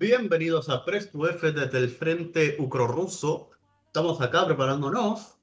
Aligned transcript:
Bienvenidos 0.00 0.70
a 0.70 0.82
Press 0.82 1.10
to 1.12 1.28
F 1.28 1.52
desde 1.52 1.76
el 1.76 1.90
frente 1.90 2.56
ucrorruso. 2.58 3.50
Estamos 3.84 4.18
acá 4.22 4.46
preparándonos. 4.46 5.36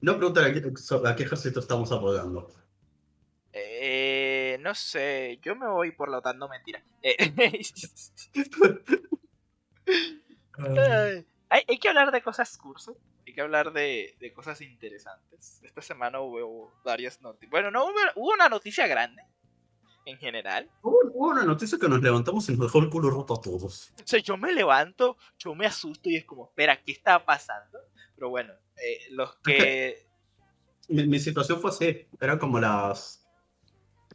No 0.00 0.16
pregunten 0.16 0.44
a 0.46 0.52
qué, 0.52 0.58
a 1.08 1.14
qué 1.14 1.22
ejército 1.22 1.60
estamos 1.60 1.92
apoyando. 1.92 2.52
Eh, 3.52 4.58
no 4.62 4.74
sé, 4.74 5.38
yo 5.42 5.54
me 5.54 5.68
voy 5.68 5.92
por 5.92 6.08
la 6.08 6.18
OTAN, 6.18 6.38
no 6.38 6.48
mentira. 6.48 6.82
Eh, 7.02 7.14
Ay, 10.58 11.24
hay, 11.48 11.62
hay 11.68 11.78
que 11.78 11.88
hablar 11.88 12.10
de 12.10 12.20
cosas 12.20 12.58
curso, 12.58 12.96
hay 13.24 13.32
que 13.32 13.42
hablar 13.42 13.72
de, 13.72 14.16
de 14.18 14.32
cosas 14.32 14.60
interesantes. 14.60 15.60
Esta 15.62 15.82
semana 15.82 16.18
hubo 16.18 16.74
varias 16.82 17.22
noticias. 17.22 17.48
Bueno, 17.48 17.70
no 17.70 17.84
hubo, 17.84 17.94
hubo 18.16 18.32
una 18.32 18.48
noticia 18.48 18.88
grande 18.88 19.22
en 20.04 20.18
general. 20.18 20.70
Hubo, 20.82 21.30
una 21.30 21.44
noticia 21.44 21.78
que 21.78 21.88
nos 21.88 22.02
levantamos 22.02 22.48
y 22.48 22.52
nos 22.52 22.60
dejó 22.66 22.78
el 22.80 22.90
culo 22.90 23.10
roto 23.10 23.34
a 23.34 23.40
todos. 23.40 23.92
O 23.92 24.06
sea, 24.06 24.20
yo 24.20 24.36
me 24.36 24.52
levanto, 24.52 25.16
yo 25.38 25.54
me 25.54 25.66
asusto 25.66 26.08
y 26.10 26.16
es 26.16 26.24
como, 26.24 26.46
espera, 26.46 26.82
¿qué 26.82 26.92
está 26.92 27.24
pasando? 27.24 27.78
Pero 28.14 28.28
bueno, 28.30 28.52
eh, 28.76 28.98
los 29.10 29.36
que... 29.36 30.06
Mi, 30.88 31.06
mi 31.06 31.18
situación 31.18 31.60
fue 31.60 31.70
así. 31.70 32.06
Eran 32.20 32.38
como 32.38 32.60
las. 32.60 33.26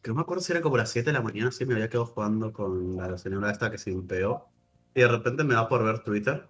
Que 0.03 0.09
no 0.09 0.15
me 0.15 0.21
acuerdo 0.21 0.43
si 0.43 0.51
eran 0.51 0.61
como 0.61 0.77
las 0.77 0.91
7 0.91 1.09
de 1.09 1.13
la 1.13 1.21
mañana. 1.21 1.51
Sí, 1.51 1.65
me 1.65 1.73
había 1.73 1.89
quedado 1.89 2.05
jugando 2.05 2.53
con 2.53 2.95
la 2.95 3.17
señora 3.17 3.51
esta 3.51 3.71
que 3.71 3.77
se 3.79 3.89
impeó. 3.89 4.47
Y 4.93 5.01
de 5.01 5.07
repente 5.07 5.43
me 5.43 5.55
da 5.55 5.67
por 5.67 5.83
ver 5.83 6.03
Twitter. 6.03 6.47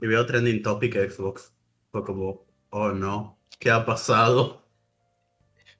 Y 0.00 0.06
veo 0.06 0.26
trending 0.26 0.62
topic 0.62 0.94
Xbox. 1.10 1.54
Fue 1.90 2.04
como, 2.04 2.44
oh 2.70 2.90
no, 2.90 3.38
¿qué 3.58 3.70
ha 3.70 3.86
pasado? 3.86 4.68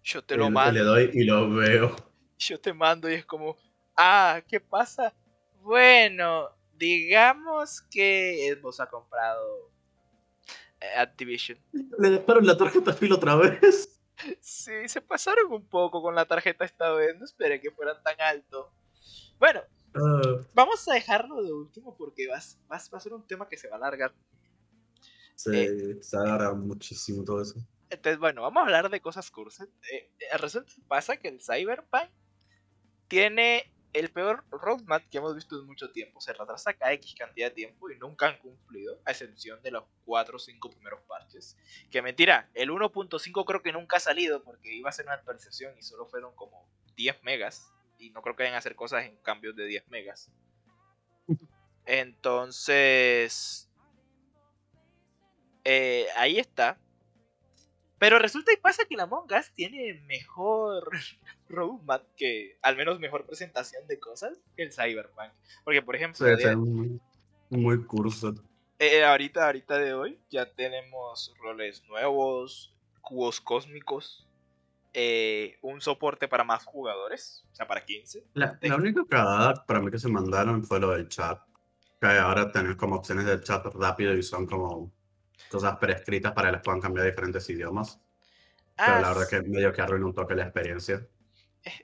Yo 0.03 0.23
te 0.23 0.35
Y 0.35 0.39
lo 0.39 0.45
le 0.45 0.51
mando. 0.51 0.85
doy 0.85 1.11
y 1.13 1.25
lo 1.25 1.51
veo. 1.55 1.95
Yo 2.49 2.61
te 2.61 2.73
mando 2.73 3.11
y 3.11 3.15
es 3.15 3.25
como, 3.27 3.57
ah, 3.97 4.43
¿qué 4.49 4.61
pasa? 4.61 5.15
Bueno, 5.61 6.49
digamos 6.75 7.83
que 7.91 8.55
Xbox 8.57 8.81
ha 8.81 8.87
comprado 8.87 9.73
eh, 10.81 10.95
Activision. 10.97 11.59
Le 11.99 12.11
dejaron 12.11 12.47
la 12.47 12.57
tarjeta 12.57 12.93
filo 12.93 13.17
otra 13.17 13.37
vez. 13.37 13.91
Sí, 14.41 14.89
se 14.89 15.01
pasaron 15.01 15.53
un 15.53 15.67
poco 15.69 16.01
con 16.01 16.15
la 16.15 16.25
tarjeta 16.25 16.65
esta 16.65 16.93
vez, 16.93 17.17
no 17.19 17.25
esperé 17.25 17.61
que 17.61 17.71
fueran 17.71 18.03
tan 18.03 18.21
alto. 18.21 18.73
Bueno, 19.39 19.63
Ah, 19.97 20.21
vamos 20.55 20.89
a 20.89 20.95
dejarlo 20.95 21.41
de 21.43 21.53
último 21.53 21.97
porque 21.97 22.27
vas, 22.27 22.59
va 22.69 22.77
a 22.77 23.01
ser 23.01 23.13
un 23.13 23.25
tema 23.27 23.49
que 23.49 23.57
se 23.57 23.69
va 23.69 23.75
a 23.77 23.79
alargar. 23.79 24.13
sí, 25.37 26.03
se 26.03 26.17
agarra 26.17 26.53
muchísimo 26.53 27.23
todo 27.23 27.43
eso. 27.43 27.55
Entonces, 27.91 28.19
bueno, 28.19 28.43
vamos 28.43 28.61
a 28.61 28.65
hablar 28.65 28.91
de 28.91 29.01
cosas 29.01 29.31
cursis. 29.31 29.69
Eh, 29.93 30.11
eh, 30.19 30.39
resulta 30.39 30.73
que 30.75 30.83
pasa 30.89 31.17
que 31.17 31.29
el 31.29 31.41
Cyberpunk 31.41 32.11
tiene 33.09 33.71
el 33.95 34.11
peor 34.11 34.45
roadmap 34.51 35.09
que 35.09 35.19
hemos 35.19 35.35
visto 35.35 35.59
en 35.59 35.67
mucho 35.67 35.91
tiempo. 35.91 36.21
Se 36.21 36.33
retrasa 36.33 36.75
cada 36.75 36.93
X 36.95 37.15
cantidad 37.17 37.49
de 37.49 37.55
tiempo 37.55 37.89
y 37.91 37.97
nunca 37.97 38.27
han 38.27 38.39
cumplido, 38.39 39.01
a 39.05 39.13
excepción 39.13 39.63
de 39.63 39.71
los 39.71 39.85
4 40.05 40.37
o 40.37 40.39
5 40.39 40.71
primeros 40.71 41.01
parches. 41.03 41.57
Que 41.91 42.03
mentira, 42.03 42.51
el 42.55 42.71
1.5 42.71 43.45
creo 43.45 43.63
que 43.63 43.73
nunca 43.73 43.99
ha 43.99 44.01
salido 44.01 44.43
porque 44.43 44.75
iba 44.75 44.91
a 44.91 44.93
ser 44.93 45.07
una 45.07 45.15
actualización 45.15 45.79
y 45.79 45.83
solo 45.83 46.07
fueron 46.07 46.35
como 46.35 46.69
10 46.97 47.23
megas. 47.23 47.73
Y 47.99 48.11
no 48.11 48.21
creo 48.21 48.35
que 48.35 48.43
vayan 48.43 48.57
a 48.57 48.59
hacer 48.59 48.75
cosas 48.75 49.05
en 49.05 49.17
cambios 49.19 49.55
de 49.55 49.67
10 49.67 49.89
megas. 49.89 50.31
Entonces... 51.87 53.71
eh, 55.63 56.09
ahí 56.17 56.39
está. 56.39 56.79
Pero 57.99 58.19
resulta 58.19 58.53
y 58.53 58.57
pasa 58.57 58.85
que 58.89 58.97
la 58.97 59.05
Among 59.05 59.31
Us 59.33 59.51
tiene 59.55 59.95
mejor 60.07 60.91
roadmap 61.49 62.03
que, 62.17 62.59
al 62.63 62.77
menos 62.77 62.99
mejor 63.01 63.25
presentación 63.25 63.87
de 63.87 63.99
cosas 63.99 64.39
que 64.57 64.65
el 64.65 64.73
Cyberpunk. 64.73 65.31
Porque, 65.65 65.83
por 65.83 65.97
ejemplo, 65.97 66.17
Sí, 66.27 66.33
de- 66.33 66.51
sí, 66.51 66.57
muy, 66.57 67.01
muy 67.51 67.85
curso. 67.85 68.35
eh, 68.79 69.05
ahorita, 69.05 69.47
ahorita 69.47 69.79
de 69.79 69.95
hoy 69.95 70.19
ya 70.31 70.51
tenemos 70.53 71.33
roles 71.41 71.83
nuevos, 71.89 72.75
cubos 73.01 73.41
cósmicos, 73.41 74.27
eh, 74.93 75.57
un 75.63 75.81
soporte 75.81 76.29
para 76.29 76.45
más 76.45 76.65
jugadores, 76.65 77.45
o 77.53 77.55
sea, 77.55 77.67
para 77.67 77.85
15. 77.85 78.25
La, 78.35 78.59
la 78.63 78.77
única 78.77 79.03
cagada 79.09 79.65
para 79.67 79.81
mí 79.81 79.91
que 79.91 79.99
se 79.99 80.09
mandaron 80.09 80.63
fue 80.65 80.79
lo 80.81 80.91
del 80.91 81.09
chat. 81.09 81.41
Que 82.01 82.07
ahora 82.09 82.51
tenés 82.53 82.77
como 82.77 82.97
opciones 82.97 83.25
del 83.25 83.43
chat 83.43 83.65
rápido 83.75 84.15
y 84.15 84.23
son 84.23 84.47
como 84.47 84.93
cosas 85.51 85.77
prescritas 85.79 86.33
para 86.33 86.49
que 86.49 86.53
les 86.57 86.63
puedan 86.63 86.81
cambiar 86.81 87.07
diferentes 87.07 87.49
idiomas. 87.51 88.01
Pero 88.85 89.01
la 89.01 89.09
verdad 89.09 89.29
que 89.29 89.43
medio 89.43 89.73
que 89.73 89.83
arruina 89.83 90.07
un 90.07 90.15
toque 90.15 90.35
la 90.35 90.45
experiencia. 90.45 91.07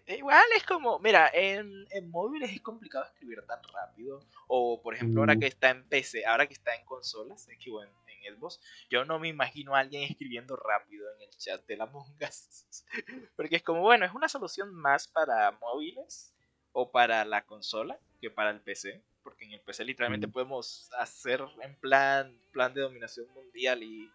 Igual 0.06 0.44
es 0.56 0.64
como, 0.64 0.98
mira, 0.98 1.30
en, 1.32 1.86
en 1.90 2.10
móviles 2.10 2.50
es 2.52 2.60
complicado 2.60 3.06
escribir 3.06 3.42
tan 3.46 3.62
rápido. 3.72 4.20
O 4.46 4.82
por 4.82 4.94
ejemplo, 4.94 5.22
ahora 5.22 5.36
Mm. 5.36 5.40
que 5.40 5.46
está 5.46 5.70
en 5.70 5.88
PC, 5.88 6.26
ahora 6.26 6.46
que 6.46 6.52
está 6.52 6.74
en 6.74 6.84
consolas, 6.84 7.48
es 7.48 7.58
que 7.58 7.70
bueno, 7.70 7.90
en 8.06 8.34
Xbox, 8.36 8.60
yo 8.90 9.04
no 9.06 9.18
me 9.18 9.28
imagino 9.28 9.74
a 9.74 9.80
alguien 9.80 10.02
escribiendo 10.02 10.56
rápido 10.56 11.06
en 11.14 11.22
el 11.22 11.30
chat 11.30 11.64
de 11.66 11.76
la 11.78 11.84
Among 11.84 12.14
Us. 12.20 12.84
Porque 13.36 13.56
es 13.56 13.62
como, 13.62 13.80
bueno, 13.80 14.04
es 14.04 14.12
una 14.12 14.28
solución 14.28 14.74
más 14.74 15.08
para 15.08 15.52
móviles 15.52 16.34
o 16.72 16.90
para 16.90 17.24
la 17.24 17.46
consola 17.46 17.98
que 18.20 18.30
para 18.30 18.50
el 18.50 18.60
PC. 18.60 19.02
Porque 19.22 19.44
en 19.44 19.52
el 19.52 19.60
PC 19.60 19.84
literalmente 19.84 20.26
Mm. 20.26 20.32
podemos 20.32 20.90
hacer 20.98 21.42
en 21.62 21.74
plan, 21.78 22.38
plan 22.52 22.72
de 22.72 22.80
dominación 22.80 23.26
mundial 23.34 23.82
y, 23.82 24.10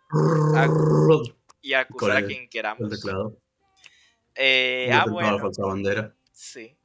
y 1.62 1.74
acusar 1.74 2.12
a 2.12 2.20
el- 2.20 2.26
quien 2.28 2.44
El 2.44 2.50
queramos. 2.50 2.90
teclado. 2.90 3.38
Eh, 4.36 4.90
ah, 4.92 5.04
el 5.06 5.12
bueno. 5.12 5.40
falsa 5.40 5.64
bandera. 5.64 6.14
Sí. 6.32 6.76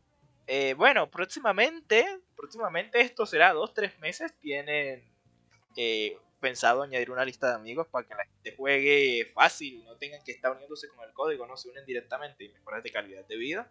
Eh, 0.47 0.75
bueno, 0.75 1.11
próximamente, 1.11 2.05
próximamente 2.37 3.01
esto 3.01 3.25
será 3.27 3.53
dos, 3.53 3.73
tres 3.75 3.99
meses. 4.01 4.33
Tienen 4.41 5.03
eh, 5.77 6.19
pensado 6.41 6.83
añadir 6.83 7.11
una 7.11 7.25
lista 7.25 7.49
de 7.49 7.55
amigos 7.55 7.87
para 7.89 8.07
que 8.07 8.15
la 8.15 8.25
gente 8.25 8.55
juegue 8.57 9.31
fácil, 9.35 9.85
no 9.85 9.97
tengan 9.97 10.23
que 10.25 10.33
estar 10.33 10.53
uniéndose 10.53 10.89
con 10.89 11.07
el 11.07 11.13
código, 11.13 11.47
no 11.47 11.57
se 11.57 11.69
unen 11.69 11.85
directamente 11.87 12.45
y 12.45 12.49
mejoras 12.49 12.83
de 12.83 12.91
calidad 12.91 13.25
de 13.27 13.37
vida. 13.37 13.71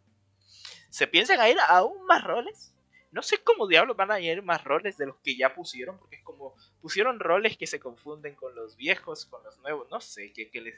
Se 0.89 1.05
piensan 1.07 1.39
a 1.39 1.49
ir 1.49 1.57
aún 1.67 2.05
más 2.05 2.23
roles. 2.23 2.73
No 3.11 3.23
sé 3.23 3.41
cómo 3.43 3.67
diablos 3.67 3.97
van 3.97 4.11
a 4.11 4.15
añadir 4.15 4.43
más 4.43 4.63
roles 4.63 4.97
de 4.97 5.07
los 5.07 5.17
que 5.17 5.35
ya 5.35 5.53
pusieron, 5.55 5.97
porque 5.97 6.17
es 6.17 6.23
como 6.23 6.55
pusieron 6.81 7.19
roles 7.19 7.57
que 7.57 7.65
se 7.67 7.79
confunden 7.79 8.35
con 8.35 8.53
los 8.55 8.75
viejos, 8.75 9.25
con 9.25 9.43
los 9.43 9.57
nuevos. 9.59 9.87
No 9.89 9.99
sé 9.99 10.31
qué, 10.33 10.49
qué 10.49 10.61
les. 10.61 10.75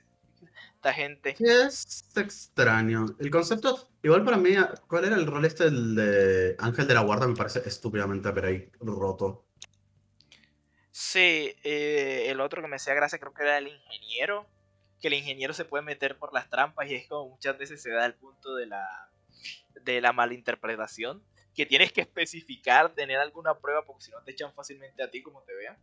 Esta 0.76 0.94
gente. 0.94 1.36
Sí, 1.36 1.46
es 1.46 2.12
extraño. 2.16 3.06
El 3.20 3.30
concepto, 3.30 3.90
igual 4.02 4.24
para 4.24 4.38
mí, 4.38 4.56
¿cuál 4.88 5.06
era 5.06 5.16
el 5.16 5.28
rol 5.28 5.46
este 5.46 5.66
el 5.66 5.94
de 5.94 6.56
Ángel 6.58 6.88
de 6.88 6.94
la 6.96 7.02
Guarda? 7.02 7.28
Me 7.28 7.36
parece 7.36 7.62
estúpidamente 7.68 8.32
pero 8.32 8.48
ahí 8.48 8.68
roto. 8.80 9.46
Sí, 10.92 11.56
eh, 11.64 12.26
el 12.28 12.42
otro 12.42 12.62
que 12.62 12.68
me 12.68 12.78
hacía 12.78 12.94
gracia 12.94 13.20
creo 13.20 13.34
que 13.34 13.44
era 13.44 13.58
el 13.58 13.68
ingeniero. 13.68 14.48
Que 15.00 15.08
el 15.08 15.16
ingeniero 15.16 15.54
se 15.54 15.66
puede 15.66 15.84
meter 15.84 16.18
por 16.18 16.34
las 16.34 16.50
trampas 16.50 16.90
y 16.90 16.96
es 16.96 17.08
como 17.08 17.30
muchas 17.30 17.58
veces 17.58 17.82
se 17.82 17.92
da 17.92 18.06
el 18.06 18.14
punto 18.14 18.56
de 18.56 18.68
la, 18.68 19.10
de 19.84 20.02
la 20.02 20.14
malinterpretación. 20.14 21.24
Que 21.56 21.66
tienes 21.66 21.92
que 21.92 22.02
especificar, 22.02 22.94
tener 22.94 23.18
alguna 23.20 23.58
prueba 23.58 23.84
porque 23.86 24.06
si 24.06 24.12
no 24.12 24.22
te 24.24 24.32
echan 24.32 24.54
fácilmente 24.54 25.04
a 25.04 25.10
ti 25.10 25.22
como 25.22 25.42
te 25.44 25.54
vean. 25.54 25.78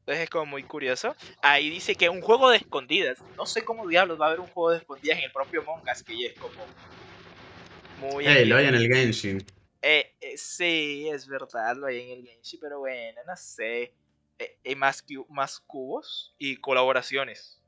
Entonces 0.00 0.24
es 0.24 0.30
como 0.30 0.46
muy 0.46 0.62
curioso. 0.62 1.16
Ahí 1.42 1.68
dice 1.68 1.96
que 1.96 2.08
un 2.08 2.20
juego 2.20 2.50
de 2.50 2.58
escondidas. 2.58 3.20
No 3.36 3.44
sé 3.46 3.64
cómo 3.64 3.88
diablos 3.88 4.20
va 4.20 4.26
a 4.26 4.28
haber 4.28 4.40
un 4.40 4.46
juego 4.46 4.70
de 4.70 4.78
escondidas 4.78 5.18
en 5.18 5.24
el 5.24 5.32
propio 5.32 5.62
Mongas 5.64 6.02
que 6.02 6.16
ya 6.16 6.28
es 6.28 6.38
como 6.38 6.64
muy... 7.98 8.26
Ey, 8.26 8.44
lo 8.44 8.56
hay 8.56 8.66
en 8.66 8.74
el 8.74 8.86
Genshin. 8.86 9.44
Eh, 9.82 10.14
eh, 10.20 10.36
sí, 10.36 11.08
es 11.08 11.26
verdad, 11.26 11.76
lo 11.76 11.86
hay 11.86 12.00
en 12.02 12.18
el 12.18 12.26
Genshin, 12.26 12.60
pero 12.60 12.80
bueno, 12.80 13.20
no 13.26 13.36
sé. 13.36 13.94
Eh, 14.38 14.58
hay 14.64 14.74
más, 14.76 15.04
más 15.28 15.60
cubos 15.60 16.34
y 16.38 16.56
colaboraciones. 16.56 17.60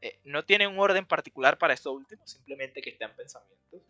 Eh, 0.00 0.20
no 0.24 0.44
tiene 0.44 0.66
un 0.66 0.78
orden 0.78 1.04
particular 1.04 1.58
para 1.58 1.74
esto 1.74 1.92
último, 1.92 2.26
simplemente 2.26 2.80
que 2.80 2.90
está 2.90 3.06
en 3.06 3.16
pensamiento. 3.16 3.76
Eh, 3.76 3.82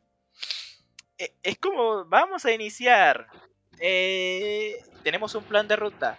es 1.18 1.58
como, 1.58 2.04
vamos 2.06 2.44
a 2.44 2.52
iniciar. 2.52 3.26
Eh, 3.78 4.78
tenemos 5.02 5.34
un 5.34 5.44
plan 5.44 5.66
de 5.68 5.76
ruta. 5.76 6.18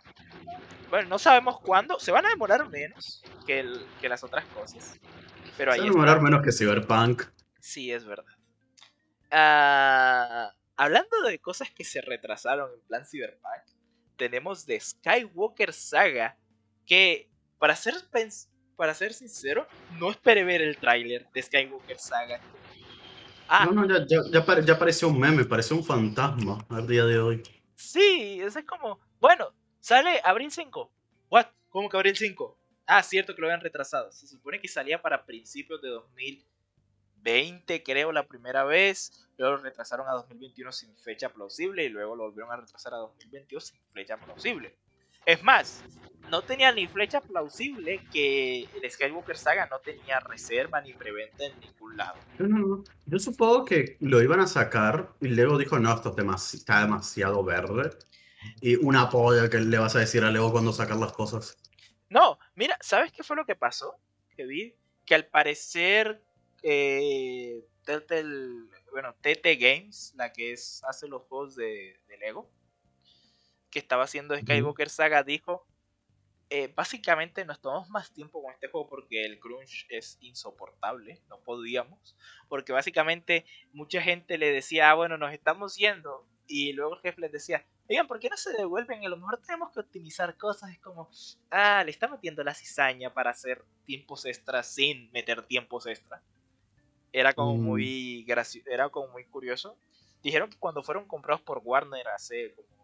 Bueno, 0.89 1.09
no 1.09 1.19
sabemos 1.19 1.59
cuándo. 1.59 1.99
Se 1.99 2.11
van 2.11 2.25
a 2.25 2.29
demorar 2.29 2.69
menos 2.69 3.23
que, 3.45 3.59
el- 3.59 3.85
que 3.99 4.09
las 4.09 4.23
otras 4.23 4.45
cosas. 4.45 4.99
Pero 5.57 5.71
Se 5.73 5.75
ahí 5.75 5.81
va 5.81 5.85
a 5.87 5.91
demorar 5.91 6.21
menos 6.21 6.41
que 6.43 6.51
Cyberpunk. 6.51 7.23
Sí, 7.59 7.91
es 7.91 8.05
verdad. 8.05 8.33
Ah, 9.29 10.53
hablando 10.77 11.21
de 11.23 11.39
cosas 11.39 11.69
que 11.71 11.83
se 11.83 12.01
retrasaron 12.01 12.71
en 12.73 12.81
plan 12.87 13.05
Cyberpunk, 13.05 13.63
tenemos 14.15 14.65
de 14.65 14.79
Skywalker 14.79 15.73
Saga 15.73 16.37
que, 16.85 17.29
para 17.59 17.75
ser, 17.75 17.95
para 18.75 18.93
ser 18.93 19.13
sincero, 19.13 19.67
no 19.99 20.09
esperé 20.09 20.43
ver 20.43 20.61
el 20.61 20.77
tráiler 20.77 21.27
de 21.33 21.41
Skywalker 21.43 21.99
Saga. 21.99 22.39
Ah, 23.49 23.65
No, 23.65 23.71
no, 23.71 23.87
ya, 23.87 24.05
ya, 24.07 24.21
ya, 24.31 24.45
pare- 24.45 24.65
ya 24.65 24.77
pareció 24.77 25.07
un 25.07 25.19
meme, 25.19 25.45
pareció 25.45 25.75
un 25.75 25.83
fantasma 25.83 26.65
al 26.69 26.87
día 26.87 27.05
de 27.05 27.19
hoy. 27.19 27.43
sí, 27.75 28.39
eso 28.41 28.59
es 28.59 28.65
como, 28.65 28.99
bueno, 29.19 29.53
sale 29.79 30.19
Abril 30.23 30.51
5. 30.51 30.91
¿What? 31.29 31.47
¿Cómo 31.69 31.89
que 31.89 31.97
Abril 31.97 32.15
5? 32.15 32.57
Ah, 32.85 33.03
cierto 33.03 33.35
que 33.35 33.41
lo 33.41 33.47
habían 33.47 33.61
retrasado. 33.61 34.11
Se 34.11 34.27
supone 34.27 34.59
que 34.61 34.67
salía 34.67 35.01
para 35.01 35.25
principios 35.25 35.81
de 35.81 35.89
2020 35.89 36.47
2020 37.23 37.83
creo 37.83 38.11
la 38.11 38.25
primera 38.27 38.63
vez, 38.63 39.27
luego 39.37 39.57
lo 39.57 39.63
retrasaron 39.63 40.07
a 40.07 40.13
2021 40.13 40.71
sin 40.71 40.95
fecha 40.97 41.29
plausible 41.29 41.83
y 41.83 41.89
luego 41.89 42.15
lo 42.15 42.23
volvieron 42.25 42.51
a 42.53 42.57
retrasar 42.57 42.93
a 42.93 42.97
2022 42.97 43.65
sin 43.65 43.79
fecha 43.91 44.17
plausible. 44.17 44.77
Es 45.27 45.43
más, 45.43 45.83
no 46.31 46.41
tenía 46.41 46.71
ni 46.71 46.87
flecha 46.87 47.19
plausible 47.19 47.99
que 48.13 48.61
el 48.81 48.89
Skywalker 48.89 49.35
Saga 49.35 49.67
no 49.69 49.79
tenía 49.79 50.21
reserva 50.21 50.79
ni 50.79 50.93
preventa 50.93 51.43
en 51.43 51.59
ningún 51.59 51.97
lado. 51.97 52.17
Yo 53.05 53.19
supongo 53.19 53.65
que 53.65 53.97
lo 53.99 54.21
iban 54.21 54.39
a 54.39 54.47
sacar 54.47 55.09
y 55.19 55.27
luego 55.27 55.57
dijo, 55.57 55.79
no, 55.79 55.93
esto 55.93 56.15
está 56.53 56.79
demasiado 56.79 57.43
verde. 57.43 57.89
Y 58.61 58.77
una 58.77 59.09
polla 59.09 59.49
que 59.49 59.59
le 59.59 59.77
vas 59.77 59.97
a 59.97 59.99
decir 59.99 60.23
a 60.23 60.31
Lego 60.31 60.49
cuando 60.49 60.71
sacar 60.71 60.95
las 60.95 61.11
cosas. 61.11 61.57
No, 62.07 62.39
mira, 62.55 62.77
¿sabes 62.79 63.11
qué 63.11 63.21
fue 63.21 63.35
lo 63.35 63.45
que 63.45 63.55
pasó? 63.55 63.99
Que 64.33 64.45
vi 64.45 64.75
que 65.05 65.13
al 65.13 65.25
parecer 65.25 66.23
eh, 66.63 67.65
bueno, 68.93 69.13
TT 69.19 69.59
Games, 69.59 70.13
la 70.15 70.31
que 70.31 70.53
es, 70.53 70.81
hace 70.87 71.09
los 71.09 71.23
juegos 71.23 71.57
de, 71.57 71.99
de 72.07 72.17
Lego, 72.17 72.49
que 73.69 73.79
estaba 73.79 74.03
haciendo 74.03 74.37
Skywalker 74.37 74.89
Saga 74.89 75.23
dijo, 75.23 75.65
eh, 76.49 76.71
básicamente 76.73 77.43
nos 77.43 77.59
tomamos 77.59 77.89
más 77.89 78.13
tiempo 78.13 78.41
con 78.41 78.53
este 78.53 78.69
juego 78.69 78.87
porque 78.87 79.25
el 79.25 79.39
crunch 79.39 79.85
es 79.89 80.17
insoportable, 80.21 81.21
no 81.29 81.39
podíamos, 81.41 82.15
porque 82.47 82.71
básicamente 82.71 83.45
mucha 83.73 84.01
gente 84.01 84.37
le 84.37 84.51
decía, 84.51 84.89
ah, 84.89 84.93
bueno, 84.93 85.17
nos 85.17 85.33
estamos 85.33 85.75
yendo, 85.75 86.25
y 86.47 86.73
luego 86.73 86.95
el 86.95 87.01
jefe 87.01 87.21
les 87.21 87.31
decía, 87.31 87.65
oigan, 87.89 88.07
¿por 88.07 88.19
qué 88.19 88.29
no 88.29 88.37
se 88.37 88.53
devuelven? 88.53 89.05
A 89.05 89.09
lo 89.09 89.17
mejor 89.17 89.41
tenemos 89.41 89.71
que 89.71 89.81
optimizar 89.81 90.37
cosas, 90.37 90.71
es 90.71 90.79
como, 90.79 91.09
ah, 91.51 91.83
le 91.83 91.91
está 91.91 92.07
metiendo 92.07 92.43
la 92.43 92.53
cizaña 92.53 93.13
para 93.13 93.31
hacer 93.31 93.63
tiempos 93.85 94.25
extras 94.25 94.67
sin 94.67 95.11
meter 95.11 95.43
tiempos 95.43 95.85
extra. 95.85 96.23
Era 97.11 97.33
como 97.33 97.55
mm. 97.55 97.61
muy 97.61 98.23
gracioso, 98.23 98.69
era 98.69 98.89
como 98.89 99.09
muy 99.09 99.25
curioso. 99.25 99.77
Dijeron 100.23 100.49
que 100.49 100.57
cuando 100.57 100.83
fueron 100.83 101.07
comprados 101.07 101.41
por 101.41 101.61
Warner 101.63 102.07
hace 102.09 102.53
como 102.55 102.76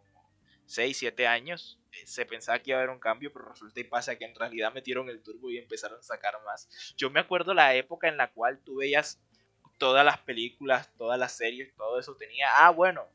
6, 0.74 0.98
7 0.98 1.28
años, 1.28 1.80
eh, 1.92 2.08
se 2.08 2.26
pensaba 2.26 2.58
que 2.60 2.72
iba 2.72 2.80
a 2.80 2.82
haber 2.82 2.94
un 2.94 3.00
cambio, 3.00 3.32
pero 3.32 3.46
resulta 3.46 3.80
y 3.80 3.84
pasa 3.84 4.18
que 4.18 4.26
en 4.26 4.34
realidad 4.34 4.74
metieron 4.74 5.08
el 5.08 5.22
turbo 5.22 5.52
y 5.52 5.60
empezaron 5.60 6.00
a 6.00 6.04
sacar 6.04 6.34
más. 6.46 6.68
Yo 6.98 7.12
me 7.12 7.20
acuerdo 7.20 7.54
la 7.54 7.76
época 7.76 8.08
en 8.08 8.18
la 8.18 8.32
cual 8.32 8.60
tú 8.64 8.78
veías 8.78 9.22
todas 9.78 10.04
las 10.04 10.18
películas, 10.20 10.92
todas 10.98 11.20
las 11.20 11.38
series, 11.38 11.76
todo 11.76 12.00
eso 12.00 12.16
tenía, 12.16 12.48
ah, 12.58 12.72
bueno, 12.72 13.08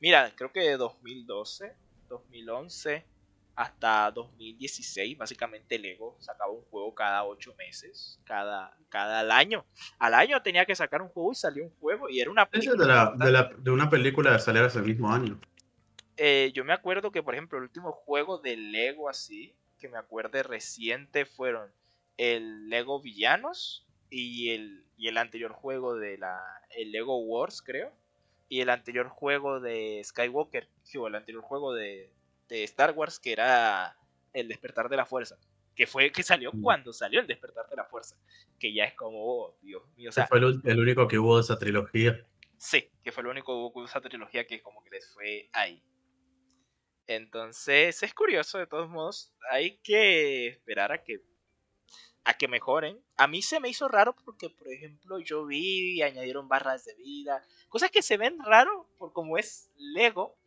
mira, 0.00 0.32
creo 0.34 0.50
que 0.52 0.60
de 0.60 0.76
2012, 0.76 1.76
2011 2.08 3.06
hasta 3.54 4.10
2016, 4.10 5.18
básicamente 5.18 5.78
Lego 5.78 6.16
sacaba 6.18 6.50
un 6.50 6.62
juego 6.62 6.94
cada 6.94 7.24
8 7.24 7.54
meses, 7.56 8.18
cada, 8.24 8.76
cada 8.88 9.36
año. 9.36 9.64
Al 9.98 10.14
año 10.14 10.42
tenía 10.42 10.64
que 10.64 10.74
sacar 10.74 11.02
un 11.02 11.08
juego 11.08 11.32
y 11.32 11.34
salió 11.34 11.64
un 11.64 11.74
juego 11.78 12.08
y 12.08 12.20
era 12.20 12.30
una 12.30 12.48
película. 12.48 13.14
de, 13.16 13.30
de, 13.30 13.48
de 13.58 13.70
una 13.70 13.90
película 13.90 14.32
de 14.32 14.38
salir 14.38 14.62
ese 14.62 14.80
mismo 14.80 15.12
año. 15.12 15.38
Eh, 16.22 16.52
yo 16.52 16.66
me 16.66 16.74
acuerdo 16.74 17.10
que, 17.10 17.22
por 17.22 17.32
ejemplo, 17.32 17.56
el 17.56 17.64
último 17.64 17.92
juego 17.92 18.36
de 18.36 18.54
Lego 18.54 19.08
así, 19.08 19.54
que 19.78 19.88
me 19.88 19.96
acuerde 19.96 20.42
reciente, 20.42 21.24
fueron 21.24 21.70
el 22.18 22.68
Lego 22.68 23.00
Villanos 23.00 23.88
y 24.10 24.50
el, 24.50 24.84
y 24.98 25.08
el 25.08 25.16
anterior 25.16 25.52
juego 25.52 25.96
de 25.96 26.18
la 26.18 26.38
el 26.76 26.92
Lego 26.92 27.16
Wars, 27.20 27.62
creo, 27.62 27.90
y 28.50 28.60
el 28.60 28.68
anterior 28.68 29.08
juego 29.08 29.60
de 29.60 30.02
Skywalker, 30.04 30.68
o 30.98 31.06
el 31.06 31.14
anterior 31.14 31.42
juego 31.42 31.72
de, 31.72 32.12
de 32.50 32.64
Star 32.64 32.90
Wars, 32.90 33.18
que 33.18 33.32
era 33.32 33.96
el 34.34 34.48
Despertar 34.48 34.90
de 34.90 34.98
la 34.98 35.06
Fuerza 35.06 35.38
que 35.74 35.86
fue 35.86 36.12
que 36.12 36.22
salió 36.22 36.52
cuando 36.60 36.92
salió 36.92 37.20
el 37.20 37.26
despertar 37.26 37.66
de 37.70 37.76
la 37.76 37.86
fuerza, 37.86 38.14
que 38.58 38.74
ya 38.74 38.84
es 38.84 38.92
como, 38.92 39.24
oh, 39.24 39.56
Dios 39.62 39.82
mío, 39.96 40.10
o 40.10 40.12
sea, 40.12 40.26
fue 40.26 40.38
el, 40.38 40.60
el, 40.62 40.78
único 40.78 41.08
que 41.08 41.18
hubo 41.18 41.36
de 41.36 41.42
esa 41.42 41.58
trilogía. 41.58 42.22
Sí, 42.58 42.90
que 43.02 43.12
fue 43.12 43.22
el 43.22 43.28
único 43.28 43.46
que 43.46 43.78
hubo 43.78 43.80
de 43.80 43.88
esa 43.88 44.02
trilogía 44.02 44.46
que 44.46 44.60
como 44.60 44.84
que 44.84 44.90
les 44.90 45.08
fue 45.08 45.48
ahí. 45.54 45.82
Entonces 47.10 48.04
es 48.04 48.14
curioso, 48.14 48.56
de 48.56 48.68
todos 48.68 48.88
modos, 48.88 49.32
hay 49.50 49.78
que 49.78 50.46
esperar 50.46 50.92
a 50.92 51.02
que 51.02 51.20
a 52.22 52.34
que 52.34 52.46
mejoren. 52.46 53.02
A 53.16 53.26
mí 53.26 53.42
se 53.42 53.58
me 53.58 53.68
hizo 53.68 53.88
raro 53.88 54.14
porque, 54.24 54.48
por 54.48 54.68
ejemplo, 54.68 55.18
yo 55.18 55.44
vi 55.44 55.96
y 55.96 56.02
añadieron 56.02 56.46
barras 56.46 56.84
de 56.84 56.94
vida, 56.94 57.42
cosas 57.68 57.90
que 57.90 58.02
se 58.02 58.16
ven 58.16 58.38
raro 58.38 58.88
por 58.96 59.12
como 59.12 59.38
es 59.38 59.72
Lego, 59.76 60.38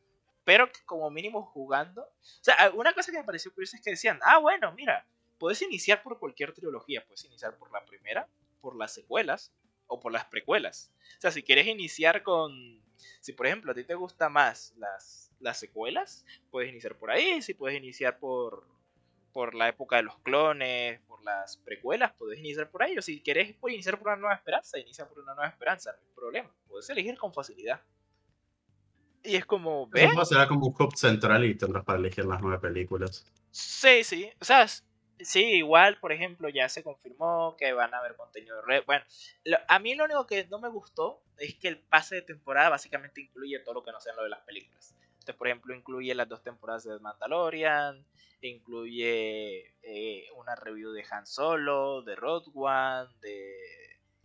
pero 0.46 0.72
que 0.72 0.80
como 0.86 1.12
mínimo 1.12 1.44
jugando. 1.44 2.04
O 2.04 2.44
sea, 2.44 2.72
una 2.74 2.94
cosa 2.94 3.12
que 3.12 3.18
me 3.18 3.26
pareció 3.26 3.54
curiosa 3.54 3.76
es 3.76 3.84
que 3.84 3.90
decían, 3.90 4.20
ah, 4.24 4.38
bueno, 4.38 4.72
mira, 4.72 5.06
puedes 5.40 5.62
iniciar 5.64 6.02
por 6.02 6.18
cualquier 6.18 6.54
trilogía, 6.54 7.04
puedes 7.06 7.26
iniciar 7.26 7.58
por 7.58 7.74
la 7.74 7.84
primera, 7.84 8.30
por 8.62 8.78
las 8.78 8.94
secuelas 8.94 9.52
o 9.88 10.00
por 10.00 10.14
las 10.14 10.24
precuelas. 10.24 10.94
O 11.18 11.22
sea, 11.22 11.32
si 11.32 11.44
quieres 11.44 11.68
iniciar 11.68 12.24
con, 12.24 12.82
si 13.20 13.34
por 13.34 13.48
ejemplo 13.48 13.74
a 13.74 13.76
ti 13.76 13.84
te 13.84 13.96
gusta 13.96 14.30
más 14.30 14.74
las 14.78 15.33
las 15.44 15.60
secuelas, 15.60 16.26
puedes 16.50 16.72
iniciar 16.72 16.96
por 16.96 17.12
ahí, 17.12 17.42
si 17.42 17.54
puedes 17.54 17.78
iniciar 17.78 18.18
por, 18.20 18.66
por 19.32 19.54
la 19.54 19.68
época 19.70 19.98
de 19.98 20.04
los 20.04 20.18
clones, 20.20 21.00
por 21.02 21.24
las 21.24 21.58
precuelas, 21.58 22.14
puedes 22.18 22.40
iniciar 22.40 22.70
por 22.70 22.84
ahí, 22.84 22.98
o 22.98 23.02
si 23.02 23.22
quieres 23.22 23.56
iniciar 23.68 23.98
por 23.98 24.08
una 24.08 24.18
nueva 24.18 24.36
esperanza, 24.36 24.80
inicia 24.80 25.08
por 25.08 25.20
una 25.20 25.36
nueva 25.36 25.50
esperanza, 25.50 25.92
no 25.92 26.08
hay 26.08 26.16
problema, 26.16 26.52
puedes 26.68 26.90
elegir 26.90 27.18
con 27.18 27.34
facilidad. 27.34 27.82
Y 29.24 29.36
es 29.36 29.46
como, 29.46 29.88
¿ves? 29.88 30.10
será 30.28 30.48
como 30.48 30.68
un 30.68 30.76
hub 30.78 30.96
central 30.98 31.46
y 31.46 31.56
tendrás 31.56 31.86
para 31.86 31.98
elegir 31.98 32.26
las 32.26 32.42
nueve 32.42 32.60
películas. 32.60 33.26
Sí, 33.52 34.04
sí, 34.04 34.30
o 34.42 34.44
sea, 34.44 34.68
Sí, 35.20 35.44
igual, 35.58 36.00
por 36.00 36.12
ejemplo, 36.12 36.50
ya 36.50 36.68
se 36.70 36.84
confirmó 36.84 37.56
que 37.58 37.72
van 37.72 37.94
a 37.94 38.00
haber 38.00 38.16
contenido 38.16 38.58
de 38.58 38.62
red. 38.64 38.84
Bueno, 38.86 39.06
a 39.68 39.80
mí 39.80 39.96
lo 39.96 40.06
único 40.06 40.26
que 40.26 40.46
no 40.48 40.60
me 40.60 40.70
gustó 40.70 41.22
es 41.38 41.56
que 41.56 41.68
el 41.68 41.80
pase 41.80 42.16
de 42.16 42.22
temporada 42.24 42.70
básicamente 42.70 43.22
incluye 43.22 43.60
todo 43.60 43.76
lo 43.76 43.84
que 43.84 43.92
no 43.92 44.02
sea 44.02 44.14
lo 44.16 44.24
de 44.24 44.30
las 44.30 44.42
películas. 44.42 44.96
Este, 45.24 45.34
por 45.34 45.48
ejemplo, 45.48 45.74
incluye 45.74 46.14
las 46.14 46.28
dos 46.28 46.44
temporadas 46.44 46.84
de 46.84 47.00
Mandalorian, 47.00 48.06
incluye 48.42 49.74
eh, 49.82 50.28
una 50.36 50.54
review 50.54 50.92
de 50.92 51.06
Han 51.10 51.26
Solo, 51.26 52.02
de 52.02 52.14
Road 52.18 52.44
One, 52.54 53.10
de 53.22 53.56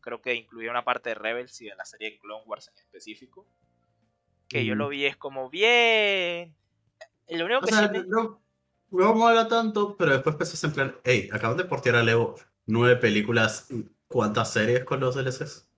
creo 0.00 0.20
que 0.20 0.34
incluye 0.34 0.68
una 0.68 0.84
parte 0.84 1.10
de 1.10 1.14
Rebels 1.14 1.60
y 1.60 1.66
de 1.66 1.76
la 1.76 1.84
serie 1.84 2.18
Clone 2.18 2.42
Wars 2.46 2.66
en 2.66 2.78
específico. 2.78 3.46
Que 4.48 4.64
yo 4.64 4.74
lo 4.74 4.88
vi 4.88 5.06
es 5.06 5.16
como 5.16 5.48
bien. 5.48 6.56
Lo 7.28 7.44
único 7.44 7.60
que 7.60 8.04
no, 8.08 8.42
no 8.90 9.14
mola 9.14 9.46
tanto, 9.46 9.96
pero 9.96 10.14
después 10.14 10.34
pensás 10.34 10.64
en 10.64 10.72
plan, 10.72 10.96
hey, 11.04 11.28
acaban 11.32 11.56
de 11.56 11.64
portear 11.64 11.94
a 11.94 12.02
Leo 12.02 12.34
nueve 12.66 12.96
películas, 12.96 13.68
¿cuántas 14.08 14.52
series 14.52 14.82
con 14.82 14.98
los 14.98 15.14
DLCs? 15.14 15.70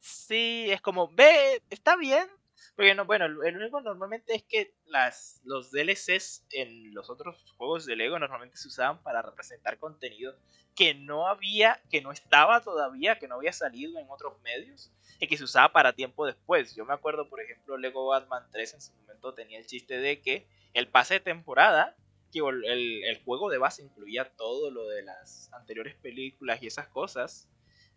Sí, 0.00 0.66
es 0.68 0.80
como, 0.80 1.08
ve, 1.14 1.62
está 1.70 1.94
bien, 1.94 2.28
porque 2.76 2.94
no, 2.94 3.04
bueno, 3.04 3.26
el 3.26 3.56
único 3.56 3.80
normalmente 3.80 4.34
es 4.34 4.42
que 4.42 4.74
las, 4.86 5.40
los 5.44 5.70
DLCs 5.70 6.46
en 6.50 6.92
los 6.92 7.08
otros 7.08 7.52
juegos 7.56 7.86
de 7.86 7.94
Lego 7.94 8.18
normalmente 8.18 8.56
se 8.56 8.68
usaban 8.68 9.02
para 9.02 9.22
representar 9.22 9.78
contenido 9.78 10.36
que 10.74 10.94
no 10.94 11.28
había, 11.28 11.80
que 11.88 12.02
no 12.02 12.10
estaba 12.10 12.60
todavía, 12.60 13.18
que 13.18 13.28
no 13.28 13.36
había 13.36 13.52
salido 13.52 13.98
en 14.00 14.10
otros 14.10 14.40
medios 14.42 14.92
y 15.20 15.28
que 15.28 15.36
se 15.36 15.44
usaba 15.44 15.72
para 15.72 15.92
tiempo 15.92 16.26
después. 16.26 16.74
Yo 16.74 16.84
me 16.84 16.94
acuerdo, 16.94 17.28
por 17.28 17.40
ejemplo, 17.40 17.76
Lego 17.76 18.06
Batman 18.06 18.48
3 18.50 18.74
en 18.74 18.80
su 18.80 18.92
momento 18.94 19.34
tenía 19.34 19.58
el 19.58 19.66
chiste 19.66 19.98
de 19.98 20.20
que 20.20 20.48
el 20.72 20.88
pase 20.88 21.14
de 21.14 21.20
temporada, 21.20 21.96
que 22.32 22.40
el, 22.40 23.04
el 23.04 23.22
juego 23.22 23.50
de 23.50 23.58
base 23.58 23.84
incluía 23.84 24.32
todo 24.36 24.72
lo 24.72 24.88
de 24.88 25.02
las 25.02 25.48
anteriores 25.52 25.94
películas 25.94 26.60
y 26.60 26.66
esas 26.66 26.88
cosas. 26.88 27.48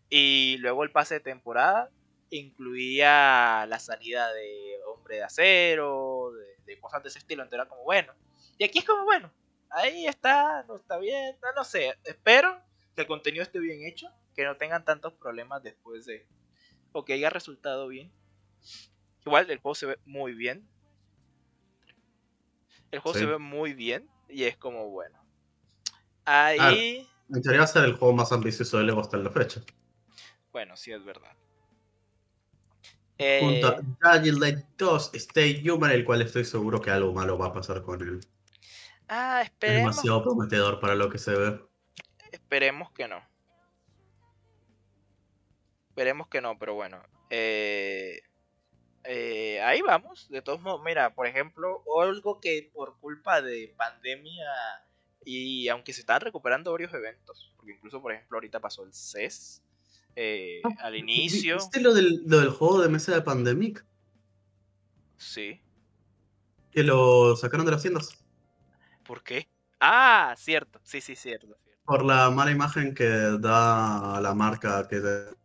Y 0.10 0.58
luego 0.60 0.84
el 0.84 0.92
pase 0.92 1.16
de 1.16 1.20
temporada 1.22 1.90
incluía 2.30 3.66
la 3.68 3.80
salida 3.80 4.32
de 4.34 4.80
Hombre 4.86 5.18
de 5.18 5.24
Acero, 5.24 6.32
de, 6.66 6.80
cosas 6.80 7.02
de 7.04 7.10
ese 7.10 7.20
estilo, 7.20 7.44
entonces 7.44 7.60
era 7.60 7.70
como 7.70 7.84
bueno. 7.84 8.14
Y 8.58 8.64
aquí 8.64 8.80
es 8.80 8.86
como 8.86 9.04
bueno, 9.06 9.32
ahí 9.70 10.06
está, 10.08 10.64
no 10.68 10.76
está 10.78 10.98
bien, 10.98 11.38
no, 11.56 11.64
sé, 11.64 11.98
espero 12.04 12.62
que 12.96 13.02
el 13.02 13.08
contenido 13.08 13.44
esté 13.44 13.60
bien 13.60 13.86
hecho, 13.86 14.10
que 14.36 14.44
no 14.44 14.58
tengan 14.58 14.84
tantos 14.84 15.14
problemas 15.14 15.64
después 15.64 16.06
de, 16.06 16.28
o 16.92 17.06
que 17.06 17.14
haya 17.14 17.30
resultado 17.30 17.88
bien. 17.88 18.12
Igual 19.26 19.50
el 19.50 19.60
juego 19.60 19.76
se 19.76 19.86
ve 19.86 20.00
muy 20.06 20.34
bien. 20.34 20.68
El 22.92 23.00
juego 23.00 23.18
se 23.18 23.26
ve 23.26 23.38
muy 23.38 23.74
bien 23.74 24.10
y 24.30 24.44
es 24.44 24.58
como 24.58 24.90
bueno. 24.90 25.20
Ahí... 26.24 27.08
en 27.30 27.42
teoría 27.42 27.60
va 27.60 27.66
a 27.66 27.68
ser 27.68 27.84
el 27.84 27.96
juego 27.96 28.14
más 28.14 28.32
ambicioso 28.32 28.78
de 28.78 28.86
Lego 28.86 29.02
hasta 29.02 29.18
la 29.18 29.30
fecha. 29.30 29.62
Bueno, 30.52 30.78
sí 30.78 30.92
es 30.92 31.04
verdad. 31.04 31.36
Junto 33.18 33.68
a 34.04 34.16
eh, 34.18 34.32
Light 34.32 34.66
2, 34.78 35.12
Stay 35.16 35.68
Human, 35.68 35.92
el 35.92 36.06
cual 36.06 36.22
estoy 36.22 36.46
seguro 36.46 36.82
que 36.82 36.92
algo 36.92 37.14
malo 37.14 37.38
va 37.38 37.48
a 37.48 37.54
pasar 37.54 37.82
con 37.82 38.02
él. 38.02 38.20
Ah, 39.08 39.42
esperemos. 39.44 39.92
Es 39.92 40.04
demasiado 40.04 40.24
prometedor 40.24 40.80
para 40.80 40.96
lo 40.96 41.10
que 41.10 41.18
se 41.18 41.36
ve. 41.36 41.60
Esperemos 42.32 42.92
que 42.92 43.08
no. 43.08 43.22
Esperemos 45.90 46.28
que 46.28 46.42
no, 46.42 46.60
pero 46.60 46.76
bueno. 46.76 47.02
Eh, 47.30 48.22
eh, 49.04 49.62
ahí 49.62 49.82
vamos. 49.82 50.30
De 50.30 50.42
todos 50.42 50.62
modos, 50.62 50.82
mira, 50.84 51.16
por 51.16 51.26
ejemplo, 51.26 51.84
algo 52.00 52.40
que 52.40 52.70
por 52.74 53.00
culpa 53.00 53.42
de 53.42 53.74
pandemia 53.78 54.46
y 55.26 55.68
aunque 55.68 55.92
se 55.92 56.02
están 56.02 56.22
recuperando 56.22 56.72
varios 56.72 56.94
eventos, 56.94 57.52
porque 57.58 57.74
incluso, 57.74 58.02
por 58.02 58.14
ejemplo, 58.14 58.38
ahorita 58.38 58.62
pasó 58.62 58.86
el 58.86 58.94
CES, 58.94 59.62
eh, 60.20 60.62
Ah, 60.64 60.70
al 60.80 60.96
inicio. 60.96 61.58
¿Viste 61.58 61.80
lo 61.80 61.94
del, 61.94 62.24
lo 62.26 62.40
del 62.40 62.50
juego 62.50 62.82
de 62.82 62.90
mesa 62.90 63.14
de 63.14 63.22
Pandemic? 63.22 63.86
Sí. 65.16 65.62
Que 66.72 66.84
lo 66.84 67.36
sacaron 67.36 67.68
de 67.68 67.72
las 67.72 67.84
tiendas. 67.84 68.10
¿Por 69.06 69.22
qué? 69.24 69.48
Ah, 69.80 70.34
cierto. 70.36 70.82
Sí, 70.84 71.02
sí, 71.02 71.16
cierto. 71.16 71.56
cierto. 71.64 71.82
Por 71.86 72.04
la 72.04 72.32
mala 72.32 72.50
imagen 72.50 72.96
que 72.96 73.06
da 73.06 74.20
la 74.20 74.34
marca 74.34 74.88
que 74.88 75.00
de 75.00 75.38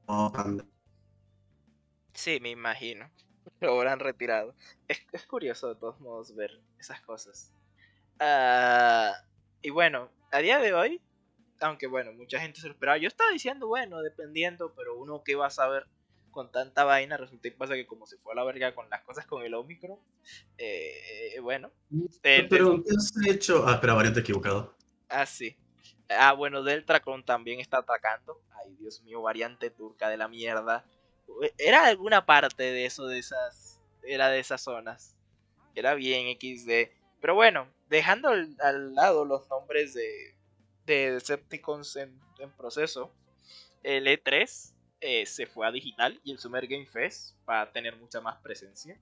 Sí, 2.15 2.39
me 2.41 2.49
imagino. 2.49 3.11
Lo 3.61 3.77
habrán 3.79 4.01
retirado. 4.01 4.55
Es, 4.89 5.03
es 5.13 5.27
curioso 5.27 5.69
de 5.69 5.75
todos 5.81 6.01
modos 6.01 6.35
ver 6.35 6.63
esas 6.79 7.03
cosas. 7.03 7.53
Ah, 8.19 9.13
y 9.61 9.69
bueno, 9.69 10.11
a 10.31 10.39
día 10.39 10.61
de 10.61 10.73
hoy, 10.73 11.03
aunque 11.63 11.87
bueno, 11.87 12.13
mucha 12.13 12.41
gente 12.41 12.61
se 12.61 12.67
lo 12.67 12.73
esperaba. 12.73 12.99
Yo 12.99 13.09
estaba 13.09 13.31
diciendo, 13.31 13.67
bueno, 13.67 14.01
dependiendo, 14.03 14.73
pero 14.75 14.97
uno 14.97 15.23
que 15.23 15.35
va 15.35 15.47
a 15.47 15.51
saber 15.51 15.87
con 16.31 16.51
tanta 16.51 16.85
vaina, 16.85 17.17
resulta 17.19 17.49
y 17.49 17.51
pasa 17.51 17.75
que 17.75 17.87
como 17.87 18.07
se 18.07 18.17
fue 18.19 18.33
a 18.33 18.37
la 18.37 18.45
verga 18.45 18.75
con 18.75 18.89
las 18.89 19.03
cosas 19.03 19.27
con 19.27 19.45
el 19.45 19.53
Omicron, 19.55 19.99
eh, 20.57 21.39
bueno. 21.43 21.71
eh, 22.23 22.47
Pero, 22.49 22.83
¿qué 22.83 22.91
has 22.97 23.13
hecho? 23.29 23.65
Ah, 23.67 23.75
espera, 23.75 23.95
variante 23.95 24.21
equivocado. 24.21 24.75
Ah, 25.09 25.27
sí. 25.27 25.57
Ah, 26.09 26.33
bueno, 26.33 26.63
Deltracon 26.63 27.25
también 27.25 27.61
está 27.61 27.79
atacando. 27.79 28.41
Ay, 28.65 28.75
Dios 28.79 29.03
mío, 29.03 29.21
variante 29.23 29.71
turca 29.71 30.09
de 30.09 30.17
la 30.17 30.29
mierda. 30.29 30.85
Era 31.59 31.87
alguna 31.87 32.25
parte 32.25 32.63
de 32.63 32.87
eso, 32.87 33.07
de 33.07 33.19
esas. 33.19 33.81
Era 34.03 34.29
de 34.29 34.39
esas 34.39 34.63
zonas. 34.63 35.17
Era 35.75 35.95
bien 35.95 36.27
XD. 36.39 36.91
Pero 37.21 37.35
bueno, 37.35 37.69
dejando 37.89 38.29
al, 38.29 38.57
al 38.61 38.95
lado 38.95 39.25
los 39.25 39.49
nombres 39.49 39.95
de, 39.95 40.35
de 40.87 41.13
Decepticons 41.13 41.97
en, 41.97 42.19
en 42.39 42.51
proceso, 42.53 43.13
el 43.83 44.07
E3 44.07 44.73
eh, 45.01 45.27
se 45.27 45.47
fue 45.47 45.67
a 45.67 45.73
digital 45.73 46.21
y 46.25 46.33
el 46.33 46.39
Summer 46.39 46.67
Game 46.67 46.87
Fest 46.87 47.37
va 47.49 47.63
a 47.63 47.73
tener 47.73 47.97
mucha 47.97 48.21
más 48.21 48.37
presencia. 48.41 48.99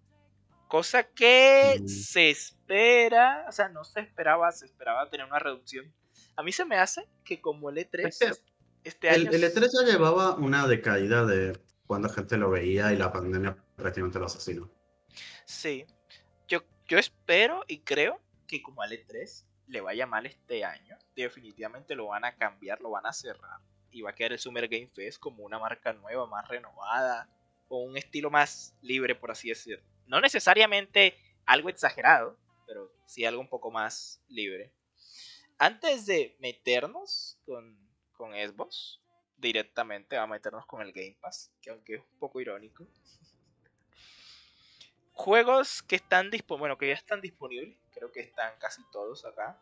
Cosa 0.68 1.02
que 1.04 1.78
Mm. 1.80 1.86
se 1.88 2.30
espera, 2.30 3.44
o 3.48 3.52
sea, 3.52 3.68
no 3.68 3.84
se 3.84 4.00
esperaba, 4.00 4.50
se 4.52 4.66
esperaba 4.66 5.08
tener 5.10 5.26
una 5.26 5.38
reducción. 5.38 5.92
A 6.36 6.42
mí 6.42 6.52
se 6.52 6.64
me 6.64 6.76
hace 6.76 7.08
que 7.24 7.40
como 7.40 7.70
el 7.70 7.76
E3 7.78 8.06
Es 8.08 8.18
que 8.18 8.32
este 8.84 9.08
El, 9.08 9.26
año... 9.28 9.30
el 9.32 9.42
E3 9.44 9.68
ya 9.84 9.92
llevaba 9.92 10.34
una 10.36 10.66
decaída 10.66 11.24
de 11.26 11.58
cuando 11.86 12.08
gente 12.08 12.36
lo 12.36 12.50
veía 12.50 12.92
y 12.92 12.96
la 12.96 13.12
pandemia 13.12 13.56
prácticamente 13.76 14.18
lo 14.20 14.26
asesinó. 14.26 14.70
Sí. 15.44 15.84
Yo, 16.48 16.60
yo 16.86 16.98
espero 16.98 17.64
y 17.66 17.80
creo 17.80 18.20
que 18.46 18.62
como 18.62 18.80
al 18.82 18.92
E3 18.92 19.44
le 19.70 19.80
vaya 19.80 20.06
mal 20.06 20.26
este 20.26 20.64
año, 20.64 20.98
definitivamente 21.14 21.94
lo 21.94 22.08
van 22.08 22.24
a 22.24 22.34
cambiar, 22.34 22.80
lo 22.80 22.90
van 22.90 23.06
a 23.06 23.12
cerrar. 23.12 23.60
Y 23.92 24.02
va 24.02 24.10
a 24.10 24.14
quedar 24.14 24.32
el 24.32 24.38
Summer 24.38 24.68
Game 24.68 24.88
Fest 24.88 25.18
como 25.18 25.44
una 25.44 25.58
marca 25.58 25.92
nueva, 25.92 26.26
más 26.26 26.46
renovada, 26.48 27.28
o 27.68 27.78
un 27.84 27.96
estilo 27.96 28.30
más 28.30 28.76
libre, 28.82 29.14
por 29.14 29.30
así 29.30 29.48
decirlo. 29.48 29.84
No 30.06 30.20
necesariamente 30.20 31.16
algo 31.46 31.68
exagerado, 31.68 32.36
pero 32.66 32.92
sí 33.06 33.24
algo 33.24 33.40
un 33.40 33.48
poco 33.48 33.70
más 33.70 34.20
libre. 34.28 34.72
Antes 35.58 36.06
de 36.06 36.36
meternos 36.40 37.38
con, 37.44 37.78
con 38.12 38.32
Xbox, 38.32 39.00
directamente 39.36 40.16
va 40.16 40.24
a 40.24 40.26
meternos 40.26 40.66
con 40.66 40.82
el 40.82 40.92
Game 40.92 41.16
Pass, 41.20 41.52
que 41.62 41.70
aunque 41.70 41.94
es 41.94 42.00
un 42.00 42.18
poco 42.18 42.40
irónico. 42.40 42.86
Juegos 45.12 45.82
que 45.82 45.96
están 45.96 46.30
disponibles, 46.30 46.60
bueno, 46.60 46.78
que 46.78 46.88
ya 46.88 46.94
están 46.94 47.20
disponibles, 47.20 47.76
creo 48.00 48.12
que 48.12 48.20
están 48.20 48.54
casi 48.58 48.82
todos 48.90 49.26
acá, 49.26 49.58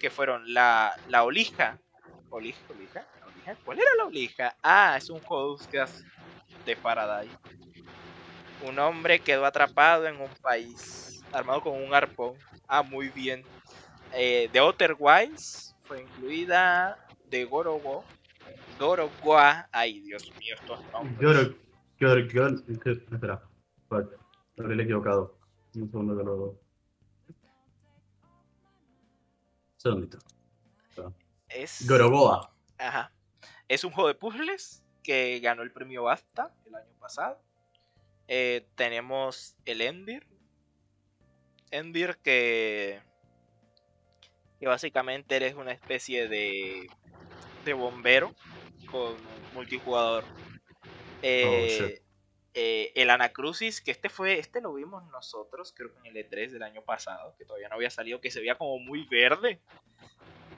que 0.00 0.10
fueron 0.10 0.54
la, 0.54 0.94
la 1.08 1.24
Olija. 1.24 1.76
Olija, 2.28 2.60
Olija, 2.70 3.04
Olija. 3.26 3.56
¿Cuál 3.64 3.80
era 3.80 3.90
la 3.96 4.04
Olija? 4.04 4.56
Ah, 4.62 4.94
es 4.96 5.10
un 5.10 5.18
juego 5.18 5.58
de 5.58 5.86
de 6.64 6.76
Faraday. 6.76 7.28
Un 8.64 8.78
hombre 8.78 9.18
quedó 9.18 9.44
atrapado 9.44 10.06
en 10.06 10.20
un 10.20 10.30
país, 10.40 11.20
armado 11.32 11.62
con 11.62 11.82
un 11.82 11.92
arpón. 11.92 12.34
Ah, 12.68 12.84
muy 12.84 13.08
bien. 13.08 13.42
Eh, 14.12 14.48
The 14.52 14.60
Outer 14.60 14.94
Wilds 14.96 15.74
fue 15.82 16.02
incluida. 16.02 16.96
De 17.24 17.44
Gorogo. 17.44 18.04
Gorogoa. 18.78 19.68
Ay, 19.72 20.00
Dios 20.00 20.30
mío, 20.38 20.54
estos 20.54 20.80
nombres. 20.92 21.18
Espera, 23.12 23.42
lo 24.56 24.64
habré 24.64 24.82
equivocado. 24.82 25.36
Un 25.74 25.90
segundo 25.90 26.16
que 26.16 26.24
lo. 26.24 26.69
Segundito. 29.80 30.18
Es... 31.48 31.88
Gorogoa. 31.88 32.54
Ajá. 32.76 33.10
Es 33.66 33.82
un 33.82 33.92
juego 33.92 34.08
de 34.08 34.14
puzzles 34.14 34.84
que 35.02 35.40
ganó 35.40 35.62
el 35.62 35.72
premio 35.72 36.02
BAFTA 36.02 36.54
el 36.66 36.74
año 36.74 36.92
pasado. 37.00 37.40
Eh, 38.28 38.68
tenemos 38.74 39.56
el 39.64 39.80
Endir. 39.80 40.26
Endir 41.70 42.18
que, 42.22 43.00
que 44.58 44.66
básicamente 44.66 45.36
eres 45.36 45.54
una 45.54 45.72
especie 45.72 46.28
de, 46.28 46.90
de 47.64 47.72
bombero 47.72 48.34
con 48.90 49.16
multijugador. 49.54 50.24
Eh, 51.22 52.02
eh, 52.54 52.92
el 52.94 53.10
Anacrucis, 53.10 53.80
que 53.80 53.90
este 53.90 54.08
fue, 54.08 54.38
este 54.38 54.60
lo 54.60 54.74
vimos 54.74 55.04
nosotros, 55.10 55.72
creo 55.76 55.92
que 55.92 56.08
en 56.08 56.16
el 56.16 56.28
E3 56.28 56.50
del 56.50 56.62
año 56.62 56.82
pasado, 56.82 57.34
que 57.38 57.44
todavía 57.44 57.68
no 57.68 57.76
había 57.76 57.90
salido, 57.90 58.20
que 58.20 58.30
se 58.30 58.40
veía 58.40 58.56
como 58.56 58.78
muy 58.78 59.06
verde. 59.06 59.60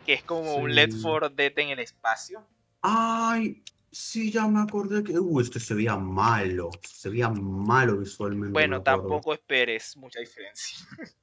Que 0.06 0.14
es 0.14 0.24
como 0.24 0.56
un. 0.56 0.74
Led 0.74 0.90
4 1.00 1.28
Dead 1.30 1.52
en 1.58 1.68
el 1.68 1.78
espacio. 1.78 2.44
Ay, 2.80 3.62
sí, 3.90 4.32
ya 4.32 4.48
me 4.48 4.60
acordé 4.60 5.04
que. 5.04 5.16
Uh, 5.18 5.40
este 5.40 5.60
se 5.60 5.74
veía 5.74 5.96
malo. 5.96 6.70
Se 6.82 7.08
veía 7.08 7.28
malo 7.28 7.98
visualmente. 7.98 8.52
Bueno, 8.52 8.82
tampoco 8.82 9.32
esperes 9.32 9.96
mucha 9.96 10.20
diferencia. 10.20 10.78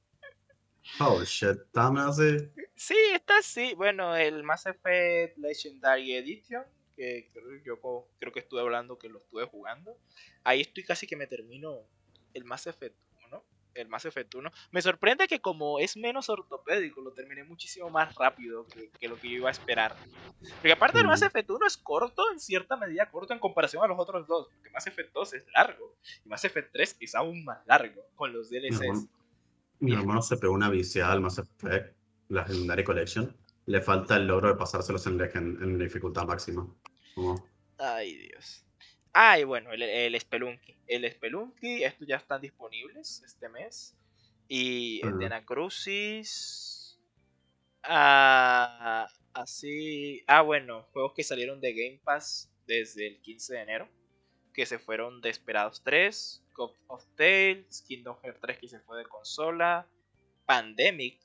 Oh 0.98 1.22
shit, 1.22 1.56
dame 1.72 2.00
así. 2.00 2.50
Sí, 2.74 2.96
está 3.14 3.38
así. 3.38 3.74
Bueno, 3.74 4.16
el 4.16 4.42
Mass 4.42 4.66
Effect 4.66 5.38
Legendary 5.38 6.14
Edition, 6.14 6.64
que 7.00 7.62
yo 7.64 7.80
creo 8.18 8.32
que 8.32 8.40
estuve 8.40 8.60
hablando 8.60 8.98
que 8.98 9.08
lo 9.08 9.18
estuve 9.18 9.46
jugando. 9.46 9.96
Ahí 10.44 10.60
estoy 10.60 10.84
casi 10.84 11.06
que 11.06 11.16
me 11.16 11.26
termino 11.26 11.78
el 12.34 12.44
Mass 12.44 12.66
Effect 12.66 12.96
1. 13.26 13.44
El 13.74 13.88
Mass 13.88 14.04
Effect 14.04 14.34
1. 14.34 14.50
Me 14.72 14.82
sorprende 14.82 15.26
que 15.28 15.40
como 15.40 15.78
es 15.78 15.96
menos 15.96 16.28
ortopédico, 16.28 17.00
lo 17.00 17.12
terminé 17.12 17.44
muchísimo 17.44 17.88
más 17.88 18.14
rápido 18.16 18.66
que, 18.66 18.90
que 18.90 19.08
lo 19.08 19.16
que 19.16 19.28
yo 19.30 19.36
iba 19.36 19.48
a 19.48 19.52
esperar. 19.52 19.96
Porque 20.56 20.72
aparte 20.72 20.98
el 20.98 21.06
Mass. 21.06 21.22
Effect 21.22 21.48
1 21.50 21.66
es 21.66 21.76
corto, 21.78 22.22
en 22.32 22.38
cierta 22.40 22.76
medida 22.76 23.10
corto 23.10 23.32
en 23.32 23.38
comparación 23.38 23.82
a 23.82 23.86
los 23.86 23.98
otros 23.98 24.26
dos. 24.26 24.48
Porque 24.54 24.70
Mass 24.70 24.86
Effect 24.86 25.12
2 25.14 25.34
es 25.34 25.46
largo. 25.54 25.96
Y 26.24 26.28
Mass 26.28 26.44
Effect 26.44 26.72
3 26.72 26.96
es 27.00 27.14
aún 27.14 27.44
más 27.44 27.64
largo 27.66 28.02
con 28.16 28.32
los 28.32 28.50
DLCs. 28.50 29.06
mi 29.78 29.92
hermano 29.94 30.20
se 30.22 30.36
pegó 30.36 30.52
una 30.52 30.68
viciada 30.68 31.12
al 31.12 31.20
Mass 31.20 31.38
Effect, 31.38 31.94
la 32.28 32.42
Legendary 32.46 32.84
Collection. 32.84 33.34
Le 33.66 33.80
falta 33.82 34.16
el 34.16 34.26
logro 34.26 34.48
de 34.48 34.56
pasárselos 34.56 35.06
en, 35.06 35.16
legend- 35.18 35.62
en 35.62 35.78
dificultad 35.78 36.24
máxima. 36.26 36.66
Ay, 37.78 38.16
Dios. 38.16 38.64
Ah, 39.12 39.38
y 39.38 39.44
bueno, 39.44 39.72
el, 39.72 39.82
el 39.82 40.20
Spelunky. 40.20 40.76
El 40.86 41.10
Spelunky, 41.10 41.84
estos 41.84 42.06
ya 42.06 42.16
están 42.16 42.40
disponibles 42.40 43.22
este 43.24 43.48
mes. 43.48 43.96
Y 44.48 45.04
el 45.06 45.18
de. 45.18 45.26
Anacrucis. 45.26 46.98
Ah, 47.82 49.08
así. 49.32 50.22
Ah, 50.26 50.42
bueno, 50.42 50.88
juegos 50.92 51.12
que 51.14 51.24
salieron 51.24 51.60
de 51.60 51.72
Game 51.72 52.00
Pass 52.04 52.52
desde 52.66 53.06
el 53.06 53.20
15 53.20 53.54
de 53.54 53.60
enero. 53.60 53.88
Que 54.52 54.66
se 54.66 54.78
fueron 54.78 55.20
Desperados 55.20 55.82
3, 55.84 56.44
Cup 56.52 56.72
of 56.88 57.04
Tales, 57.16 57.82
Kingdom 57.86 58.16
Hearts 58.22 58.40
3 58.40 58.58
que 58.58 58.68
se 58.68 58.80
fue 58.80 58.98
de 58.98 59.04
consola, 59.04 59.88
Pandemic, 60.44 61.20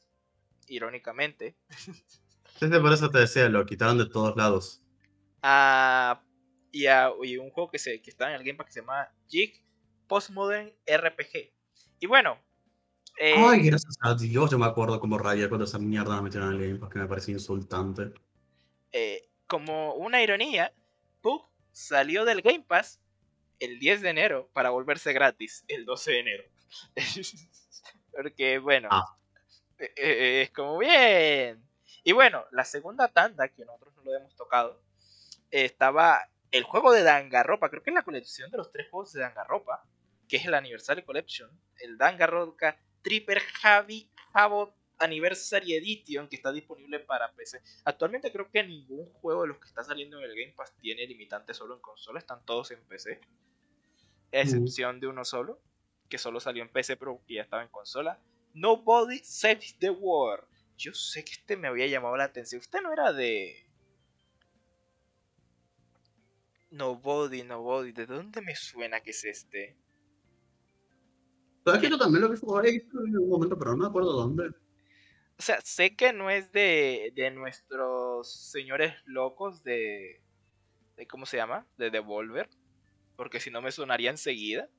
irónicamente. 0.68 1.56
Por 2.60 2.94
eso 2.94 3.10
te 3.10 3.18
decía, 3.20 3.50
lo 3.50 3.66
quitaron 3.66 3.98
de 3.98 4.06
todos 4.06 4.38
lados. 4.38 4.85
A, 5.48 6.24
y, 6.72 6.88
a, 6.88 7.12
y 7.24 7.38
un 7.38 7.52
juego 7.52 7.70
que, 7.72 7.80
se, 7.80 8.02
que 8.02 8.10
está 8.10 8.30
en 8.30 8.36
el 8.36 8.44
Game 8.44 8.56
Pass 8.58 8.68
que 8.68 8.74
se 8.74 8.80
llama 8.82 9.10
Jig 9.28 9.64
Postmodern 10.08 10.74
RPG. 10.88 11.54
Y 12.00 12.08
bueno, 12.08 12.40
eh, 13.20 13.36
Ay, 13.38 13.62
gracias 13.68 13.96
a 14.02 14.16
Dios, 14.16 14.52
yo 14.52 14.58
me 14.60 14.66
acuerdo 14.66 15.00
como 15.00 15.18
raya 15.18 15.48
cuando 15.50 15.66
esa 15.66 15.80
mierda 15.80 16.16
la 16.16 16.22
metieron 16.22 16.50
en 16.54 16.62
el 16.62 16.68
Game 16.68 16.80
Pass, 16.80 16.90
que 16.90 17.00
me 17.00 17.08
parecía 17.08 17.34
insultante. 17.34 18.14
eh, 18.92 19.30
como 19.48 19.94
una 19.96 20.24
ironía, 20.24 20.74
Pug 21.22 21.48
salió 21.72 22.26
del 22.26 22.42
Game 22.42 22.66
Pass 22.68 23.02
el 23.60 23.80
10 23.80 24.02
de 24.02 24.10
enero 24.10 24.50
para 24.54 24.72
volverse 24.72 25.14
gratis 25.14 25.64
el 25.68 25.86
12 25.86 26.12
de 26.12 26.20
enero. 26.20 26.44
Porque, 28.12 28.60
bueno, 28.60 28.90
Ah. 28.92 29.04
eh, 29.80 29.94
eh, 29.98 30.42
es 30.44 30.52
como 30.52 30.78
bien. 30.80 31.68
Y 32.04 32.14
bueno, 32.14 32.46
la 32.52 32.64
segunda 32.66 33.08
tanda, 33.10 33.50
que 33.50 33.66
nosotros 33.66 33.96
no 33.98 34.04
lo 34.04 34.16
hemos 34.16 34.36
tocado, 34.36 34.82
estaba 35.64 36.30
el 36.52 36.64
juego 36.64 36.92
de 36.92 37.04
Danganronpa. 37.04 37.70
Creo 37.70 37.84
que 37.84 37.92
es 37.92 37.96
la 37.96 38.04
colección 38.04 38.52
de 38.52 38.58
los 38.58 38.72
tres 38.72 38.90
juegos 38.90 39.14
de 39.14 39.22
Danganronpa, 39.22 39.86
que 40.28 40.38
es 40.38 40.46
el 40.46 40.54
Anniversary 40.54 41.04
Collection. 41.04 41.50
El 41.80 41.98
Danganronpa 41.98 42.78
Tripper 43.02 43.40
Javi 43.40 44.10
Jabo 44.34 44.76
Anniversary 44.98 45.76
Edition 45.76 46.28
que 46.28 46.36
está 46.36 46.52
disponible 46.52 47.00
para 47.00 47.32
PC. 47.34 47.62
Actualmente 47.84 48.32
creo 48.32 48.50
que 48.50 48.64
ningún 48.64 49.06
juego 49.14 49.44
de 49.44 49.50
los 49.50 49.60
que 49.60 49.68
está 49.68 49.84
saliendo 49.84 50.18
en 50.18 50.24
el 50.24 50.36
Game 50.36 50.54
Pass 50.56 50.74
tiene 50.80 51.06
limitante 51.06 51.54
solo 51.54 51.76
en 51.76 51.82
consola, 51.82 52.20
están 52.20 52.44
todos 52.46 52.72
en 52.72 52.82
PC. 52.86 53.20
A 54.34 54.40
excepción 54.40 55.00
de 55.00 55.08
uno 55.08 55.24
solo, 55.24 55.62
que 56.10 56.18
solo 56.18 56.40
salió 56.40 56.64
en 56.64 56.70
PC 56.70 56.98
pero 56.98 57.22
ya 57.28 57.42
estaba 57.42 57.64
en 57.64 57.70
consola. 57.70 58.20
Nobody 58.54 59.20
Saves 59.20 59.78
the 59.80 59.90
World. 59.90 60.48
Yo 60.78 60.94
sé 60.94 61.24
que 61.24 61.34
este 61.34 61.58
me 61.58 61.68
había 61.68 61.88
llamado 61.88 62.18
la 62.18 62.26
atención. 62.26 62.60
Usted 62.60 62.82
no 62.82 62.92
era 62.92 63.14
de... 63.14 63.65
Nobody, 66.76 67.44
Nobody. 67.44 67.94
¿De 67.94 68.06
dónde 68.06 68.42
me 68.42 68.54
suena 68.54 69.00
que 69.00 69.12
es 69.12 69.24
este? 69.24 69.78
¿Sabes 71.64 71.82
que 71.82 71.90
yo 71.90 71.98
también 71.98 72.22
lo 72.22 72.28
he 72.28 72.72
visto 72.72 73.06
en 73.06 73.18
un 73.18 73.30
momento, 73.30 73.58
pero 73.58 73.72
no 73.72 73.78
me 73.78 73.88
acuerdo 73.88 74.12
dónde? 74.12 74.50
O 75.38 75.42
sea, 75.42 75.60
sé 75.62 75.96
que 75.96 76.12
no 76.12 76.30
es 76.30 76.52
de, 76.52 77.14
de 77.16 77.32
nuestros 77.32 78.52
señores 78.52 78.94
locos 79.06 79.64
de, 79.64 80.22
de. 80.98 81.08
¿Cómo 81.08 81.26
se 81.26 81.38
llama? 81.38 81.66
De 81.78 81.90
Devolver. 81.90 82.50
Porque 83.16 83.40
si 83.40 83.50
no 83.50 83.62
me 83.62 83.72
sonaría 83.72 84.10
enseguida. 84.10 84.70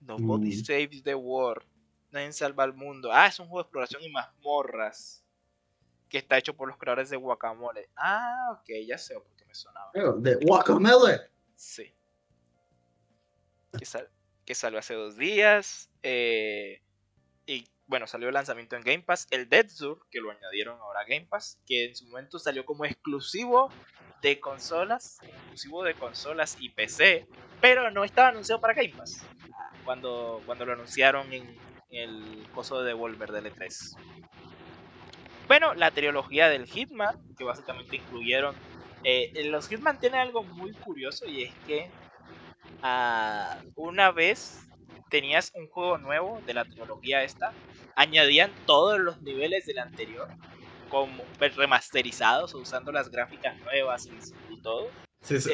Nobody 0.00 0.50
mm. 0.50 0.64
saves 0.64 1.02
the 1.04 1.14
world. 1.14 1.66
Nadie 2.12 2.32
salva 2.32 2.64
al 2.64 2.74
mundo. 2.74 3.10
Ah, 3.12 3.28
es 3.28 3.40
un 3.40 3.46
juego 3.46 3.62
de 3.62 3.66
exploración 3.66 4.02
y 4.02 4.10
mazmorras. 4.10 5.24
Que 6.10 6.18
está 6.18 6.36
hecho 6.36 6.54
por 6.54 6.68
los 6.68 6.76
creadores 6.76 7.08
de 7.08 7.16
Guacamole. 7.16 7.88
Ah, 7.96 8.58
ok, 8.60 8.68
ya 8.86 8.98
sé 8.98 9.16
me 9.54 9.60
sonaba. 9.60 9.90
¿De 10.18 10.34
Guacamole? 10.36 11.20
Sí. 11.54 11.94
Que, 13.78 13.86
que 14.44 14.54
salió 14.54 14.78
hace 14.78 14.94
dos 14.94 15.16
días. 15.16 15.90
Eh, 16.02 16.82
y 17.46 17.68
bueno, 17.86 18.06
salió 18.06 18.28
el 18.28 18.34
lanzamiento 18.34 18.76
en 18.76 18.82
Game 18.82 19.02
Pass. 19.02 19.26
El 19.30 19.48
Dead 19.48 19.68
Sur, 19.68 20.06
que 20.10 20.20
lo 20.20 20.30
añadieron 20.30 20.78
ahora 20.80 21.00
a 21.00 21.04
Game 21.04 21.26
Pass, 21.26 21.60
que 21.66 21.86
en 21.86 21.96
su 21.96 22.06
momento 22.06 22.38
salió 22.38 22.64
como 22.64 22.84
exclusivo 22.84 23.70
de 24.22 24.40
consolas, 24.40 25.18
exclusivo 25.22 25.84
de 25.84 25.94
consolas 25.94 26.56
y 26.58 26.70
PC, 26.70 27.28
pero 27.60 27.90
no 27.90 28.04
estaba 28.04 28.28
anunciado 28.28 28.60
para 28.60 28.72
Game 28.72 28.94
Pass 28.96 29.24
cuando, 29.84 30.42
cuando 30.46 30.64
lo 30.64 30.72
anunciaron 30.72 31.30
en, 31.32 31.56
el 31.90 32.48
coso 32.52 32.80
de 32.80 32.88
Devolver 32.88 33.30
del 33.30 33.54
E3. 33.54 33.96
Bueno, 35.46 35.74
la 35.74 35.90
trilogía 35.90 36.48
del 36.48 36.66
Hitman, 36.66 37.22
que 37.36 37.44
básicamente 37.44 37.96
incluyeron. 37.96 38.56
Eh, 39.04 39.44
los 39.44 39.68
Hitman 39.68 40.00
tienen 40.00 40.20
algo 40.20 40.42
muy 40.42 40.72
curioso 40.72 41.26
y 41.26 41.44
es 41.44 41.54
que 41.66 41.90
uh, 42.82 43.70
una 43.76 44.10
vez 44.10 44.60
tenías 45.10 45.52
un 45.54 45.68
juego 45.68 45.98
nuevo 45.98 46.40
de 46.46 46.54
la 46.54 46.64
trilogía 46.64 47.22
esta, 47.22 47.52
añadían 47.96 48.50
todos 48.66 48.98
los 48.98 49.22
niveles 49.22 49.66
del 49.66 49.78
anterior, 49.78 50.28
como 50.88 51.22
remasterizados, 51.38 52.54
usando 52.54 52.90
las 52.90 53.10
gráficas 53.10 53.56
nuevas 53.60 54.06
y, 54.06 54.60
todo. 54.60 54.88
Sí, 55.20 55.36
eso, 55.36 55.50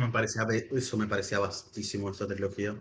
me 0.00 0.08
parecía, 0.08 0.46
eso 0.72 0.96
me 0.96 1.06
parecía 1.06 1.38
bastísimo 1.38 2.10
esta 2.10 2.26
trilogía. 2.26 2.74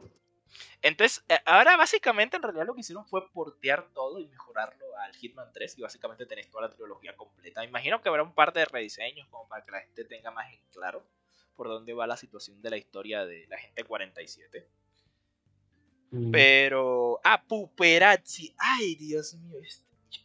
Entonces, 0.82 1.24
eh, 1.30 1.40
ahora 1.46 1.78
básicamente 1.78 2.38
en 2.38 2.44
realidad 2.44 2.66
lo 2.66 2.74
que 2.74 2.82
hicieron 2.82 3.06
fue 3.06 3.30
portear 3.32 3.90
todo 3.94 4.20
y 4.20 4.28
mejorarlo 4.28 4.86
al 4.98 5.16
Hitman 5.16 5.52
3 5.54 5.78
y 5.78 5.82
básicamente 5.82 6.26
tenés 6.26 6.50
toda 6.50 6.68
la 6.68 6.74
trilogía 6.74 7.16
completa. 7.16 7.64
Imagino 7.64 8.02
que 8.02 8.10
habrá 8.10 8.24
un 8.24 8.34
par 8.34 8.54
de 8.54 8.66
rediseños 8.66 9.28
como 9.30 9.48
para 9.48 9.64
que 9.64 9.72
la 9.72 9.82
gente 9.82 10.06
tenga 10.06 10.32
más 10.32 10.52
en 10.52 10.60
claro 10.72 11.04
por 11.56 11.68
dónde 11.68 11.94
va 11.94 12.08
la 12.08 12.16
situación 12.16 12.62
de 12.62 12.70
la 12.70 12.78
historia 12.78 13.26
de 13.26 13.48
la 13.48 13.58
gente 13.58 13.84
47. 13.84 14.68
Mm. 16.12 16.32
Pero. 16.32 17.20
Ah, 17.24 17.44
Puperazzi. 17.46 18.56
Ay, 18.58 18.96
Dios 18.96 19.34
mío. 19.34 19.60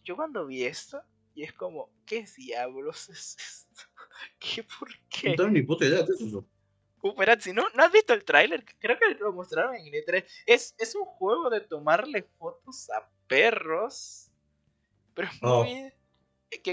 Yo 0.05 0.15
cuando 0.15 0.47
vi 0.47 0.65
esto, 0.65 1.03
y 1.35 1.43
es 1.43 1.53
como, 1.53 1.91
¿qué 2.07 2.25
diablos 2.37 3.09
es 3.09 3.37
esto? 3.37 3.83
¿Qué 4.39 4.62
por 4.62 4.89
qué? 5.09 5.31
No 5.31 5.37
tengo 5.37 5.51
ni 5.51 5.62
puta 5.62 5.87
idea 5.87 6.05
qué 6.05 6.12
es 6.12 6.21
eso. 6.21 6.47
Puperazzi, 7.03 7.53
¿no? 7.53 7.69
¿no 7.75 7.83
has 7.83 7.93
visto 7.93 8.15
el 8.15 8.25
tráiler? 8.25 8.65
Creo 8.79 8.97
que 8.99 9.15
lo 9.19 9.33
mostraron 9.33 9.75
en 9.75 9.85
E3. 9.87 10.25
Es, 10.47 10.75
es 10.79 10.95
un 10.95 11.05
juego 11.05 11.51
de 11.51 11.61
tomarle 11.61 12.23
fotos 12.39 12.89
a 12.91 13.11
perros. 13.27 14.31
Pero 15.13 15.29
es 15.29 15.39
oh, 15.43 15.65
muy. 15.65 15.93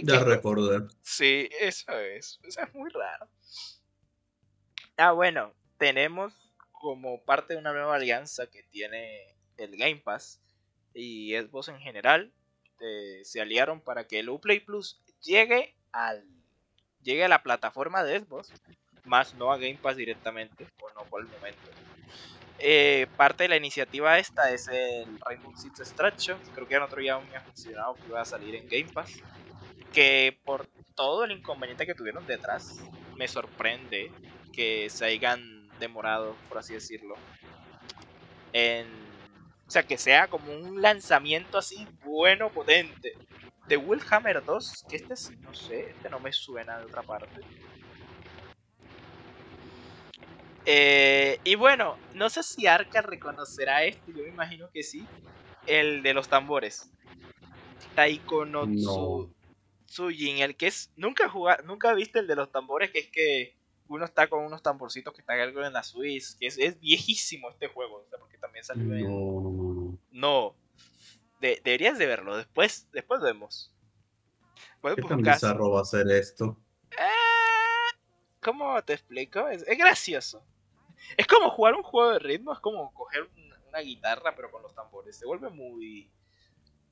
ya 0.04 0.24
recordé. 0.24 0.88
Sí, 1.02 1.50
eso 1.60 1.92
es. 2.00 2.40
Eso 2.44 2.62
es 2.62 2.74
muy 2.76 2.90
raro. 2.92 3.28
Ah, 4.98 5.14
bueno, 5.14 5.54
tenemos 5.78 6.34
como 6.72 7.24
parte 7.26 7.54
de 7.54 7.60
una 7.60 7.74
nueva 7.74 7.96
alianza 7.96 8.48
que 8.48 8.64
tiene 8.64 9.36
el 9.58 9.76
Game 9.78 9.98
Pass 9.98 10.42
y 10.94 11.36
Xbox 11.36 11.70
en 11.70 11.80
general, 11.80 12.32
eh, 12.80 13.22
se 13.24 13.42
aliaron 13.42 13.82
para 13.82 14.08
que 14.08 14.20
el 14.20 14.30
Uplay 14.30 14.60
Plus 14.60 15.02
llegue 15.22 15.76
al 15.92 16.26
llegue 17.02 17.24
a 17.24 17.30
la 17.30 17.44
plataforma 17.44 18.04
de 18.04 18.20
Xbox, 18.20 18.52
más 19.10 19.34
no 19.34 19.52
a 19.52 19.58
Game 19.58 19.80
Pass 19.82 19.98
directamente, 19.98 20.68
o 20.82 20.90
no 20.94 21.04
por 21.10 21.22
el 21.22 21.28
momento. 21.28 21.60
Eh, 22.60 23.08
parte 23.18 23.44
de 23.44 23.50
la 23.50 23.56
iniciativa 23.56 24.20
esta 24.20 24.52
es 24.52 24.68
el 24.68 25.20
Rainbow 25.22 25.54
Six 25.56 25.80
Extraction, 25.80 26.38
creo 26.54 26.68
que 26.68 26.76
en 26.76 26.84
otro 26.84 27.02
ya 27.02 27.18
me 27.20 27.38
ha 27.38 27.42
funcionado 27.42 27.96
que 27.96 28.08
iba 28.08 28.22
a 28.22 28.26
salir 28.26 28.56
en 28.56 28.68
Game 28.68 28.92
Pass, 28.94 29.14
que 29.94 30.38
por 30.44 30.68
todo 30.96 31.24
el 31.24 31.32
inconveniente 31.32 31.86
que 31.86 31.96
tuvieron 31.96 32.26
detrás, 32.28 32.80
me 33.16 33.28
sorprende 33.28 34.12
que 34.52 34.90
se 34.90 35.06
hayan 35.06 35.70
demorado, 35.80 36.36
por 36.50 36.58
así 36.58 36.74
decirlo. 36.74 37.16
En, 38.52 38.88
o 39.68 39.72
sea, 39.72 39.84
que 39.84 39.98
sea 39.98 40.28
como 40.28 40.52
un 40.52 40.82
lanzamiento 40.82 41.58
así 41.58 41.88
bueno, 42.04 42.50
potente. 42.50 43.14
De 43.68 43.78
Willhammer 43.78 44.44
2, 44.44 44.86
que 44.90 44.96
este 44.96 45.16
sí, 45.16 45.36
no 45.38 45.54
sé, 45.54 45.92
este 45.92 46.10
no 46.10 46.20
me 46.20 46.34
suena 46.34 46.80
de 46.80 46.86
otra 46.86 47.04
parte. 47.04 47.40
Eh, 50.66 51.40
y 51.44 51.56
bueno, 51.56 51.98
no 52.14 52.30
sé 52.30 52.44
si 52.44 52.68
Arca 52.68 53.02
reconocerá 53.02 53.84
este, 53.84 54.12
yo 54.14 54.24
me 54.24 54.30
imagino 54.30 54.70
que 54.72 54.84
sí. 54.84 55.06
El 55.66 56.04
de 56.04 56.14
los 56.14 56.28
tambores. 56.28 56.92
Taiko 57.96 58.46
no, 58.46 58.64
el 58.64 60.56
que 60.56 60.68
es. 60.68 60.92
Nunca 60.96 61.30
jugar, 61.30 61.66
nunca 61.66 61.94
viste 61.94 62.20
el 62.20 62.28
de 62.28 62.36
los 62.36 62.52
tambores, 62.52 62.92
que 62.92 63.00
es 63.00 63.10
que 63.10 63.58
uno 63.88 64.06
está 64.06 64.28
con 64.28 64.44
unos 64.44 64.62
tamborcitos 64.62 65.14
que 65.14 65.22
están 65.22 65.40
algo 65.40 65.64
en 65.64 65.74
la 65.74 65.84
Swiss, 65.84 66.38
que 66.40 66.48
es, 66.48 66.80
viejísimo 66.80 67.50
este 67.50 67.68
juego, 67.68 68.06
porque 68.20 68.38
también 68.38 68.64
salió 68.64 68.86
no, 68.86 68.96
en... 68.96 70.00
No, 70.12 70.56
deberías 71.42 71.98
de 71.98 72.06
verlo, 72.06 72.38
después, 72.38 72.88
después 72.92 73.22
vemos. 73.22 73.74
¿Qué 74.96 75.02
tan 75.02 75.22
bizarro 75.22 75.72
va 75.72 75.82
a 75.82 75.86
ser 75.86 76.10
esto? 76.12 76.58
Eh, 76.92 77.19
¿Cómo 78.42 78.82
te 78.84 78.94
explico? 78.94 79.48
Es, 79.50 79.66
gracioso. 79.66 80.44
Es 81.18 81.28
como 81.28 81.50
jugar 81.50 81.76
un 81.76 81.84
juego 81.84 82.12
de 82.12 82.20
ritmo, 82.20 82.54
es 82.54 82.60
como 82.60 82.94
coger 82.94 83.30
una, 83.68 83.80
guitarra 83.80 84.36
pero 84.36 84.52
con 84.52 84.62
los 84.64 84.74
tambores. 84.74 85.18
Se 85.18 85.26
vuelve 85.26 85.50
muy 85.50 86.10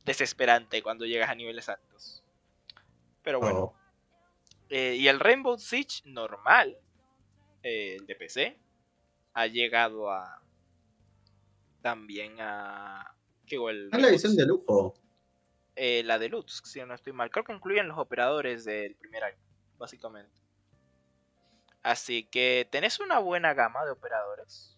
desesperante 0.05 0.81
cuando 0.83 1.05
llegas 1.05 1.29
a 1.29 1.35
niveles 1.35 1.69
altos. 1.69 2.23
Pero 3.23 3.39
bueno. 3.39 3.59
Oh. 3.59 3.75
Eh, 4.69 4.95
y 4.95 5.07
el 5.07 5.19
Rainbow 5.19 5.57
Siege 5.57 6.01
normal, 6.05 6.77
el 7.63 8.05
de 8.05 8.15
PC, 8.15 8.57
ha 9.33 9.47
llegado 9.47 10.11
a. 10.11 10.41
También 11.81 12.35
a. 12.39 13.15
¿Qué 13.45 13.55
el 13.55 13.89
la 13.89 14.09
edición 14.09 14.35
de 14.35 14.45
lujo. 14.45 14.93
Eh, 15.75 16.03
la 16.03 16.19
deluxe, 16.19 16.61
si 16.65 16.81
no 16.81 16.93
estoy 16.93 17.13
mal. 17.13 17.29
Creo 17.29 17.45
que 17.45 17.53
incluyen 17.53 17.87
los 17.87 17.97
operadores 17.97 18.65
del 18.65 18.95
primer 18.95 19.23
año, 19.23 19.37
básicamente. 19.77 20.46
Así 21.87 22.23
que 22.25 22.67
tenés 22.69 22.99
una 22.99 23.19
buena 23.19 23.53
gama 23.53 23.85
de 23.85 23.91
operadores. 23.91 24.75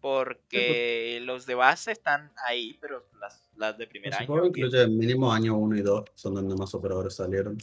Porque 0.00 1.20
los 1.22 1.44
de 1.44 1.54
base 1.54 1.92
están 1.92 2.32
ahí, 2.46 2.78
pero 2.80 3.06
las, 3.20 3.50
las 3.54 3.76
de 3.76 3.86
primer 3.86 4.14
año. 4.14 4.46
Incluye 4.46 4.86
mínimo 4.86 5.30
año 5.30 5.58
1 5.58 5.76
y 5.76 5.82
2 5.82 6.04
son 6.14 6.34
donde 6.34 6.54
más 6.54 6.74
operadores 6.74 7.16
salieron. 7.16 7.58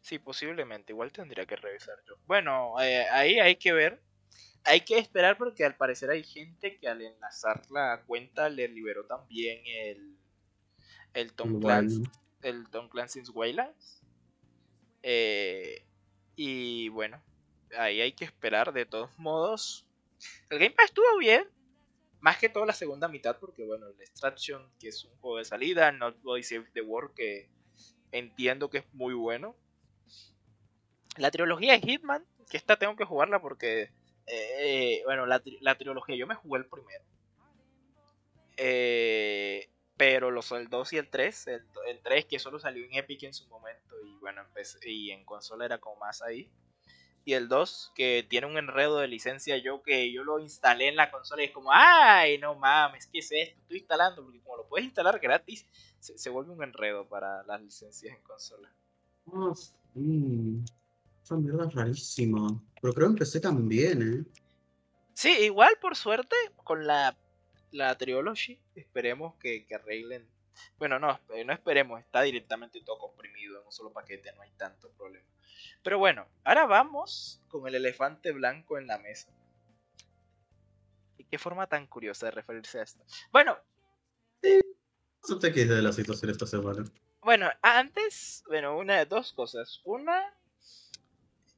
Sí, 0.00 0.18
posiblemente. 0.18 0.94
Igual 0.94 1.12
tendría 1.12 1.44
que 1.44 1.56
revisar 1.56 1.96
yo. 2.08 2.14
Bueno, 2.26 2.80
eh, 2.80 3.06
ahí 3.10 3.38
hay 3.38 3.56
que 3.56 3.74
ver. 3.74 4.00
Hay 4.64 4.80
que 4.80 4.96
esperar 4.96 5.36
porque 5.36 5.66
al 5.66 5.76
parecer 5.76 6.08
hay 6.08 6.24
gente 6.24 6.78
que 6.78 6.88
al 6.88 7.02
enlazar 7.02 7.60
la 7.70 8.02
cuenta 8.06 8.48
le 8.48 8.68
liberó 8.68 9.04
también 9.04 9.60
el, 9.66 10.16
el 11.12 11.32
Tom 11.34 11.60
Clancy, 11.60 12.04
el 12.40 12.70
Tom 12.70 12.88
Clancy's 12.88 13.28
Waylands. 13.28 14.02
Eh, 15.02 15.84
y 16.36 16.88
bueno, 16.88 17.20
ahí 17.78 18.00
hay 18.00 18.12
que 18.12 18.24
esperar 18.24 18.72
de 18.72 18.86
todos 18.86 19.10
modos. 19.18 19.86
El 20.50 20.58
Game 20.58 20.72
Pass 20.72 20.86
estuvo 20.86 21.18
bien. 21.18 21.48
Más 22.20 22.36
que 22.36 22.50
todo 22.50 22.66
la 22.66 22.74
segunda 22.74 23.08
mitad, 23.08 23.38
porque 23.38 23.64
bueno, 23.64 23.86
el 23.86 24.00
Extraction, 24.00 24.70
que 24.78 24.88
es 24.88 25.04
un 25.04 25.16
juego 25.20 25.38
de 25.38 25.44
salida, 25.46 25.90
Not 25.90 26.20
Boy 26.20 26.42
Save 26.42 26.70
the 26.74 26.82
World, 26.82 27.14
que 27.14 27.48
entiendo 28.12 28.68
que 28.68 28.78
es 28.78 28.94
muy 28.94 29.14
bueno. 29.14 29.56
La 31.16 31.30
trilogía 31.30 31.72
de 31.72 31.80
Hitman, 31.80 32.24
que 32.50 32.58
esta 32.58 32.78
tengo 32.78 32.94
que 32.94 33.04
jugarla 33.04 33.40
porque, 33.40 33.90
eh, 34.26 35.02
bueno, 35.06 35.24
la, 35.24 35.40
trilogía, 35.76 36.16
yo 36.16 36.26
me 36.26 36.34
jugué 36.34 36.60
el 36.60 36.66
primero. 36.66 37.04
Eh, 38.58 39.70
Pero 39.96 40.30
los 40.30 40.52
el 40.52 40.68
2 40.68 40.92
y 40.92 40.96
el 40.98 41.08
3, 41.08 41.46
el, 41.48 42.00
3 42.02 42.24
que 42.26 42.38
solo 42.38 42.58
salió 42.58 42.84
en 42.84 42.94
Epic 42.94 43.22
en 43.22 43.34
su 43.34 43.46
momento 43.48 43.96
y 44.02 44.14
bueno, 44.18 44.44
y 44.84 45.10
en 45.10 45.24
consola 45.24 45.64
era 45.64 45.78
como 45.78 45.96
más 45.96 46.20
ahí. 46.20 46.50
Y 47.24 47.34
el 47.34 47.48
2 47.48 47.92
que 47.94 48.26
tiene 48.28 48.46
un 48.46 48.56
enredo 48.56 48.98
de 48.98 49.08
licencia 49.08 49.58
yo 49.58 49.82
que 49.82 50.10
yo 50.12 50.24
lo 50.24 50.38
instalé 50.38 50.88
en 50.88 50.96
la 50.96 51.10
consola 51.10 51.42
y 51.42 51.46
es 51.46 51.52
como, 51.52 51.70
ay, 51.72 52.38
no 52.38 52.54
mames, 52.54 53.06
¿qué 53.06 53.18
es 53.18 53.30
esto? 53.30 53.60
Estoy 53.60 53.78
instalando 53.78 54.22
porque 54.22 54.40
como 54.40 54.56
lo 54.56 54.66
puedes 54.66 54.86
instalar 54.86 55.18
gratis, 55.18 55.66
se, 56.00 56.30
vuelve 56.30 56.52
un 56.52 56.62
enredo 56.62 57.06
para 57.06 57.42
las 57.44 57.60
licencias 57.60 58.14
en 58.14 58.22
consola. 58.22 58.72
Oh, 59.26 59.54
sí. 59.54 60.62
Esa 61.22 61.36
mierda 61.36 61.66
es 61.66 61.74
rarísima. 61.74 62.60
Pero 62.80 62.94
creo 62.94 63.08
que 63.08 63.12
empecé 63.12 63.40
también, 63.40 64.02
¿eh? 64.02 64.40
Sí, 65.14 65.30
igual 65.42 65.74
por 65.80 65.96
suerte 65.96 66.34
con 66.64 66.86
la, 66.86 67.14
la 67.72 67.96
Triology 67.96 68.58
esperemos 68.74 69.34
que, 69.36 69.66
arreglen. 69.74 70.26
Bueno, 70.78 70.98
no, 70.98 71.20
eh, 71.34 71.44
no 71.44 71.52
esperemos, 71.52 72.00
está 72.00 72.22
directamente 72.22 72.80
todo 72.82 72.98
comprimido 72.98 73.60
en 73.60 73.66
un 73.66 73.72
solo 73.72 73.92
paquete, 73.92 74.32
no 74.32 74.42
hay 74.42 74.50
tanto 74.52 74.90
problema. 74.92 75.26
Pero 75.82 75.98
bueno, 75.98 76.26
ahora 76.44 76.66
vamos 76.66 77.40
con 77.48 77.66
el 77.66 77.74
elefante 77.74 78.32
blanco 78.32 78.78
en 78.78 78.86
la 78.86 78.98
mesa. 78.98 79.28
¿Y 81.16 81.24
qué 81.24 81.38
forma 81.38 81.66
tan 81.66 81.86
curiosa 81.86 82.26
de 82.26 82.32
referirse 82.32 82.80
a 82.80 82.82
esto? 82.82 83.04
Bueno. 83.32 83.58
¿Qué 84.42 84.60
te 85.40 85.50
de 85.50 85.82
la 85.82 85.92
situación 85.92 86.30
esta 86.30 86.46
semana? 86.46 86.84
Bueno, 87.22 87.50
antes, 87.60 88.42
bueno, 88.46 88.76
una 88.78 88.98
de 88.98 89.06
dos 89.06 89.32
cosas. 89.32 89.80
Una, 89.84 90.34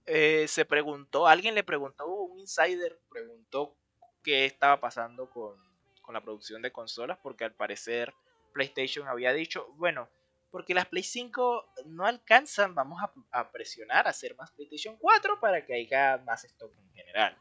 eh, 0.07 0.47
se 0.49 0.65
preguntó, 0.65 1.27
alguien 1.29 1.55
le 1.55 1.63
preguntó, 1.63 2.07
un 2.07 2.39
insider 2.41 3.01
preguntó 3.09 3.77
qué 4.23 4.45
estaba 4.45 4.81
pasando 4.81 5.31
con, 5.31 5.57
con, 6.03 6.15
la 6.15 6.21
producción 6.21 6.63
de 6.63 6.73
consolas, 6.73 7.19
porque 7.23 7.45
al 7.45 7.55
parecer 7.55 8.13
PlayStation 8.53 9.09
había 9.09 9.33
dicho, 9.33 9.67
bueno, 9.77 10.09
porque 10.51 10.75
las 10.75 10.87
Play 10.87 11.03
5 11.03 11.73
no 11.87 12.07
alcanzan, 12.07 12.75
vamos 12.75 13.03
a, 13.31 13.51
presionar 13.51 14.07
a 14.07 14.11
hacer 14.11 14.37
más 14.37 14.53
PlayStation 14.53 14.97
4 14.99 15.41
para 15.41 15.65
que 15.65 15.75
haya 15.75 16.19
más 16.19 16.45
stock 16.45 16.73
en 16.77 16.93
general. 16.93 17.37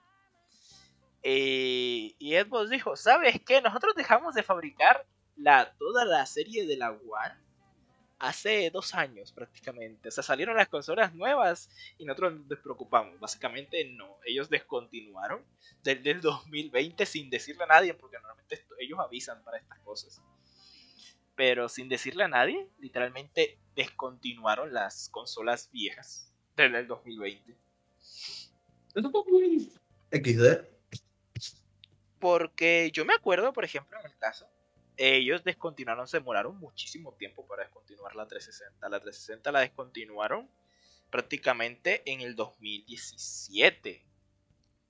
Eh, 1.23 2.15
y 2.17 2.33
Xbox 2.35 2.69
dijo, 2.69 2.95
¿sabes 2.95 3.39
qué? 3.45 3.61
Nosotros 3.61 3.95
dejamos 3.95 4.33
de 4.33 4.43
fabricar 4.43 5.05
la, 5.35 5.73
toda 5.77 6.05
la 6.05 6.25
serie 6.25 6.65
de 6.65 6.77
la 6.77 6.91
One 6.91 7.41
hace 8.21 8.69
dos 8.69 8.93
años 8.93 9.31
prácticamente. 9.31 10.09
O 10.09 10.11
sea, 10.11 10.23
salieron 10.23 10.55
las 10.55 10.69
consolas 10.69 11.13
nuevas 11.13 11.69
y 11.97 12.05
nosotros 12.05 12.33
nos 12.33 12.47
despreocupamos. 12.47 13.19
Básicamente 13.19 13.83
no, 13.85 14.17
ellos 14.25 14.49
descontinuaron 14.49 15.43
desde 15.83 16.11
el 16.11 16.21
2020 16.21 17.05
sin 17.05 17.29
decirle 17.29 17.63
a 17.63 17.67
nadie, 17.67 17.93
porque 17.93 18.17
normalmente 18.17 18.63
ellos 18.79 18.99
avisan 18.99 19.43
para 19.43 19.57
estas 19.57 19.79
cosas. 19.79 20.21
Pero 21.41 21.69
sin 21.69 21.89
decirle 21.89 22.23
a 22.23 22.27
nadie, 22.27 22.69
literalmente 22.77 23.57
descontinuaron 23.75 24.71
las 24.71 25.09
consolas 25.09 25.71
viejas 25.71 26.31
desde 26.55 26.77
el 26.77 26.85
2020. 26.85 27.57
XD. 30.11 30.67
Porque 32.19 32.91
yo 32.93 33.05
me 33.05 33.15
acuerdo, 33.15 33.53
por 33.53 33.65
ejemplo, 33.65 33.97
en 33.99 34.11
el 34.11 34.15
caso 34.19 34.45
ellos 34.97 35.43
descontinuaron, 35.43 36.07
se 36.07 36.17
demoraron 36.17 36.59
muchísimo 36.59 37.15
tiempo 37.15 37.47
para 37.47 37.63
descontinuar 37.63 38.15
la 38.15 38.27
360. 38.27 38.87
La 38.87 38.99
360 38.99 39.51
la 39.51 39.61
descontinuaron 39.61 40.47
prácticamente 41.09 42.03
en 42.05 42.21
el 42.21 42.35
2017. 42.35 44.05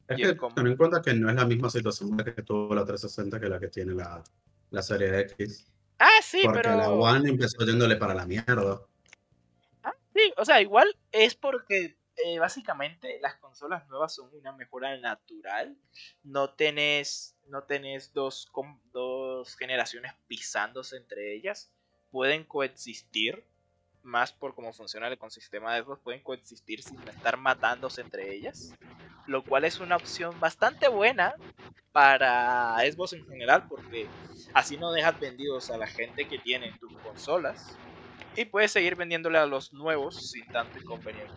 Es 0.10 0.18
que 0.18 0.38
ten 0.54 0.68
en 0.68 0.76
cuenta 0.76 1.02
que 1.02 1.14
no 1.14 1.30
es 1.30 1.36
la 1.38 1.46
misma 1.46 1.70
situación 1.70 2.18
que 2.18 2.42
tuvo 2.42 2.76
la 2.76 2.84
360 2.84 3.40
que 3.40 3.48
la 3.48 3.58
que 3.58 3.70
tiene 3.70 3.94
la, 3.94 4.22
la 4.70 4.82
serie 4.82 5.18
X. 5.22 5.71
Ah, 6.04 6.20
sí, 6.24 6.42
porque 6.44 6.62
pero. 6.64 6.78
la 6.78 6.90
One 6.90 7.30
empezó 7.30 7.64
yéndole 7.64 7.96
para 7.96 8.16
la 8.16 8.26
mierda. 8.26 8.82
Ah, 9.84 9.94
sí, 10.16 10.34
o 10.36 10.44
sea, 10.44 10.60
igual 10.60 10.98
es 11.12 11.36
porque 11.36 11.96
eh, 12.26 12.40
básicamente 12.40 13.20
las 13.22 13.36
consolas 13.36 13.88
nuevas 13.88 14.16
son 14.16 14.34
una 14.34 14.52
mejora 14.52 14.98
natural. 14.98 15.78
No 16.24 16.56
tenés, 16.56 17.38
no 17.46 17.66
tenés 17.66 18.14
dos, 18.14 18.52
dos 18.92 19.56
generaciones 19.56 20.14
pisándose 20.26 20.98
entre 20.98 21.36
ellas. 21.36 21.72
Pueden 22.10 22.46
coexistir, 22.46 23.46
más 24.02 24.34
por 24.34 24.56
cómo 24.56 24.74
funciona 24.74 25.06
el 25.06 25.14
ecosistema 25.14 25.76
de 25.76 25.84
Xbox, 25.84 26.02
pueden 26.02 26.24
coexistir 26.24 26.82
sin 26.82 27.00
estar 27.08 27.38
matándose 27.38 28.02
entre 28.02 28.34
ellas. 28.34 28.74
Lo 29.28 29.44
cual 29.44 29.66
es 29.66 29.80
una 29.80 29.96
opción 29.96 30.40
bastante 30.40 30.88
buena 30.88 31.34
para 31.92 32.78
Xbox 32.80 33.14
en 33.14 33.26
general, 33.28 33.68
porque 33.68 34.08
así 34.54 34.78
no 34.78 34.92
dejas 34.92 35.20
vendidos 35.20 35.70
a 35.70 35.78
la 35.78 35.88
gente 35.88 36.28
que 36.28 36.40
tiene 36.40 36.74
tus 36.80 36.94
consolas. 37.00 37.78
Y 38.36 38.46
puedes 38.46 38.72
seguir 38.72 38.96
vendiéndole 38.96 39.38
a 39.38 39.46
los 39.46 39.74
nuevos 39.74 40.32
sin 40.32 40.46
tanto 40.48 40.80
inconveniente. 40.80 41.34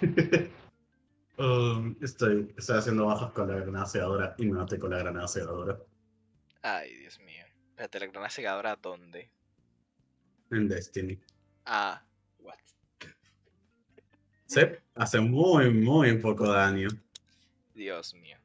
Um, 1.36 1.96
estoy, 2.00 2.54
estoy 2.56 2.78
haciendo 2.78 3.06
bajas 3.06 3.32
con 3.32 3.48
la 3.48 3.56
granada 3.56 4.36
y 4.38 4.46
me 4.46 4.52
maté 4.52 4.78
con 4.78 4.90
la 4.90 4.98
granada 4.98 5.26
segadora. 5.26 5.76
Ay, 6.62 6.94
Dios 6.94 7.18
mío. 7.18 7.44
Espérate, 7.70 7.98
¿la 7.98 8.06
granada 8.06 8.30
segadora 8.30 8.76
dónde? 8.76 9.32
En 10.52 10.68
Destiny. 10.68 11.20
Ah, 11.66 12.00
what? 12.38 12.54
Sí, 14.46 14.60
hace 14.94 15.20
muy, 15.20 15.70
muy 15.70 16.16
poco 16.18 16.48
daño. 16.48 16.88
Dios 17.74 18.14
mío. 18.14 18.38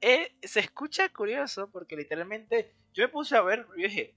eh, 0.00 0.34
se 0.42 0.60
escucha 0.60 1.10
curioso 1.10 1.70
porque 1.70 1.96
literalmente 1.96 2.74
yo 2.98 3.04
me 3.04 3.08
puse 3.10 3.36
a 3.36 3.42
ver 3.42 3.64
y 3.76 3.84
dije, 3.84 4.16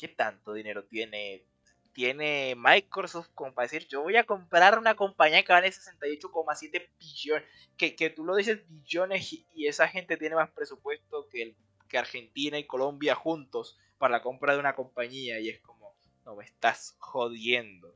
¿qué, 0.00 0.08
tanto 0.08 0.54
dinero 0.54 0.84
tiene, 0.84 1.44
tiene 1.92 2.54
Microsoft 2.56 3.28
como 3.34 3.52
para 3.52 3.66
decir, 3.66 3.86
yo 3.88 4.00
voy 4.00 4.16
a 4.16 4.24
comprar 4.24 4.78
una 4.78 4.94
compañía 4.94 5.42
que 5.42 5.52
vale 5.52 5.70
68,7 5.70 6.88
billones? 6.98 7.44
Que, 7.76 7.94
que 7.94 8.08
tú 8.08 8.24
lo 8.24 8.34
dices 8.34 8.60
billones 8.66 9.34
y, 9.34 9.66
esa 9.66 9.86
gente 9.86 10.16
tiene 10.16 10.34
más 10.34 10.50
presupuesto 10.50 11.28
que, 11.30 11.54
que 11.90 11.98
Argentina 11.98 12.58
y 12.58 12.66
Colombia 12.66 13.14
juntos 13.14 13.78
para 13.98 14.16
la 14.16 14.22
compra 14.22 14.54
de 14.54 14.60
una 14.60 14.74
compañía 14.74 15.38
y 15.38 15.50
es 15.50 15.60
como, 15.60 15.94
no 16.24 16.34
me 16.34 16.44
estás 16.46 16.96
jodiendo. 17.00 17.94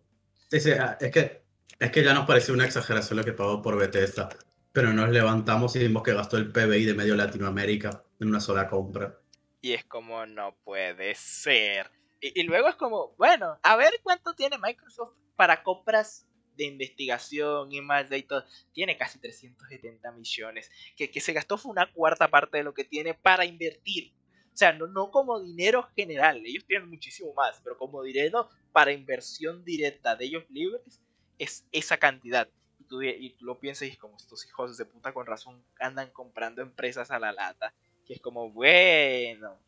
Ah, 0.79 0.99
es 1.01 1.11
que, 1.11 1.45
es 1.81 1.91
que 1.91 2.05
ya 2.05 2.13
nos 2.13 2.27
pareció 2.27 2.53
una 2.53 2.67
exageración 2.67 3.17
lo 3.17 3.25
que 3.25 3.33
pagó 3.33 3.63
por 3.63 3.79
Bethesda, 3.79 4.29
pero 4.71 4.93
nos 4.93 5.09
levantamos 5.09 5.75
y 5.77 5.79
vimos 5.79 6.03
que 6.03 6.13
gastó 6.13 6.37
el 6.37 6.53
PBI 6.53 6.85
de 6.85 6.93
medio 6.93 7.17
Latinoamérica 7.17 8.05
en 8.21 8.29
una 8.29 8.41
sola 8.41 8.69
compra. 8.69 9.19
Y 9.61 9.73
es 9.73 9.85
como, 9.85 10.27
no 10.27 10.57
puede 10.65 11.15
ser. 11.15 11.91
Y, 12.21 12.43
luego 12.45 12.69
es 12.69 12.77
como, 12.77 13.15
bueno, 13.17 13.59
a 13.63 13.77
ver 13.77 13.93
cuánto 14.03 14.35
tiene 14.35 14.59
Microsoft 14.59 15.15
para 15.37 15.63
compras 15.63 16.27
de 16.57 16.65
investigación 16.65 17.71
y 17.73 17.81
más 17.81 18.09
de 18.09 18.23
todo. 18.23 18.45
Tiene 18.73 18.97
casi 18.97 19.19
370 19.19 20.11
millones. 20.13 20.71
Que, 20.97 21.11
que 21.11 21.21
se 21.21 21.33
gastó 21.33 21.59
fue 21.59 21.73
una 21.73 21.93
cuarta 21.93 22.29
parte 22.29 22.59
de 22.59 22.65
lo 22.65 22.75
que 22.75 22.85
tiene 22.85 23.15
para 23.15 23.45
invertir 23.45 24.15
o 24.57 24.59
sea, 24.59 24.73
no, 24.73 25.11
como 25.11 25.39
dinero 25.39 25.83
general, 25.95 26.41
ellos 26.47 26.65
tienen 26.65 26.89
muchísimo 26.89 27.35
más, 27.35 27.61
pero 27.63 27.77
como 27.77 28.03
dinero 28.03 28.49
para 28.73 28.91
inversión 28.91 29.63
directa 29.67 30.17
de 30.17 30.25
ellos 30.25 30.45
libres 30.49 31.03
es 31.37 31.69
esa 31.73 31.99
cantidad. 31.99 32.49
Y 32.79 32.85
tú, 32.85 33.03
y 33.03 33.37
tú 33.37 33.45
lo 33.45 33.61
piensas 33.61 33.87
y 33.87 33.91
es 33.91 33.99
como 33.99 34.17
estos 34.17 34.47
hijos 34.47 34.79
de 34.79 34.87
puta 34.87 35.13
con 35.13 35.27
razón 35.27 35.63
andan 35.79 36.11
comprando 36.11 36.63
empresas 36.63 37.11
a 37.11 37.19
la 37.19 37.33
lata. 37.33 37.75
Que 38.07 38.15
es 38.15 38.21
como, 38.21 38.51
bueno. 38.51 39.59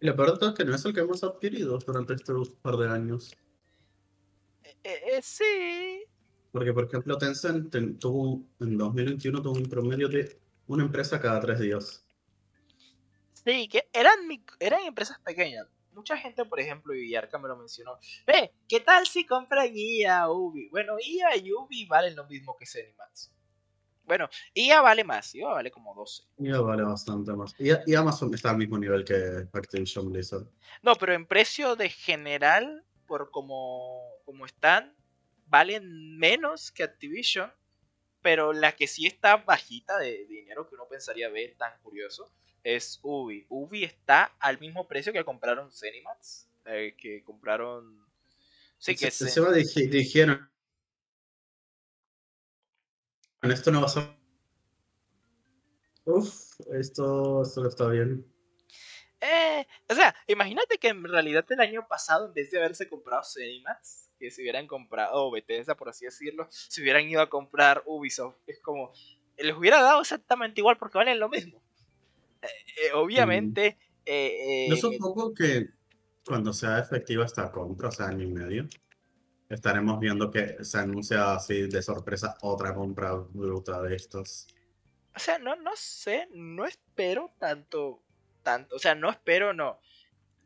Lo 0.00 0.16
peor 0.16 0.38
es 0.40 0.54
que 0.54 0.64
no 0.64 0.74
es 0.74 0.84
el 0.84 0.94
que 0.94 1.00
hemos 1.00 1.22
adquirido 1.24 1.78
durante 1.78 2.14
estos 2.14 2.50
par 2.50 2.76
de 2.76 2.88
años. 2.88 3.36
Eh, 4.82 5.02
eh, 5.12 5.20
sí. 5.22 6.04
Porque, 6.52 6.72
por 6.72 6.84
ejemplo, 6.84 7.18
Tencent 7.18 7.70
tuvo, 7.98 8.42
en 8.60 8.78
2021 8.78 9.42
tuvo 9.42 9.58
un 9.58 9.68
promedio 9.68 10.08
de 10.08 10.40
una 10.66 10.84
empresa 10.84 11.20
cada 11.20 11.40
tres 11.40 11.60
días. 11.60 12.04
Sí, 13.44 13.68
que 13.68 13.88
eran, 13.92 14.14
eran 14.58 14.80
empresas 14.84 15.18
pequeñas. 15.20 15.66
Mucha 15.92 16.16
gente, 16.16 16.44
por 16.44 16.60
ejemplo, 16.60 16.94
y 16.94 17.14
Arca 17.14 17.38
me 17.38 17.48
lo 17.48 17.56
mencionó. 17.56 17.98
Ve, 18.26 18.52
¿qué 18.68 18.80
tal 18.80 19.06
si 19.06 19.26
compran 19.26 19.70
IA 19.74 20.30
Ubi? 20.30 20.68
Bueno, 20.68 20.96
IA 20.98 21.36
y 21.36 21.52
Ubi 21.52 21.86
valen 21.86 22.16
lo 22.16 22.26
mismo 22.26 22.56
que 22.56 22.66
Cenimax. 22.66 23.32
Bueno, 24.10 24.28
IA 24.54 24.80
vale 24.80 25.04
más, 25.04 25.32
IA 25.36 25.46
vale 25.46 25.70
como 25.70 25.94
12. 25.94 26.24
IA 26.38 26.60
vale 26.60 26.82
bastante 26.82 27.32
más. 27.32 27.54
Y, 27.60 27.94
Amazon 27.94 28.34
está 28.34 28.50
al 28.50 28.56
mismo 28.56 28.76
nivel 28.76 29.04
que 29.04 29.46
Activision 29.52 30.10
Blizzard. 30.10 30.48
No, 30.82 30.96
pero 30.96 31.12
en 31.12 31.26
precio 31.26 31.76
de 31.76 31.90
general, 31.90 32.84
por 33.06 33.30
como, 33.30 34.02
como 34.24 34.46
están, 34.46 34.96
valen 35.46 36.18
menos 36.18 36.72
que 36.72 36.82
Activision, 36.82 37.52
pero 38.20 38.52
la 38.52 38.72
que 38.72 38.88
sí 38.88 39.06
está 39.06 39.36
bajita 39.36 39.96
de 39.98 40.26
dinero 40.26 40.68
que 40.68 40.74
uno 40.74 40.88
pensaría 40.88 41.28
ver 41.28 41.54
tan 41.56 41.80
curioso 41.80 42.32
es 42.64 42.98
Ubi. 43.04 43.46
Ubi 43.48 43.84
está 43.84 44.34
al 44.40 44.58
mismo 44.58 44.88
precio 44.88 45.12
que 45.12 45.24
compraron 45.24 45.70
Zenimax, 45.70 46.48
eh, 46.64 46.96
que 46.98 47.22
compraron... 47.22 48.04
Sí, 48.76 48.96
que 48.96 49.12
se, 49.12 49.28
se, 49.28 49.86
dijeron. 49.86 50.50
Esto 53.42 53.70
no 53.70 53.80
va 53.80 53.86
a. 53.88 54.16
Uf, 56.04 56.60
esto, 56.72 57.42
esto 57.42 57.66
está 57.66 57.88
bien. 57.88 58.26
Eh, 59.20 59.66
o 59.88 59.94
sea, 59.94 60.14
imagínate 60.26 60.78
que 60.78 60.88
en 60.88 61.04
realidad 61.04 61.44
el 61.50 61.60
año 61.60 61.86
pasado, 61.88 62.26
en 62.26 62.34
vez 62.34 62.50
de 62.50 62.58
haberse 62.58 62.88
comprado 62.88 63.22
Cinemax, 63.22 64.10
que 64.18 64.30
se 64.30 64.42
hubieran 64.42 64.66
comprado, 64.66 65.26
o 65.26 65.30
Bethesda 65.30 65.76
por 65.76 65.88
así 65.88 66.04
decirlo, 66.04 66.46
se 66.50 66.82
hubieran 66.82 67.08
ido 67.08 67.20
a 67.20 67.30
comprar 67.30 67.82
Ubisoft. 67.86 68.36
Es 68.46 68.60
como, 68.60 68.92
les 69.38 69.56
hubiera 69.56 69.82
dado 69.82 70.00
exactamente 70.00 70.60
igual 70.60 70.76
porque 70.76 70.98
valen 70.98 71.18
lo 71.18 71.28
mismo. 71.28 71.62
Eh, 72.42 72.46
eh, 72.86 72.92
obviamente... 72.94 73.78
Eh, 74.06 74.66
no 74.68 74.76
supongo 74.76 75.32
que 75.34 75.68
cuando 76.24 76.52
sea 76.52 76.78
efectiva 76.78 77.24
esta 77.24 77.52
compra, 77.52 77.88
o 77.88 77.92
sea, 77.92 78.06
año 78.06 78.24
y 78.24 78.32
medio, 78.32 78.66
estaremos 79.50 80.00
viendo 80.00 80.30
que 80.30 80.64
se 80.64 80.78
anuncia 80.78 81.34
así 81.34 81.68
de 81.68 81.82
sorpresa 81.82 82.38
otra 82.40 82.74
compra 82.74 83.12
bruta 83.14 83.82
de 83.82 83.96
estos. 83.96 84.46
O 85.14 85.18
sea, 85.18 85.38
no, 85.38 85.56
no 85.56 85.72
sé, 85.74 86.28
no 86.32 86.64
espero 86.64 87.34
tanto 87.38 88.02
tanto. 88.42 88.76
O 88.76 88.78
sea, 88.78 88.94
no 88.94 89.10
espero, 89.10 89.52
no. 89.52 89.80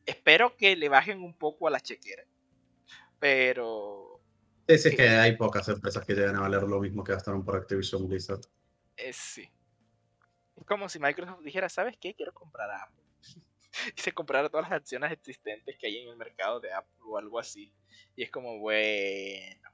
Espero 0.07 0.57
que 0.57 0.77
le 0.77 0.89
bajen 0.89 1.23
un 1.23 1.35
poco 1.35 1.67
a 1.69 1.71
la 1.71 1.81
chequera. 1.81 2.25
Pero. 3.19 4.21
Es, 4.67 4.85
que 4.85 5.09
hay 5.09 5.37
pocas 5.37 5.69
empresas 5.69 6.05
que 6.05 6.15
llegan 6.15 6.37
a 6.37 6.41
valer 6.41 6.63
lo 6.63 6.81
mismo 6.81 7.05
que 7.05 7.13
gastaron 7.13 7.45
por 7.45 7.57
Activision 7.57 8.09
Blizzard. 8.09 8.41
Es 8.97 9.17
sí. 9.17 9.51
Es 10.57 10.65
como 10.65 10.89
si 10.89 10.99
Microsoft 10.99 11.43
dijera, 11.43 11.69
¿sabes 11.69 11.97
qué? 11.99 12.15
Quiero 12.15 12.33
comprar 12.33 12.71
a 12.71 12.85
Apple. 12.85 13.05
y 13.97 14.01
se 14.01 14.13
comprara 14.13 14.49
todas 14.49 14.69
las 14.69 14.81
acciones 14.81 15.13
existentes 15.13 15.77
que 15.79 15.87
hay 15.87 15.99
en 15.99 16.09
el 16.09 16.17
mercado 16.17 16.61
de 16.61 16.73
Apple 16.73 17.01
o 17.05 17.19
algo 17.19 17.39
así. 17.39 17.73
Y 18.17 18.23
es 18.23 18.31
como, 18.31 18.59
bueno. 18.59 19.71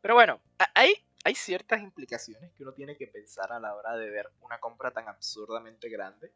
Pero 0.00 0.14
bueno, 0.14 0.40
hay 0.74 0.94
hay 1.24 1.34
ciertas 1.34 1.80
implicaciones 1.80 2.52
que 2.52 2.62
uno 2.62 2.74
tiene 2.74 2.98
que 2.98 3.06
pensar 3.06 3.50
a 3.50 3.58
la 3.58 3.74
hora 3.74 3.96
de 3.96 4.10
ver 4.10 4.30
una 4.40 4.60
compra 4.60 4.90
tan 4.90 5.08
absurdamente 5.08 5.88
grande. 5.88 6.30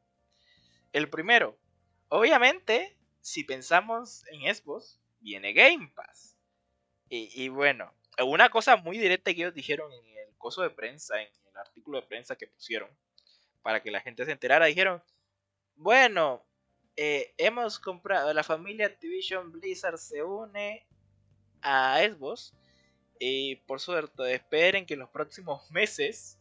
El 0.93 1.11
primero, 1.11 1.59
obviamente, 2.09 2.97
si 3.21 3.45
pensamos 3.45 4.25
en 4.29 4.53
Xbox, 4.53 4.99
viene 5.21 5.53
Game 5.53 5.93
Pass. 5.95 6.37
Y, 7.11 7.49
bueno, 7.49 7.95
una 8.27 8.51
cosa 8.51 8.77
muy 8.77 8.99
directa 8.99 9.33
que 9.33 9.41
ellos 9.41 9.55
dijeron 9.55 9.93
en 9.93 10.07
el 10.19 10.37
coso 10.37 10.63
de 10.63 10.71
prensa, 10.71 11.21
en 11.21 11.29
el 11.51 11.57
artículo 11.57 12.01
de 12.01 12.07
prensa 12.07 12.37
que 12.37 12.47
pusieron, 12.47 12.91
para 13.63 13.83
que 13.83 13.91
la 13.91 14.01
gente 14.01 14.25
se 14.25 14.33
enterara, 14.33 14.67
dijeron, 14.67 15.03
bueno, 15.79 16.45
eh, 16.97 17.33
hemos 17.39 17.79
comprado, 17.79 18.35
la 18.35 18.43
familia 18.43 18.87
Activision 18.87 19.53
Blizzard 19.53 19.99
se 19.99 20.25
une 20.25 20.85
a 21.63 22.01
Xbox 22.01 22.53
y 23.21 23.57
por 23.67 23.79
suerte, 23.79 24.35
esperen 24.35 24.85
que 24.85 24.95
en 24.95 25.01
los 25.01 25.11
próximos 25.11 25.71
meses 25.71 26.41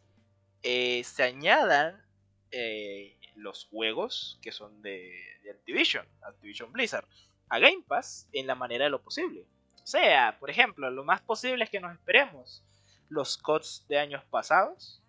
eh, 0.63 1.04
se 1.04 1.21
añadan 1.21 2.04
eh, 2.50 3.19
los 3.36 3.65
juegos 3.65 4.39
que 4.41 4.52
son 4.52 4.82
de, 4.82 5.13
Activision, 5.52 6.06
Activision 6.23 6.73
Blizzard, 6.73 7.08
a 7.50 7.60
Game 7.60 7.84
Pass 7.88 8.28
en 8.34 8.47
la 8.47 8.56
manera 8.56 8.86
de 8.86 8.89
lo 8.89 9.04
posible. 9.04 9.45
O 9.84 9.88
sea, 9.88 10.38
por 10.39 10.50
ejemplo, 10.50 10.89
lo 10.89 11.06
más 11.06 11.21
posible 11.21 11.63
es 11.63 11.69
que 11.69 11.80
nos 11.80 11.93
esperemos 11.93 12.65
los 13.08 13.38
CODs 13.38 13.86
de 13.88 14.00
años 14.00 14.23
pasados, 14.26 15.02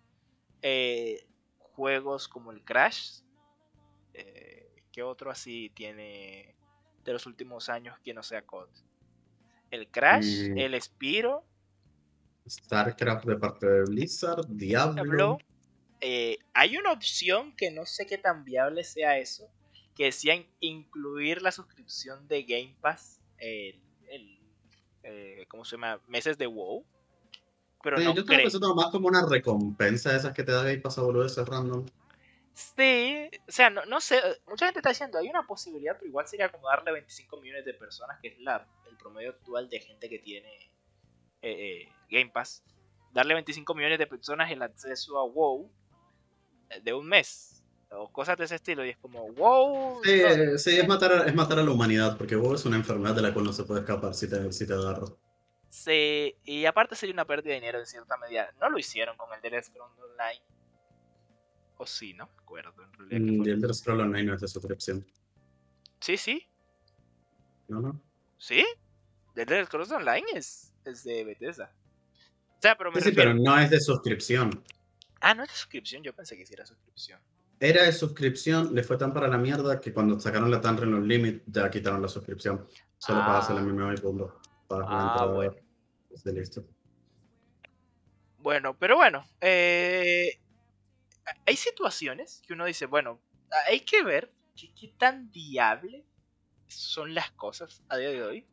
juegos 1.75 2.27
como 2.29 2.51
el 2.51 2.63
Crash, 2.63 3.21
que 4.91 5.03
otro 5.03 5.31
así 5.31 5.71
tiene 5.75 6.55
de 7.03 7.13
los 7.13 7.25
últimos 7.25 7.69
años 7.69 7.97
que 8.03 8.13
no 8.13 8.23
sea 8.23 8.45
COD? 8.45 8.69
El 9.71 9.87
Crash, 9.89 10.49
mm. 10.49 10.57
el 10.57 10.81
Spiro, 10.81 11.45
StarCraft 12.49 13.25
de 13.25 13.35
parte 13.37 13.67
de 13.67 13.83
Blizzard, 13.83 14.45
Diablo. 14.47 15.37
Eh, 16.01 16.37
hay 16.53 16.77
una 16.77 16.91
opción 16.91 17.55
que 17.55 17.71
no 17.71 17.85
sé 17.85 18.05
qué 18.05 18.17
tan 18.17 18.43
viable 18.45 18.83
sea 18.83 19.17
eso, 19.17 19.49
que 19.95 20.05
decía 20.05 20.33
incluir 20.59 21.41
la 21.41 21.51
suscripción 21.51 22.27
de 22.27 22.43
Game 22.43 22.75
Pass, 22.81 23.21
el, 23.37 23.79
eh, 25.03 25.45
¿cómo 25.49 25.65
se 25.65 25.75
llama? 25.75 25.99
Meses 26.07 26.37
de 26.37 26.47
WoW. 26.47 26.85
Pero 27.81 27.97
no 27.97 28.13
yo 28.13 28.25
creo 28.25 28.39
que 28.39 28.47
eso 28.47 28.75
más 28.75 28.87
como 28.91 29.07
una 29.07 29.25
recompensa 29.25 30.11
de 30.11 30.17
esas 30.17 30.33
que 30.33 30.43
te 30.43 30.51
da 30.51 30.63
Game 30.63 30.79
Pass 30.79 30.97
a 30.97 31.25
ese 31.25 31.45
random. 31.45 31.85
Sí, 32.59 33.29
o 33.47 33.51
sea, 33.51 33.69
no, 33.69 33.85
no, 33.85 34.01
sé, 34.01 34.21
mucha 34.45 34.65
gente 34.65 34.79
está 34.79 34.89
diciendo, 34.89 35.17
hay 35.17 35.29
una 35.29 35.47
posibilidad, 35.47 35.93
pero 35.93 36.07
igual 36.07 36.27
sería 36.27 36.51
como 36.51 36.67
darle 36.67 36.91
25 36.91 37.39
millones 37.39 37.63
de 37.63 37.73
personas, 37.73 38.19
que 38.21 38.27
es 38.27 38.39
la, 38.39 38.67
el 38.89 38.97
promedio 38.97 39.29
actual 39.29 39.69
de 39.69 39.79
gente 39.79 40.09
que 40.09 40.19
tiene 40.19 40.69
eh, 41.41 41.87
Game 42.09 42.31
Pass, 42.31 42.61
darle 43.13 43.33
25 43.35 43.73
millones 43.75 43.97
de 43.97 44.07
personas 44.07 44.51
el 44.51 44.61
acceso 44.61 45.17
a 45.17 45.25
WoW 45.25 45.71
eh, 46.69 46.81
de 46.81 46.93
un 46.93 47.07
mes 47.07 47.63
o 47.91 48.11
cosas 48.11 48.37
de 48.37 48.43
ese 48.43 48.55
estilo 48.55 48.85
y 48.85 48.89
es 48.89 48.97
como 48.97 49.31
WoW 49.31 50.01
sí, 50.03 50.71
es 50.71 50.87
matar 50.87 51.13
a, 51.13 51.25
es 51.25 51.33
matar 51.33 51.59
a 51.59 51.63
la 51.63 51.71
humanidad 51.71 52.17
porque 52.17 52.35
WoW 52.35 52.55
es 52.55 52.65
una 52.65 52.75
enfermedad 52.75 53.15
de 53.15 53.21
la 53.21 53.33
cual 53.33 53.45
no 53.45 53.53
se 53.53 53.63
puede 53.63 53.79
escapar 53.79 54.13
si 54.13 54.29
te, 54.29 54.51
si 54.51 54.67
te 54.67 54.73
agarro 54.73 55.17
sí 55.69 56.35
y 56.43 56.65
aparte 56.65 56.95
sería 56.95 57.13
una 57.13 57.25
pérdida 57.25 57.53
de 57.53 57.61
dinero 57.61 57.79
en 57.79 57.85
cierta 57.85 58.17
medida. 58.17 58.53
No 58.59 58.69
lo 58.69 58.77
hicieron 58.77 59.15
con 59.17 59.29
el 59.33 59.63
Scrolls 59.63 59.97
Online 59.97 60.43
o 61.79 61.85
sí 61.85 62.13
no 62.13 62.29
acuerdo 62.37 62.83
en 62.83 62.93
realidad 62.93 63.19
mm, 63.19 63.49
el 63.49 63.61
The 63.61 63.73
Scrolls 63.73 64.03
Online 64.03 64.23
no 64.23 64.35
es 64.35 64.41
de 64.41 64.47
suscripción 64.47 65.05
sí 65.99 66.15
sí 66.15 66.47
no 67.67 67.81
no 67.81 68.01
sí 68.37 68.63
el 69.35 69.45
The 69.45 69.65
Scrolls 69.65 69.91
Online 69.91 70.25
es, 70.35 70.71
es 70.85 71.03
de 71.03 71.23
Bethesda 71.23 71.73
pero 72.61 72.91
sí, 72.99 73.11
pero 73.11 73.33
no 73.33 73.57
es 73.57 73.69
de 73.69 73.79
suscripción. 73.79 74.63
Ah, 75.21 75.33
no 75.33 75.43
es 75.43 75.49
de 75.49 75.55
suscripción, 75.55 76.03
yo 76.03 76.13
pensé 76.13 76.37
que 76.37 76.45
sí 76.45 76.53
era 76.53 76.65
suscripción. 76.65 77.19
Era 77.59 77.83
de 77.83 77.91
suscripción, 77.91 78.73
le 78.73 78.83
fue 78.83 78.97
tan 78.97 79.13
para 79.13 79.27
la 79.27 79.37
mierda 79.37 79.79
que 79.81 79.93
cuando 79.93 80.19
sacaron 80.19 80.49
la 80.49 80.61
Tanren 80.61 80.91
los 80.91 81.03
Limit 81.03 81.43
ya 81.47 81.69
quitaron 81.69 82.01
la 82.01 82.07
suscripción. 82.07 82.67
Solo 82.97 83.19
para 83.19 83.39
hacer 83.39 83.55
la 83.55 83.61
misma 83.61 83.93
y 83.93 83.97
punto. 83.97 84.39
Para 84.67 84.85
ah, 84.87 85.25
bueno. 85.25 85.55
listo. 86.25 86.65
Bueno, 88.39 88.75
pero 88.77 88.95
bueno, 88.95 89.25
eh, 89.41 90.39
hay 91.45 91.55
situaciones 91.55 92.41
que 92.45 92.53
uno 92.53 92.65
dice, 92.65 92.85
bueno, 92.85 93.21
hay 93.67 93.81
que 93.81 94.03
ver 94.03 94.31
qué, 94.55 94.93
tan 94.97 95.31
viable 95.31 96.05
son 96.67 97.13
las 97.13 97.31
cosas 97.31 97.83
a 97.89 97.97
día 97.97 98.09
de 98.09 98.23
hoy. 98.23 98.47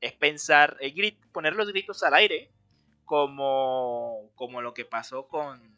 Es 0.00 0.12
pensar, 0.12 0.76
eh, 0.80 1.16
poner 1.32 1.54
los 1.54 1.68
gritos 1.68 2.02
al 2.02 2.14
aire 2.14 2.50
como, 3.04 4.30
como 4.34 4.60
lo 4.62 4.74
que 4.74 4.84
pasó 4.84 5.28
con, 5.28 5.76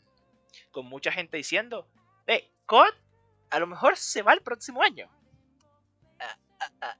con 0.70 0.86
mucha 0.86 1.12
gente 1.12 1.36
diciendo, 1.36 1.88
ve, 2.26 2.50
COD 2.66 2.94
a 3.50 3.58
lo 3.58 3.66
mejor 3.66 3.96
se 3.96 4.22
va 4.22 4.32
el 4.32 4.42
próximo 4.42 4.82
año. 4.82 5.08
Ah, 6.18 6.38
ah, 6.60 6.72
ah. 6.80 6.98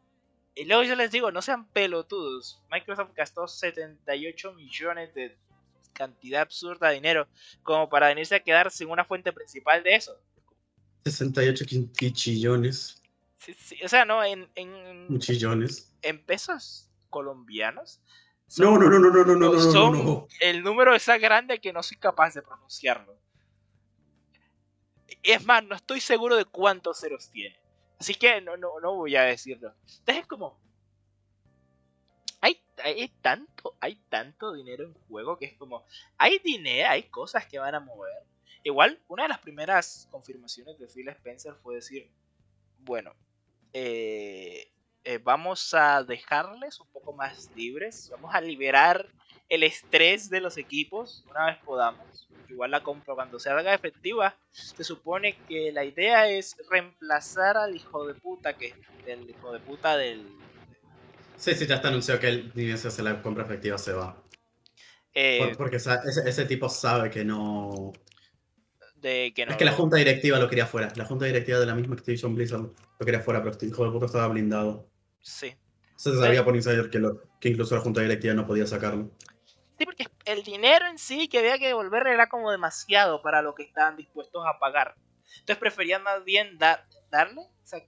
Y 0.55 0.67
luego 0.67 0.85
yo 0.85 0.95
les 0.95 1.11
digo, 1.11 1.33
no 1.33 1.43
sean 1.43 1.67
pelotudos. 1.69 2.62
Microsoft 2.71 3.12
gastó 3.14 3.49
78 3.49 4.53
millones 4.53 5.12
de 5.14 5.37
cantidad 5.95 6.43
absurda 6.43 6.89
de 6.89 6.97
dinero 6.97 7.27
como 7.63 7.89
para 7.89 8.09
venirse 8.09 8.35
a 8.35 8.41
quedar 8.41 8.71
sin 8.71 8.91
una 8.91 9.05
fuente 9.05 9.33
principal 9.33 9.83
de 9.83 9.95
eso. 9.95 10.21
68 11.05 11.65
quichillones. 11.97 13.03
Sí, 13.39 13.55
sí, 13.55 13.79
o 13.85 13.89
sea, 13.89 14.05
no, 14.05 14.23
en. 14.23 14.51
en 14.55 15.09
Muchillones. 15.09 15.95
En 16.03 16.23
pesos 16.25 16.91
colombianos. 17.11 18.01
Son, 18.47 18.65
no, 18.65 18.79
no, 18.79 18.91
no, 18.91 18.99
no, 18.99 19.25
no, 19.25 19.25
no, 19.25 19.53
no, 19.53 19.59
son, 19.59 19.93
no, 19.93 20.05
no, 20.05 20.29
El 20.41 20.63
número 20.63 20.95
es 20.95 21.05
tan 21.05 21.21
grande 21.21 21.61
que 21.61 21.73
no 21.73 21.83
soy 21.83 21.97
capaz 21.97 22.35
de 22.35 22.43
pronunciarlo. 22.43 23.19
Es 25.23 25.45
más, 25.45 25.65
no 25.65 25.75
estoy 25.75 26.01
seguro 26.01 26.37
de 26.37 26.45
cuántos 26.45 27.01
ceros 27.01 27.31
tiene. 27.31 27.59
Así 27.99 28.15
que 28.15 28.41
no, 28.41 28.57
no, 28.57 28.81
no 28.81 28.95
voy 28.97 29.17
a 29.17 29.23
decirlo. 29.23 29.75
Entonces 29.81 30.23
es 30.23 30.27
como, 30.27 30.61
hay, 32.83 33.09
tanto, 33.21 33.77
hay 33.81 33.97
tanto 34.09 34.53
dinero 34.53 34.85
en 34.85 34.95
juego 35.09 35.39
que 35.39 35.47
es 35.47 35.55
como. 35.55 35.85
Hay 36.19 36.39
dinero, 36.39 36.89
hay 36.91 37.05
cosas 37.05 37.47
que 37.47 37.59
van 37.59 37.75
a 37.75 37.81
mover. 37.81 38.25
Igual, 38.63 39.01
una 39.09 39.25
de 39.25 39.29
las 39.29 39.39
primeras 39.39 40.09
confirmaciones 40.11 40.79
de 40.79 40.87
Phil 40.87 41.09
Spencer 41.09 41.55
fue 41.63 41.77
decir. 41.77 42.11
Bueno, 42.81 43.15
eh, 43.73 44.71
eh, 45.05 45.19
vamos 45.19 45.75
a 45.75 46.03
dejarles 46.03 46.81
un 46.81 46.87
poco 46.89 47.13
más 47.13 47.51
libres, 47.55 48.09
vamos 48.11 48.35
a 48.35 48.41
liberar 48.41 49.07
el 49.49 49.63
estrés 49.63 50.31
de 50.31 50.41
los 50.41 50.57
equipos 50.57 51.25
una 51.31 51.47
vez 51.47 51.59
podamos. 51.59 52.29
Igual 52.49 52.71
la 52.71 52.83
compra 52.83 53.15
cuando 53.15 53.39
se 53.39 53.51
haga 53.51 53.75
efectiva, 53.75 54.37
se 54.51 54.85
supone 54.85 55.37
que 55.49 55.73
la 55.73 55.85
idea 55.85 56.29
es 56.29 56.57
reemplazar 56.71 57.57
al 57.57 57.75
hijo 57.75 58.07
de 58.07 58.15
puta 58.15 58.57
que 58.57 58.75
el 59.07 59.29
hijo 59.29 59.53
de 59.53 59.61
puta 59.61 59.97
del 59.97 60.27
Sí, 61.37 61.55
sí, 61.55 61.66
ya 61.66 61.77
está 61.77 61.88
anunciado 61.88 62.20
que 62.20 62.29
él, 62.29 62.53
ni 62.55 62.64
bien 62.64 62.79
se 62.79 62.88
hace 62.88 63.03
la 63.03 63.20
compra 63.23 63.44
efectiva, 63.44 63.79
se 63.79 63.92
va. 63.92 64.23
Eh, 65.12 65.53
porque 65.57 65.77
ese, 65.77 65.92
ese, 66.27 66.44
tipo 66.44 66.68
sabe 66.68 67.11
que 67.11 67.25
no. 67.25 67.92
De 68.97 69.33
que 69.35 69.47
no 69.47 69.53
es 69.53 69.59
que 69.59 69.64
la 69.64 69.73
junta 69.73 69.97
directiva 69.97 70.38
lo 70.38 70.49
quería 70.49 70.66
fuera. 70.66 70.92
La 70.97 71.05
junta 71.05 71.25
directiva 71.25 71.59
de 71.61 71.66
la 71.66 71.75
misma 71.75 71.94
Activision 71.94 72.35
Blizzard 72.35 72.62
lo 72.62 73.07
quería 73.07 73.20
fuera, 73.20 73.40
pero 73.40 73.53
este 73.53 73.66
hijo 73.66 73.85
de 73.85 73.92
puta 73.92 74.07
estaba 74.07 74.29
blindado. 74.29 74.88
Sí. 75.20 75.55
Se 75.97 76.18
sabía 76.18 76.44
por 76.44 76.57
insider 76.57 76.90
que, 76.90 76.99
lo, 76.99 77.23
que 77.40 77.51
incluso 77.51 77.77
la 77.77 77.81
junta 77.81 78.01
directiva 78.01 78.35
no 78.35 78.47
podía 78.47 78.66
sacarlo. 78.66 79.11
Sí, 79.79 79.85
porque 79.85 80.07
el 80.25 80.42
dinero 80.42 80.87
en 80.87 80.99
sí 80.99 81.29
que 81.29 81.38
había 81.38 81.59
que 81.59 81.68
devolver 81.68 82.07
era 82.07 82.29
como 82.29 82.51
demasiado 82.51 83.23
para 83.23 83.42
lo 83.42 83.55
que 83.55 83.62
estaban 83.62 83.97
dispuestos 83.97 84.44
a 84.47 84.59
pagar. 84.59 84.97
Entonces 85.40 85.59
preferían 85.59 86.03
más 86.03 86.25
bien 86.25 86.59
darle, 86.59 87.40
o 87.40 87.66
sea, 87.66 87.81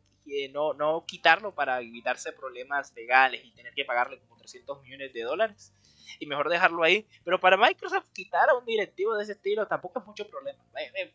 no, 0.52 1.04
quitarlo 1.06 1.54
para 1.54 1.80
evitarse 1.80 2.32
problemas 2.32 2.92
legales 2.94 3.44
y 3.44 3.52
tener 3.52 3.72
que 3.74 3.84
pagarle 3.84 4.18
como 4.20 4.36
300 4.36 4.82
millones 4.82 5.12
de 5.12 5.22
dólares. 5.22 5.72
Y 6.18 6.26
mejor 6.26 6.48
dejarlo 6.48 6.82
ahí. 6.82 7.06
Pero 7.24 7.40
para 7.40 7.56
Microsoft 7.56 8.10
quitar 8.12 8.48
a 8.48 8.54
un 8.54 8.64
directivo 8.64 9.16
de 9.16 9.24
ese 9.24 9.32
estilo 9.32 9.66
tampoco 9.66 10.00
es 10.00 10.06
mucho 10.06 10.26
problema. 10.28 10.58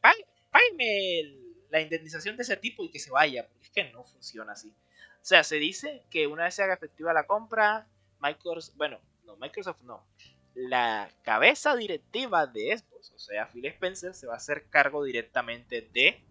Págame 0.01 1.51
la 1.69 1.81
indemnización 1.81 2.35
de 2.35 2.43
ese 2.43 2.57
tipo 2.57 2.83
y 2.83 2.89
que 2.89 2.99
se 2.99 3.11
vaya, 3.11 3.47
porque 3.47 3.65
es 3.65 3.71
que 3.71 3.91
no 3.91 4.03
funciona 4.03 4.51
así. 4.51 4.69
O 4.69 5.25
sea, 5.25 5.43
se 5.43 5.55
dice 5.55 6.03
que 6.09 6.27
una 6.27 6.43
vez 6.43 6.55
se 6.55 6.63
haga 6.63 6.73
efectiva 6.73 7.13
la 7.13 7.25
compra, 7.25 7.87
Microsoft, 8.19 8.75
bueno, 8.75 8.99
no, 9.23 9.37
Microsoft 9.37 9.81
no, 9.83 10.05
la 10.53 11.09
cabeza 11.21 11.75
directiva 11.75 12.45
de 12.47 12.77
Xbox, 12.77 13.11
o 13.11 13.19
sea, 13.19 13.47
Phil 13.47 13.65
Spencer, 13.65 14.13
se 14.13 14.27
va 14.27 14.33
a 14.33 14.37
hacer 14.37 14.67
cargo 14.69 15.03
directamente 15.03 15.89
de 15.93 16.21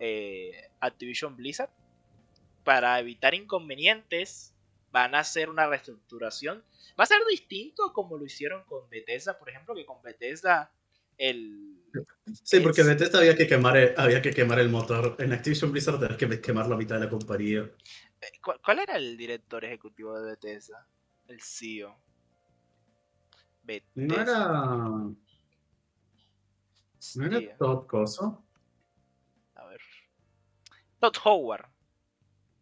eh, 0.00 0.70
Activision 0.80 1.36
Blizzard 1.36 1.70
para 2.64 2.98
evitar 2.98 3.34
inconvenientes. 3.34 4.54
Van 4.90 5.14
a 5.14 5.20
hacer 5.20 5.50
una 5.50 5.66
reestructuración. 5.66 6.64
Va 6.98 7.04
a 7.04 7.06
ser 7.06 7.18
distinto 7.28 7.92
como 7.92 8.16
lo 8.16 8.24
hicieron 8.24 8.64
con 8.64 8.88
Bethesda, 8.88 9.38
por 9.38 9.50
ejemplo, 9.50 9.74
que 9.74 9.84
con 9.84 10.00
Bethesda 10.02 10.72
el... 11.18 11.80
Sí, 12.42 12.60
porque 12.60 12.82
Bethesda 12.82 13.18
había 13.18 13.36
que, 13.36 13.46
quemar 13.46 13.76
el, 13.76 13.94
había 13.96 14.22
que 14.22 14.32
quemar 14.32 14.58
el 14.58 14.68
motor. 14.68 15.16
En 15.18 15.32
Activision 15.32 15.70
Blizzard 15.70 16.00
tenés 16.00 16.16
que 16.16 16.40
quemar 16.40 16.68
la 16.68 16.76
mitad 16.76 16.96
de 16.96 17.04
la 17.04 17.10
compañía. 17.10 17.70
Eh, 18.20 18.26
¿Cuál, 18.62 18.78
era 18.80 18.96
el 18.96 19.16
director 19.16 19.64
ejecutivo 19.64 20.18
de 20.18 20.30
Bethesda? 20.30 20.86
El 21.28 21.40
CEO. 21.40 21.96
No 23.94 24.20
era. 24.20 24.36
¿No 27.16 27.26
era 27.26 27.56
Todd 27.56 27.86
Coso? 27.86 28.44
A 29.54 29.66
ver. 29.66 29.80
Todd 31.00 31.16
Howard. 31.24 31.73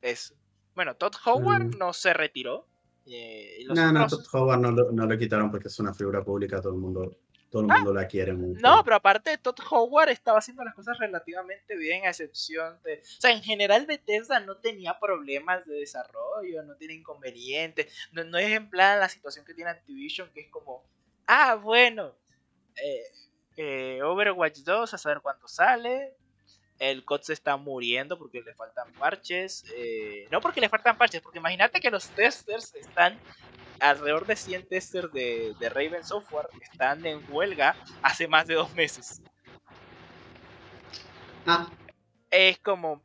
Es. 0.02 0.34
Bueno, 0.74 0.96
Todd 0.96 1.14
Howard 1.24 1.74
mm. 1.74 1.78
no 1.78 1.92
se 1.94 2.12
retiró. 2.12 2.66
Eh, 3.06 3.64
no, 3.68 3.92
no, 3.92 4.06
Todd 4.06 4.26
Howard 4.32 4.60
no 4.60 4.70
lo, 4.70 4.92
no 4.92 5.06
lo 5.06 5.18
quitaron 5.18 5.50
porque 5.50 5.68
es 5.68 5.78
una 5.80 5.94
figura 5.94 6.22
pública, 6.22 6.60
todo 6.60 6.74
el 6.74 6.80
mundo 6.80 7.16
todo 7.52 7.64
el 7.64 7.70
ah. 7.70 7.74
mundo 7.76 7.92
la 7.92 8.08
quiere 8.08 8.32
mucho. 8.32 8.60
No, 8.62 8.82
pero 8.82 8.96
aparte 8.96 9.36
Todd 9.36 9.58
Howard 9.70 10.08
estaba 10.08 10.38
haciendo 10.38 10.64
las 10.64 10.74
cosas 10.74 10.98
relativamente 10.98 11.76
bien, 11.76 12.06
a 12.06 12.08
excepción 12.08 12.80
de... 12.82 12.94
O 12.94 13.20
sea, 13.20 13.30
en 13.30 13.42
general 13.42 13.84
Bethesda 13.84 14.40
no 14.40 14.56
tenía 14.56 14.98
problemas 14.98 15.64
de 15.66 15.74
desarrollo, 15.74 16.62
no 16.62 16.76
tiene 16.76 16.94
inconvenientes. 16.94 17.92
No, 18.10 18.38
es 18.38 18.52
en 18.52 18.70
plan 18.70 18.98
la 18.98 19.10
situación 19.10 19.44
que 19.44 19.52
tiene 19.52 19.70
Activision, 19.70 20.30
que 20.32 20.40
es 20.40 20.50
como, 20.50 20.82
ah, 21.26 21.56
bueno, 21.56 22.14
eh, 22.82 23.04
eh, 23.58 24.02
Overwatch 24.02 24.60
2, 24.60 24.94
a 24.94 24.98
saber 24.98 25.20
cuándo 25.20 25.46
sale. 25.46 26.16
El 26.78 27.04
COD 27.04 27.20
se 27.22 27.32
está 27.32 27.56
muriendo 27.56 28.18
porque 28.18 28.42
le 28.42 28.54
faltan 28.54 28.92
parches. 28.94 29.64
Eh, 29.76 30.26
no 30.30 30.40
porque 30.40 30.61
le 30.61 30.68
faltan 30.68 30.96
parches, 30.96 31.20
porque 31.20 31.38
imagínate 31.38 31.80
que 31.80 31.90
los 31.90 32.08
testers 32.08 32.74
están 32.74 33.18
alrededor 33.80 34.26
de 34.26 34.37
100 34.37 34.66
testers 34.68 35.12
de, 35.12 35.54
Raven 35.61 36.04
Software 36.04 36.48
están 36.61 37.04
en 37.04 37.22
huelga 37.30 37.76
hace 38.02 38.28
más 38.28 38.46
de 38.46 38.54
dos 38.54 38.72
meses. 38.74 39.20
Ah. 41.46 41.68
Es 42.30 42.58
como 42.58 43.02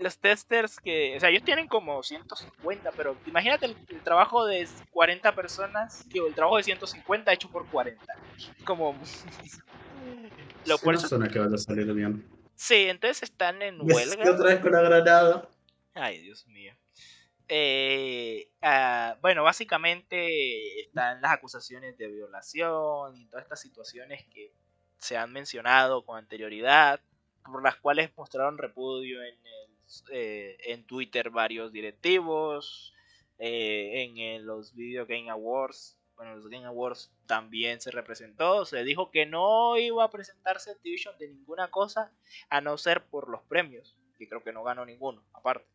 los 0.00 0.18
testers 0.18 0.80
que, 0.80 1.16
o 1.16 1.20
sea, 1.20 1.28
ellos 1.28 1.44
tienen 1.44 1.68
como 1.68 2.02
150, 2.02 2.90
pero 2.92 3.16
imagínate 3.26 3.66
el, 3.66 3.76
trabajo 4.02 4.46
de 4.46 4.66
40 4.90 5.34
personas, 5.34 6.08
digo, 6.08 6.26
el 6.26 6.34
trabajo 6.34 6.56
de 6.56 6.62
150 6.62 7.32
hecho 7.32 7.50
por 7.50 7.66
40. 7.66 8.02
Como 8.64 8.94
lo 10.66 10.78
sí, 10.78 11.08
suena 11.08 11.28
que 11.28 11.38
vaya 11.38 11.54
a 11.54 11.58
salir 11.58 11.92
bien. 11.92 12.39
Sí, 12.60 12.90
entonces 12.90 13.22
están 13.22 13.62
en 13.62 13.80
huelga. 13.80 14.30
otra 14.30 14.50
vez 14.50 14.60
con 14.60 14.72
la 14.72 14.82
granada. 14.82 15.48
Ay, 15.94 16.20
Dios 16.20 16.46
mío. 16.46 16.74
Eh, 17.48 18.50
ah, 18.60 19.16
bueno, 19.22 19.42
básicamente 19.42 20.78
están 20.82 21.22
las 21.22 21.32
acusaciones 21.32 21.96
de 21.96 22.08
violación 22.08 23.16
y 23.16 23.24
todas 23.28 23.44
estas 23.44 23.62
situaciones 23.62 24.26
que 24.26 24.52
se 24.98 25.16
han 25.16 25.32
mencionado 25.32 26.04
con 26.04 26.18
anterioridad, 26.18 27.00
por 27.46 27.62
las 27.62 27.76
cuales 27.76 28.10
mostraron 28.14 28.58
repudio 28.58 29.22
en, 29.22 29.38
eh, 30.12 30.58
en 30.66 30.84
Twitter 30.84 31.30
varios 31.30 31.72
directivos, 31.72 32.92
eh, 33.38 34.12
en, 34.14 34.44
los 34.44 34.74
Video 34.74 35.06
Game 35.06 35.30
Awards. 35.30 35.96
Bueno, 36.20 36.36
los 36.36 36.48
Game 36.48 36.66
Awards 36.66 37.10
también 37.24 37.80
se 37.80 37.90
representó. 37.90 38.66
Se 38.66 38.84
dijo 38.84 39.10
que 39.10 39.24
no 39.24 39.78
iba 39.78 40.04
a 40.04 40.10
presentarse 40.10 40.70
Activision 40.70 41.16
de 41.18 41.28
ninguna 41.28 41.70
cosa 41.70 42.12
a 42.50 42.60
no 42.60 42.76
ser 42.76 43.06
por 43.06 43.30
los 43.30 43.42
premios, 43.44 43.96
que 44.18 44.28
creo 44.28 44.44
que 44.44 44.52
no 44.52 44.62
ganó 44.62 44.84
ninguno, 44.84 45.24
aparte 45.32 45.66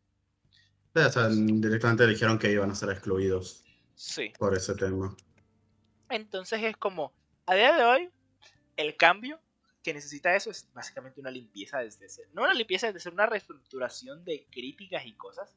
directamente 1.30 2.06
dijeron 2.06 2.38
que 2.38 2.50
iban 2.50 2.70
a 2.70 2.74
ser 2.74 2.90
excluidos. 2.90 3.64
Sí. 3.94 4.32
Por 4.38 4.54
ese 4.54 4.74
tema. 4.74 5.14
Entonces 6.10 6.62
es 6.62 6.76
como, 6.76 7.12
a 7.46 7.54
día 7.54 7.74
de 7.76 7.84
hoy, 7.84 8.10
el 8.76 8.96
cambio 8.96 9.40
que 9.82 9.94
necesita 9.94 10.34
eso 10.34 10.50
es 10.50 10.68
básicamente 10.72 11.20
una 11.20 11.30
limpieza 11.30 11.78
desde 11.78 12.08
cero. 12.08 12.28
No 12.32 12.42
una 12.42 12.54
limpieza 12.54 12.92
desde 12.92 13.10
una 13.10 13.26
reestructuración 13.26 14.24
de 14.24 14.46
críticas 14.50 15.06
y 15.06 15.14
cosas. 15.14 15.54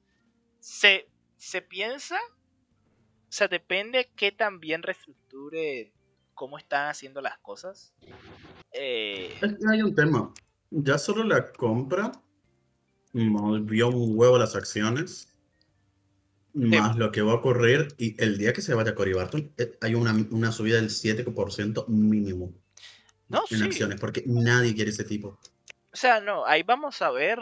Se, 0.59 1.09
se 1.37 1.61
piensa, 1.61 2.19
o 3.29 3.31
sea, 3.31 3.47
depende 3.47 4.09
que 4.15 4.31
también 4.31 4.81
reestructure 4.81 5.93
cómo 6.33 6.57
están 6.57 6.89
haciendo 6.89 7.21
las 7.21 7.37
cosas. 7.39 7.93
Eh... 8.71 9.39
Hay 9.69 9.83
un 9.83 9.93
tema. 9.93 10.33
Ya 10.71 10.97
solo 10.97 11.23
la 11.23 11.51
compra 11.51 12.11
movió 13.13 13.89
un 13.89 14.17
huevo 14.17 14.37
las 14.37 14.55
acciones 14.55 15.29
más 16.53 16.95
lo 16.97 17.11
que 17.11 17.21
va 17.21 17.33
a 17.33 17.35
ocurrir 17.35 17.89
y 17.97 18.21
el 18.21 18.37
día 18.37 18.53
que 18.53 18.61
se 18.61 18.73
vaya 18.73 18.91
a 18.91 18.95
Cory 18.95 19.13
Barton 19.13 19.53
eh, 19.57 19.77
hay 19.81 19.95
una, 19.95 20.13
una 20.31 20.51
subida 20.51 20.75
del 20.77 20.89
7% 20.89 21.87
mínimo 21.87 22.53
en 23.51 23.63
acciones, 23.63 23.99
porque 23.99 24.23
nadie 24.25 24.73
quiere 24.73 24.89
ese 24.89 25.03
tipo. 25.03 25.39
O 25.91 25.95
sea, 25.95 26.19
no, 26.19 26.45
ahí 26.45 26.63
vamos 26.63 27.01
a 27.01 27.11
ver 27.11 27.39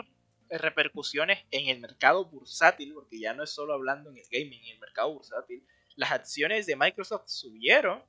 repercusiones 0.49 1.39
en 1.51 1.69
el 1.69 1.79
mercado 1.79 2.25
bursátil, 2.25 2.93
porque 2.93 3.19
ya 3.19 3.33
no 3.33 3.43
es 3.43 3.51
solo 3.51 3.73
hablando 3.73 4.09
en 4.09 4.17
el 4.17 4.25
gaming, 4.29 4.61
en 4.65 4.73
el 4.73 4.79
mercado 4.79 5.13
bursátil. 5.13 5.63
Las 5.97 6.11
acciones 6.11 6.65
de 6.65 6.75
Microsoft 6.75 7.27
subieron, 7.27 8.01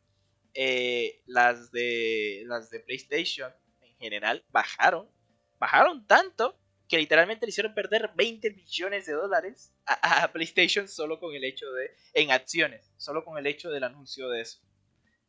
eh, 0.55 1.23
las, 1.27 1.73
de, 1.73 2.45
las 2.47 2.71
de 2.71 2.81
PlayStation 2.81 3.53
en 3.81 3.97
general 3.97 4.45
bajaron, 4.51 5.11
bajaron 5.59 6.07
tanto 6.07 6.59
que 6.87 6.99
literalmente 6.99 7.45
le 7.45 7.51
hicieron 7.51 7.75
perder 7.75 8.11
20 8.15 8.51
millones 8.51 9.07
de 9.07 9.15
dólares 9.15 9.75
a, 9.87 10.31
PlayStation 10.33 10.87
solo 10.87 11.19
con 11.19 11.35
el 11.35 11.45
hecho 11.45 11.71
de, 11.73 11.91
en 12.15 12.31
acciones, 12.31 12.93
solo 12.99 13.25
con 13.25 13.39
el 13.39 13.47
hecho 13.47 13.71
del 13.71 13.85
anuncio 13.85 14.29
de 14.29 14.43
eso. 14.43 14.61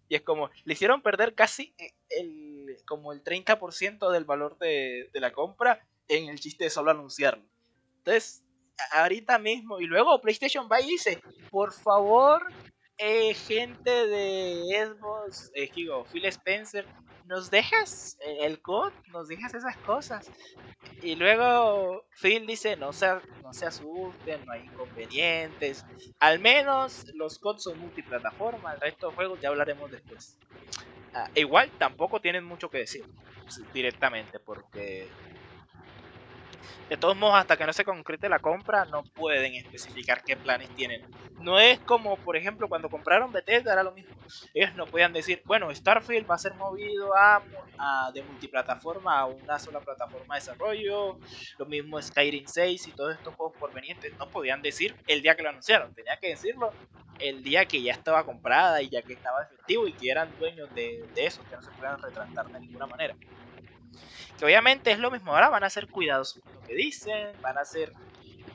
Y 0.10 0.16
es 0.16 0.22
como, 0.22 0.50
le 0.66 0.74
hicieron 0.74 1.02
perder 1.02 1.36
casi 1.36 1.74
el, 2.10 2.78
como 2.86 3.14
el 3.14 3.24
30% 3.24 4.12
del 4.12 4.26
valor 4.26 4.58
de, 4.58 5.10
de 5.14 5.20
la 5.20 5.32
compra 5.32 5.88
en 6.08 6.28
el 6.28 6.40
chiste 6.40 6.66
de 6.66 6.70
solo 6.70 6.92
anunciarlo. 6.92 7.44
Entonces, 7.98 8.44
ahorita 8.92 9.40
mismo, 9.40 9.80
y 9.80 9.86
luego 9.86 10.22
PlayStation 10.22 10.68
va 10.72 10.82
y 10.82 10.88
dice, 10.88 11.22
por 11.50 11.74
favor, 11.74 12.42
eh, 12.98 13.34
gente 13.34 13.90
de 14.08 14.64
Xbox, 14.88 15.52
eh, 15.56 15.72
digo, 15.76 16.06
Phil 16.12 16.26
Spencer, 16.26 16.90
¿nos 17.24 17.50
dejas 17.50 18.18
el 18.22 18.62
code? 18.62 18.94
¿Nos 19.08 19.28
dejas 19.28 19.54
esas 19.54 19.78
cosas? 19.84 20.34
Y 21.02 21.16
luego 21.16 22.06
Phil 22.22 22.46
dice, 22.48 22.76
no 22.78 22.94
se, 22.94 23.08
no 23.42 23.54
se 23.54 23.66
asusten, 23.68 24.44
no 24.46 24.52
hay 24.54 24.66
inconvenientes. 24.68 25.86
Al 26.20 26.40
menos 26.40 27.06
los 27.16 27.40
codes 27.40 27.64
son 27.64 27.80
multiplataforma, 27.80 28.74
el 28.74 28.82
resto 28.82 29.08
de 29.08 29.14
juegos 29.14 29.40
ya 29.42 29.50
hablaremos 29.50 29.90
después. 29.92 30.40
Ah, 31.14 31.30
igual 31.36 31.74
tampoco 31.80 32.22
tienen 32.22 32.46
mucho 32.46 32.70
que 32.70 32.80
decir 32.80 33.08
directamente, 33.72 34.40
porque 34.40 35.16
de 36.90 36.98
todos 36.98 37.16
modos, 37.16 37.36
hasta 37.36 37.58
que 37.58 37.66
no 37.66 37.74
se 37.74 37.86
concrete 37.86 38.30
la 38.30 38.40
compra, 38.40 38.86
no 38.86 39.04
pueden 39.16 39.56
especificar 39.56 40.24
qué 40.24 40.36
planes 40.36 40.70
tienen. 40.76 41.02
No 41.40 41.60
es 41.60 41.80
como, 41.80 42.18
por 42.18 42.36
ejemplo, 42.36 42.68
cuando 42.68 42.90
compraron 42.90 43.32
Bethesda, 43.32 43.74
era 43.74 43.84
lo 43.84 43.94
mismo. 43.94 44.14
Ellos 44.54 44.76
no 44.76 44.86
podían 44.86 45.14
decir, 45.14 45.42
bueno, 45.46 45.74
Starfield 45.74 46.30
va 46.30 46.36
a 46.36 46.40
ser 46.40 46.54
movido 46.56 47.16
a, 47.16 47.42
de 48.14 48.24
multiplataforma 48.24 49.20
a 49.20 49.26
una 49.26 49.58
sola 49.58 49.80
plataforma 49.80 50.36
de 50.36 50.42
desarrollo. 50.42 51.18
Lo 51.58 51.66
mismo 51.66 52.02
Skyrim 52.02 52.46
6 52.46 52.88
y 52.88 52.92
todos 52.94 53.16
estos 53.16 53.34
juegos 53.36 53.56
porvenientes. 53.58 54.14
No 54.18 54.30
podían 54.30 54.62
decir 54.62 54.96
el 55.08 55.22
día 55.22 55.36
que 55.36 55.44
lo 55.44 55.50
anunciaron. 55.50 55.94
Tenía 55.94 56.18
que 56.18 56.30
decirlo 56.30 56.74
el 57.20 57.44
día 57.44 57.66
que 57.66 57.82
ya 57.82 57.92
estaba 57.92 58.26
comprada 58.26 58.82
y 58.82 58.90
ya 58.90 59.02
que 59.02 59.14
estaba 59.14 59.44
efectivo 59.44 59.88
y 59.88 59.94
que 59.94 60.10
eran 60.10 60.36
dueños 60.38 60.74
de, 60.74 61.10
eso, 61.16 61.44
que 61.48 61.56
no 61.56 61.62
se 61.62 61.72
puedan 61.72 62.02
retratar 62.02 62.50
de 62.52 62.60
ninguna 62.62 62.88
manera. 62.88 63.16
Que 64.38 64.46
obviamente 64.46 64.92
es 64.92 65.00
lo 65.00 65.12
mismo, 65.12 65.34
ahora 65.34 65.50
van 65.50 65.64
a 65.64 65.70
ser 65.70 65.88
cuidadosos 65.88 66.42
con 66.42 66.54
lo 66.54 66.62
que 66.62 66.76
dicen, 66.76 67.30
van 67.42 67.58
a 67.58 67.66
ser 67.66 67.94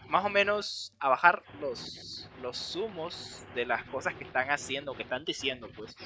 más 0.09 0.25
o 0.25 0.29
menos 0.29 0.93
a 0.99 1.09
bajar 1.09 1.43
los, 1.61 2.29
los 2.41 2.57
sumos 2.57 3.45
de 3.55 3.67
las 3.67 3.85
cosas 3.85 4.15
que 4.15 4.25
están 4.25 4.51
haciendo, 4.51 4.95
que 4.95 5.03
están 5.03 5.25
diciendo, 5.25 5.69
pues. 5.77 5.97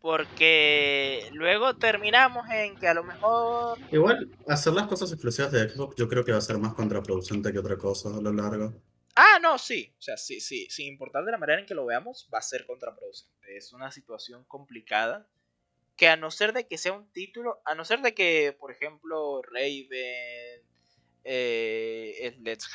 Porque 0.00 1.28
luego 1.32 1.76
terminamos 1.76 2.48
en 2.50 2.76
que 2.76 2.88
a 2.88 2.94
lo 2.94 3.04
mejor... 3.04 3.78
Igual, 3.90 4.30
hacer 4.48 4.72
las 4.72 4.86
cosas 4.86 5.10
exclusivas 5.12 5.50
de 5.50 5.68
Xbox 5.68 5.96
yo 5.96 6.08
creo 6.08 6.24
que 6.24 6.32
va 6.32 6.38
a 6.38 6.42
ser 6.42 6.58
más 6.58 6.74
contraproducente 6.74 7.52
que 7.52 7.58
otra 7.58 7.76
cosa 7.76 8.10
a 8.10 8.20
lo 8.20 8.32
largo. 8.32 8.72
Ah, 9.16 9.38
no, 9.40 9.58
sí. 9.58 9.92
O 9.98 10.02
sea, 10.02 10.16
sí, 10.16 10.40
sí. 10.40 10.66
Sin 10.70 10.86
importar 10.86 11.24
de 11.24 11.32
la 11.32 11.38
manera 11.38 11.58
en 11.58 11.66
que 11.66 11.74
lo 11.74 11.86
veamos, 11.86 12.28
va 12.32 12.38
a 12.38 12.42
ser 12.42 12.66
contraproducente. 12.66 13.56
Es 13.56 13.72
una 13.72 13.90
situación 13.90 14.44
complicada 14.44 15.26
que 15.96 16.08
a 16.08 16.16
no 16.16 16.30
ser 16.30 16.52
de 16.52 16.66
que 16.66 16.78
sea 16.78 16.92
un 16.92 17.10
título, 17.12 17.60
a 17.64 17.74
no 17.74 17.84
ser 17.84 18.00
de 18.00 18.14
que, 18.14 18.56
por 18.58 18.70
ejemplo, 18.70 19.42
Raven, 19.42 20.62
eh, 21.24 22.36
Let's 22.40 22.68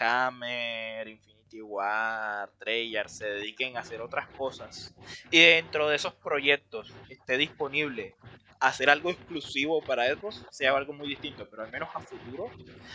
Infinity 1.07 1.61
War, 1.61 2.51
Treyarch 2.57 3.09
se 3.09 3.26
dediquen 3.26 3.78
a 3.78 3.82
hacer 3.82 4.01
otras 4.01 4.28
cosas 4.30 4.93
y 5.30 5.39
dentro 5.39 5.88
de 5.88 5.95
esos 5.95 6.13
proyectos 6.15 6.93
esté 7.09 7.38
disponible 7.38 8.15
hacer 8.62 8.91
algo 8.91 9.09
exclusivo 9.09 9.82
para 9.82 10.05
Xbox 10.14 10.45
sea 10.51 10.78
algo 10.78 10.93
muy 10.93 11.09
distinto, 11.09 11.47
pero 11.49 11.64
al 11.64 11.72
menos 11.72 11.89
a 11.95 11.99
futuro, 11.99 12.49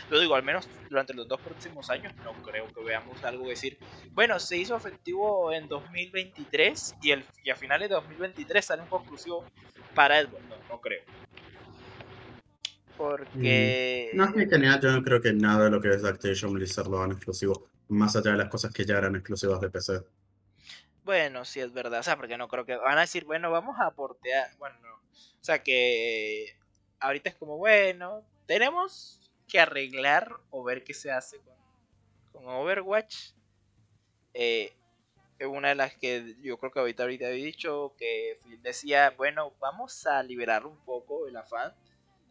lo 0.09 0.19
digo, 0.19 0.33
al 0.33 0.43
menos 0.43 0.67
durante 0.89 1.13
los 1.13 1.27
dos 1.27 1.41
próximos 1.41 1.89
años, 1.89 2.13
no 2.23 2.31
creo 2.41 2.67
que 2.73 2.83
veamos 2.83 3.21
algo 3.25 3.47
decir, 3.49 3.77
bueno, 4.13 4.39
se 4.39 4.57
hizo 4.57 4.77
efectivo 4.77 5.51
en 5.51 5.67
2023 5.67 6.95
y, 7.03 7.11
el, 7.11 7.25
y 7.43 7.49
a 7.49 7.55
finales 7.55 7.89
de 7.89 7.95
2023 7.95 8.63
sale 8.63 8.81
un 8.83 8.87
juego 8.87 9.03
exclusivo 9.03 9.45
para 9.93 10.21
Xbox, 10.21 10.41
no, 10.47 10.55
no 10.69 10.81
creo. 10.81 11.03
Porque... 12.97 14.11
Mm. 14.13 14.17
No, 14.17 14.25
es 14.25 14.49
genial, 14.49 14.79
yo 14.81 14.91
no 14.91 15.03
creo 15.03 15.21
que 15.21 15.33
nada 15.33 15.65
de 15.65 15.71
lo 15.71 15.81
que 15.81 15.89
es 15.89 16.03
Activision 16.03 16.53
Blizzard 16.53 16.87
lo 16.87 16.99
hagan 16.99 17.11
exclusivo, 17.11 17.67
más 17.89 18.15
allá 18.15 18.31
de 18.31 18.37
las 18.37 18.49
cosas 18.49 18.73
que 18.73 18.85
ya 18.85 18.97
eran 18.97 19.17
exclusivas 19.17 19.59
de 19.59 19.69
PC. 19.69 20.01
Bueno, 21.07 21.45
sí 21.45 21.61
es 21.61 21.71
verdad, 21.71 22.01
o 22.01 22.03
sea, 22.03 22.17
porque 22.17 22.37
no 22.37 22.49
creo 22.49 22.65
que 22.65 22.75
van 22.75 22.97
a 22.97 23.01
decir, 23.01 23.23
bueno, 23.23 23.49
vamos 23.49 23.77
a 23.79 23.91
portear, 23.91 24.53
bueno, 24.57 24.77
no. 24.81 24.95
O 24.95 25.39
sea 25.39 25.63
que 25.63 26.53
ahorita 26.99 27.29
es 27.29 27.35
como, 27.35 27.55
bueno, 27.57 28.25
tenemos 28.45 29.31
que 29.47 29.57
arreglar 29.57 30.35
o 30.49 30.65
ver 30.65 30.83
qué 30.83 30.93
se 30.93 31.09
hace 31.09 31.39
con, 32.33 32.45
Overwatch. 32.45 33.31
Eh, 34.33 34.75
una 35.49 35.69
de 35.69 35.75
las 35.75 35.95
que 35.95 36.35
yo 36.41 36.57
creo 36.57 36.73
que 36.73 36.79
ahorita, 36.79 37.03
ahorita 37.03 37.27
había 37.27 37.45
dicho 37.45 37.95
que 37.97 38.37
Phil 38.43 38.61
decía, 38.61 39.13
bueno, 39.15 39.53
vamos 39.61 40.05
a 40.07 40.21
liberar 40.23 40.65
un 40.65 40.75
poco 40.83 41.25
el 41.25 41.37
afán. 41.37 41.73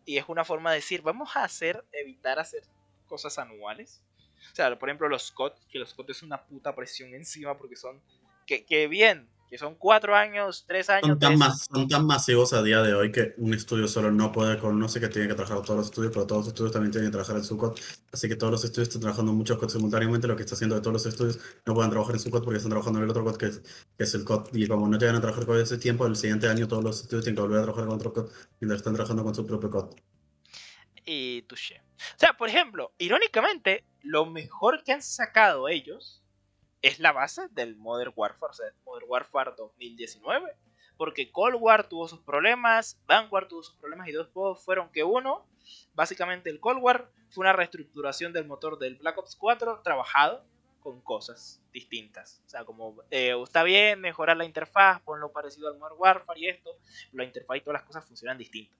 Y 0.05 0.19
es 0.19 0.29
una 0.29 0.45
forma 0.45 0.73
de 0.73 0.77
decir, 0.77 1.01
vamos 1.01 1.35
a 1.35 1.45
hacer, 1.45 1.83
evitar 1.93 2.39
hacer 2.39 2.63
cosas 3.07 3.39
anuales. 3.39 4.03
O 4.53 4.55
sea, 4.55 4.79
por 4.79 4.91
ejemplo, 4.91 5.09
los 5.09 5.33
COD, 5.33 5.53
que 5.71 5.79
los 5.79 5.95
COD 5.95 6.11
es 6.11 6.23
una 6.23 6.45
puta 6.45 6.75
presión 6.75 7.15
encima 7.15 7.57
porque 7.57 7.75
son, 7.75 8.03
que, 8.47 8.65
que 8.65 8.89
bien, 8.89 9.29
que 9.49 9.59
son 9.59 9.77
cuatro 9.77 10.15
años, 10.15 10.65
tres 10.67 10.91
años. 10.91 11.07
Son 11.07 11.19
tan, 11.19 11.39
son 11.39 11.89
tan 11.89 12.07
masivos 12.07 12.53
a 12.53 12.63
día 12.63 12.83
de 12.83 12.95
hoy 12.95 13.13
que 13.13 13.35
un 13.39 13.55
estudio 13.55 13.87
solo 13.87 14.11
no 14.11 14.33
puede 14.33 14.59
con, 14.59 14.79
no 14.79 14.89
sé 14.89 14.99
que 14.99 15.09
tiene 15.09 15.29
que 15.29 15.35
trabajar 15.35 15.63
todos 15.63 15.79
los 15.79 15.87
estudios, 15.87 16.13
pero 16.13 16.27
todos 16.27 16.47
los 16.47 16.49
estudios 16.49 16.73
también 16.73 16.91
tienen 16.91 17.11
que 17.11 17.13
trabajar 17.13 17.37
en 17.37 17.45
su 17.45 17.57
code. 17.57 17.81
Así 18.13 18.29
que 18.29 18.37
todos 18.37 18.51
los 18.51 18.65
estudios 18.65 18.89
están 18.89 19.03
trabajando 19.03 19.33
muchos 19.33 19.57
codes 19.59 19.73
simultáneamente, 19.73 20.27
lo 20.27 20.37
que 20.37 20.43
está 20.43 20.55
haciendo 20.55 20.75
de 20.75 20.81
todos 20.81 20.95
los 20.95 21.07
estudios 21.07 21.39
no 21.65 21.75
pueden 21.75 21.91
trabajar 21.91 22.17
en 22.17 22.21
su 22.21 22.31
code 22.31 22.45
porque 22.45 22.57
están 22.57 22.71
trabajando 22.71 22.99
en 22.99 23.05
el 23.05 23.11
otro 23.11 23.25
code 23.25 23.39
que 23.39 23.47
es, 23.47 23.59
que 23.97 24.05
es 24.05 24.15
el 24.15 24.25
code. 24.25 24.51
Y 24.53 24.67
como 24.67 24.89
no 24.89 24.99
llegan 24.99 25.17
a 25.17 25.21
trabajar 25.21 25.47
con 25.47 25.61
ese 25.61 25.79
tiempo, 25.79 26.07
el 26.07 26.17
siguiente 26.17 26.49
año 26.49 26.67
todos 26.67 26.83
los 26.83 27.01
estudios 27.03 27.25
tienen 27.25 27.37
que 27.37 27.43
volver 27.43 27.61
a 27.61 27.63
trabajar 27.63 27.87
con 27.87 27.95
otro 27.95 28.13
code 28.13 28.31
mientras 28.61 28.79
están 28.79 28.95
trabajando 28.95 29.23
con 29.23 29.35
su 29.35 29.47
propio 29.47 29.71
code. 29.71 29.97
Y 31.05 31.43
touché. 31.43 31.81
O 31.97 32.19
sea, 32.19 32.37
por 32.37 32.49
ejemplo, 32.49 32.93
irónicamente, 32.99 33.85
lo 34.03 34.27
mejor 34.27 34.83
que 34.83 34.93
han 34.93 35.03
sacado 35.03 35.69
ellos 35.69 36.23
es 36.83 36.99
la 36.99 37.13
base 37.13 37.49
del 37.51 37.77
Modern 37.77 38.13
Warfare, 38.15 38.53
o 38.53 38.91
Modern 38.91 39.07
Warfare 39.09 39.53
2019. 39.57 40.57
Porque 40.97 41.31
Cold 41.31 41.57
War 41.61 41.89
tuvo 41.89 42.09
sus 42.09 42.21
problemas, 42.21 42.99
Vanguard 43.07 43.49
tuvo 43.49 43.63
sus 43.63 43.77
problemas 43.77 44.09
y 44.09 44.13
dos 44.13 44.29
juegos 44.33 44.65
fueron 44.65 44.91
que 44.91 45.05
uno, 45.05 45.47
básicamente 45.95 46.49
el 46.49 46.61
Cold 46.61 46.81
War, 46.83 47.11
fue 47.29 47.43
una 47.43 47.53
reestructuración 47.53 48.33
del 48.33 48.47
motor 48.47 48.79
del 48.79 48.97
Black 48.97 49.19
Ops 49.19 49.37
4 49.37 49.83
trabajado 49.83 50.45
con 50.81 51.01
cosas 51.01 51.61
distintas. 51.73 52.41
O 52.47 52.49
sea, 52.49 52.65
como 52.65 53.03
eh, 53.11 53.35
está 53.43 53.63
bien 53.63 54.01
mejorar 54.01 54.37
la 54.37 54.45
interfaz, 54.45 55.03
ponlo 55.03 55.33
parecido 55.33 55.69
al 55.69 55.79
Modern 55.79 55.97
Warfare 55.99 56.41
y 56.41 56.49
esto, 56.49 56.79
la 57.13 57.25
interfaz 57.25 57.57
y 57.57 57.61
todas 57.61 57.81
las 57.81 57.87
cosas 57.87 58.05
funcionan 58.07 58.39
distintas. 58.39 58.79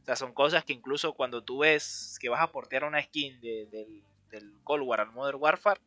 O 0.00 0.04
sea, 0.04 0.16
son 0.16 0.32
cosas 0.32 0.64
que 0.64 0.72
incluso 0.72 1.12
cuando 1.12 1.44
tú 1.44 1.58
ves 1.58 2.16
que 2.20 2.28
vas 2.28 2.40
a 2.40 2.50
portear 2.50 2.84
una 2.84 3.00
skin 3.02 3.40
del 3.40 4.54
Cold 4.64 4.82
War 4.82 5.00
al 5.00 5.12
Modern 5.12 5.38
Warfare, 5.40 5.80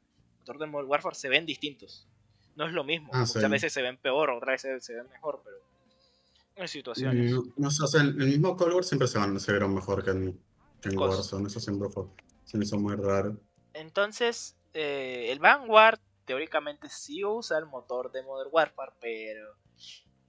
de 0.45 0.67
Modern 0.67 0.89
Warfare 0.89 1.15
se 1.15 1.29
ven 1.29 1.45
distintos. 1.45 2.07
No 2.55 2.65
es 2.65 2.71
lo 2.71 2.83
mismo. 2.83 3.09
Ah, 3.13 3.21
Muchas 3.21 3.49
veces 3.49 3.73
se 3.73 3.81
ven 3.81 3.97
peor, 3.97 4.29
otras 4.29 4.63
veces 4.63 4.85
se 4.85 4.93
ven 4.95 5.09
mejor, 5.09 5.41
pero 5.43 5.57
en 6.55 6.67
situaciones. 6.67 7.31
No, 7.31 7.43
no 7.57 7.67
o 7.67 7.71
sea, 7.71 8.01
el 8.01 8.15
mismo 8.15 8.55
Cold 8.55 8.73
War 8.73 8.83
siempre 8.83 9.07
se, 9.07 9.17
van, 9.17 9.39
se 9.39 9.51
vieron 9.51 9.73
mejor 9.73 10.03
que 10.03 10.11
en, 10.11 10.39
en 10.83 10.97
Warzone. 10.97 11.47
Eso 11.47 11.59
siempre 11.59 11.89
fue, 11.89 12.05
se 12.45 12.57
me 12.57 12.63
hizo 12.63 12.79
muy 12.79 12.95
raro. 12.95 13.37
Entonces, 13.73 14.55
eh, 14.73 15.31
el 15.31 15.39
Vanguard 15.39 15.99
teóricamente 16.25 16.89
sí 16.89 17.23
usa 17.25 17.57
el 17.57 17.65
motor 17.65 18.11
de 18.11 18.23
Modern 18.23 18.49
Warfare, 18.51 18.93
pero 19.01 19.55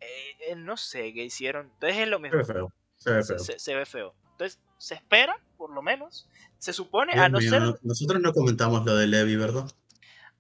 eh, 0.01 0.55
no 0.57 0.77
sé 0.77 1.13
qué 1.15 1.25
hicieron. 1.25 1.71
Entonces 1.75 1.99
es 1.99 2.09
lo 2.09 2.19
mismo. 2.19 2.43
Se 2.43 2.53
ve 2.53 2.55
feo. 2.55 2.73
Se 2.97 3.13
ve 3.13 3.25
feo. 3.25 3.39
Se, 3.39 3.75
ve 3.75 3.87
feo. 3.87 4.15
Entonces, 4.33 4.59
se 4.79 4.95
espera, 4.95 5.41
por 5.57 5.71
lo 5.71 5.83
menos. 5.83 6.29
Se 6.59 6.73
supone, 6.73 7.13
a 7.13 7.29
no 7.29 7.41
ser. 7.41 7.79
Nosotros 7.83 8.21
no 8.21 8.33
comentamos 8.33 8.85
lo 8.85 8.97
de 8.97 9.07
Levi, 9.07 9.37
¿verdad? 9.37 9.71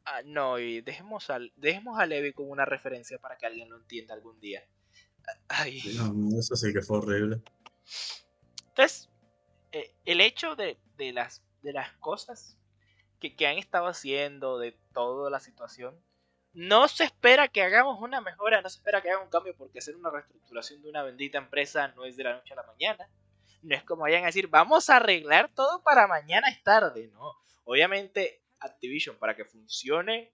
Ah, 0.09 0.22
no, 0.24 0.61
y 0.61 0.82
dejemos, 0.82 1.30
al, 1.30 1.52
dejemos 1.57 1.98
a 1.98 2.07
Levi 2.07 2.32
como 2.32 2.50
una 2.50 2.64
referencia 2.64 3.18
para 3.18 3.36
que 3.36 3.46
alguien 3.46 3.68
lo 3.68 3.76
entienda 3.76 4.14
algún 4.14 4.38
día. 4.38 4.64
Ay. 5.48 5.82
No, 5.96 6.38
eso 6.38 6.54
sí 6.54 6.72
que 6.72 6.80
fue 6.80 6.98
horrible. 6.98 7.42
Entonces, 8.68 9.11
eh, 9.72 9.92
el 10.04 10.20
hecho 10.20 10.54
de, 10.54 10.78
las, 11.12 11.42
de 11.62 11.72
las 11.72 11.92
cosas 11.94 12.57
que, 13.18 13.34
que, 13.34 13.48
han 13.48 13.59
estado 13.59 13.88
haciendo, 13.88 14.61
de 14.61 14.78
toda 14.94 15.28
la 15.28 15.40
situación, 15.40 16.00
no 16.52 16.86
se 16.86 17.02
espera 17.02 17.48
que 17.48 17.62
hagamos 17.62 18.00
una 18.00 18.20
mejora, 18.20 18.62
no 18.62 18.70
se 18.70 18.78
espera 18.78 19.02
que 19.02 19.11
haga 19.11 19.24
un 19.24 19.28
cambio, 19.28 19.57
porque 19.57 19.80
hacer 19.80 19.96
una 19.96 20.11
reestructuración 20.11 20.82
de 20.82 20.88
una 20.88 21.02
bendita 21.02 21.38
empresa 21.38 21.88
no 21.88 22.04
es 22.04 22.16
de 22.16 22.22
la 22.22 22.34
noche 22.34 22.52
a 22.52 22.57
la 22.57 22.62
mañana. 22.62 23.09
No 23.62 23.74
es 23.74 23.82
como 23.82 24.02
vayan 24.02 24.22
a 24.22 24.26
decir, 24.26 24.46
vamos 24.46 24.88
a 24.88 24.96
arreglar 24.96 25.52
todo 25.52 25.82
para 25.82 26.07
mañana 26.07 26.48
es 26.48 26.62
tarde, 26.62 27.11
no. 27.12 27.32
Obviamente 27.64 28.45
Activision 28.61 29.16
para 29.16 29.36
que 29.36 29.44
funcione 29.44 30.32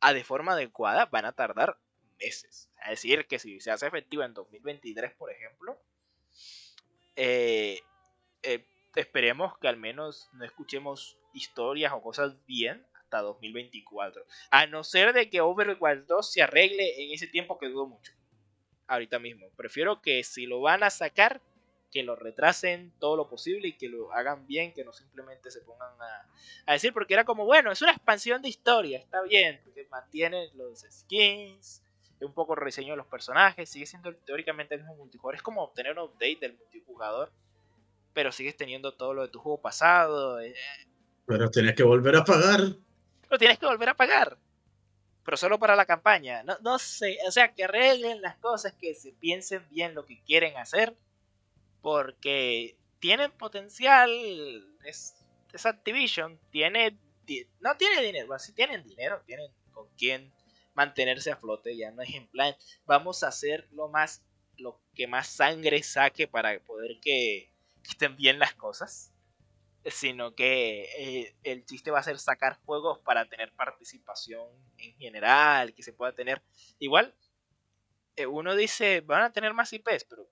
a 0.00 0.12
de 0.12 0.24
forma 0.24 0.52
adecuada 0.52 1.06
van 1.06 1.24
a 1.24 1.32
tardar 1.32 1.78
meses. 2.18 2.70
Es 2.84 2.90
decir, 2.90 3.26
que 3.26 3.38
si 3.38 3.60
se 3.60 3.70
hace 3.70 3.86
efectivo 3.86 4.22
en 4.22 4.34
2023, 4.34 5.12
por 5.14 5.30
ejemplo, 5.30 5.80
eh, 7.16 7.80
eh, 8.42 8.64
esperemos 8.94 9.58
que 9.58 9.68
al 9.68 9.76
menos 9.76 10.28
no 10.32 10.44
escuchemos 10.44 11.18
historias 11.34 11.92
o 11.92 12.02
cosas 12.02 12.34
bien 12.46 12.86
hasta 12.94 13.20
2024. 13.20 14.24
A 14.50 14.66
no 14.66 14.84
ser 14.84 15.12
de 15.12 15.28
que 15.28 15.40
Overwatch 15.40 16.06
2 16.06 16.32
se 16.32 16.42
arregle 16.42 17.04
en 17.04 17.12
ese 17.12 17.26
tiempo 17.26 17.58
que 17.58 17.68
dudo 17.68 17.86
mucho. 17.86 18.12
Ahorita 18.86 19.18
mismo. 19.18 19.50
Prefiero 19.56 20.02
que 20.02 20.24
si 20.24 20.46
lo 20.46 20.60
van 20.60 20.82
a 20.82 20.90
sacar, 20.90 21.40
que 21.90 22.02
lo 22.02 22.16
retrasen 22.16 22.92
todo 22.98 23.16
lo 23.16 23.28
posible 23.28 23.68
y 23.68 23.76
que 23.76 23.88
lo 23.88 24.12
hagan 24.12 24.46
bien, 24.46 24.72
que 24.72 24.84
no 24.84 24.92
simplemente 24.92 25.50
se 25.50 25.60
pongan 25.60 25.90
a, 26.66 26.72
decir, 26.72 26.92
porque 26.92 27.14
era 27.14 27.24
como, 27.24 27.44
bueno, 27.44 27.72
es 27.72 27.82
una 27.82 27.92
expansión 27.92 28.40
de 28.42 28.48
historia, 28.48 28.98
está 28.98 29.22
bien, 29.22 29.60
porque 29.64 29.86
mantiene 29.90 30.50
los 30.54 30.80
skins, 30.88 31.82
un 32.20 32.32
poco 32.32 32.54
el 32.54 32.60
rediseño 32.60 32.92
de 32.92 32.98
los 32.98 33.06
personajes, 33.06 33.68
sigue 33.68 33.86
siendo 33.86 34.14
teóricamente 34.14 34.74
el 34.74 34.82
mismo 34.82 34.96
multijugador, 34.96 35.34
es 35.34 35.42
como 35.42 35.62
obtener 35.62 35.92
un 35.98 36.04
update 36.04 36.38
del 36.40 36.56
multijugador, 36.56 37.32
pero 38.12 38.30
sigues 38.30 38.56
teniendo 38.56 38.94
todo 38.94 39.14
lo 39.14 39.22
de 39.22 39.28
tu 39.28 39.38
juego 39.40 39.60
pasado. 39.60 40.40
Eh. 40.40 40.54
Pero 41.26 41.50
tienes 41.50 41.74
que 41.74 41.82
volver 41.82 42.16
a 42.16 42.24
pagar. 42.24 42.60
Pero 43.22 43.38
tienes 43.38 43.58
que 43.58 43.66
volver 43.66 43.88
a 43.88 43.94
pagar. 43.94 44.36
Pero 45.24 45.36
solo 45.36 45.58
para 45.58 45.76
la 45.76 45.86
campaña. 45.86 46.42
No, 46.42 46.58
no 46.60 46.78
sé. 46.78 47.18
O 47.26 47.30
sea, 47.30 47.54
que 47.54 47.64
arreglen 47.64 48.20
las 48.20 48.36
cosas, 48.36 48.72
que 48.72 48.94
se 48.94 49.12
piensen 49.12 49.64
bien 49.70 49.94
lo 49.94 50.04
que 50.04 50.20
quieren 50.24 50.56
hacer 50.56 50.96
porque 51.82 52.76
tienen 52.98 53.32
potencial. 53.32 54.10
Es, 54.84 55.16
es 55.52 55.66
Activision. 55.66 56.38
Tiene. 56.50 56.98
No 57.60 57.76
tiene 57.76 58.02
dinero. 58.02 58.38
Si 58.38 58.52
tienen 58.52 58.82
dinero, 58.84 59.22
tienen 59.26 59.50
con 59.72 59.88
quién 59.96 60.32
mantenerse 60.74 61.30
a 61.30 61.36
flote. 61.36 61.76
Ya 61.76 61.90
no 61.90 62.02
es 62.02 62.14
en 62.14 62.28
plan. 62.28 62.54
Vamos 62.86 63.22
a 63.22 63.28
hacer 63.28 63.68
lo 63.72 63.88
más. 63.88 64.22
Lo 64.56 64.78
que 64.94 65.06
más 65.06 65.26
sangre 65.26 65.82
saque 65.82 66.28
para 66.28 66.60
poder 66.60 67.00
que, 67.00 67.50
estén 67.88 68.16
bien 68.16 68.38
las 68.38 68.54
cosas. 68.54 69.12
Sino 69.86 70.34
que 70.34 70.82
eh, 70.98 71.34
el 71.42 71.64
chiste 71.64 71.90
va 71.90 72.00
a 72.00 72.02
ser 72.02 72.18
sacar 72.18 72.60
juegos 72.66 72.98
para 72.98 73.26
tener 73.26 73.52
participación 73.52 74.46
en 74.76 74.94
general. 74.98 75.74
Que 75.74 75.82
se 75.82 75.94
pueda 75.94 76.12
tener. 76.12 76.42
Igual. 76.78 77.14
Eh, 78.16 78.26
uno 78.26 78.54
dice. 78.54 79.00
Van 79.00 79.22
a 79.22 79.32
tener 79.32 79.54
más 79.54 79.72
IPs. 79.72 80.04
Pero. 80.04 80.28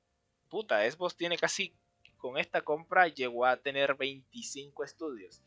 Puta, 0.48 0.88
Xbox 0.90 1.16
tiene 1.16 1.36
casi 1.36 1.74
con 2.16 2.36
esta 2.36 2.62
compra 2.62 3.08
llegó 3.08 3.46
a 3.46 3.56
tener 3.56 3.94
25 3.96 4.84
estudios, 4.84 5.42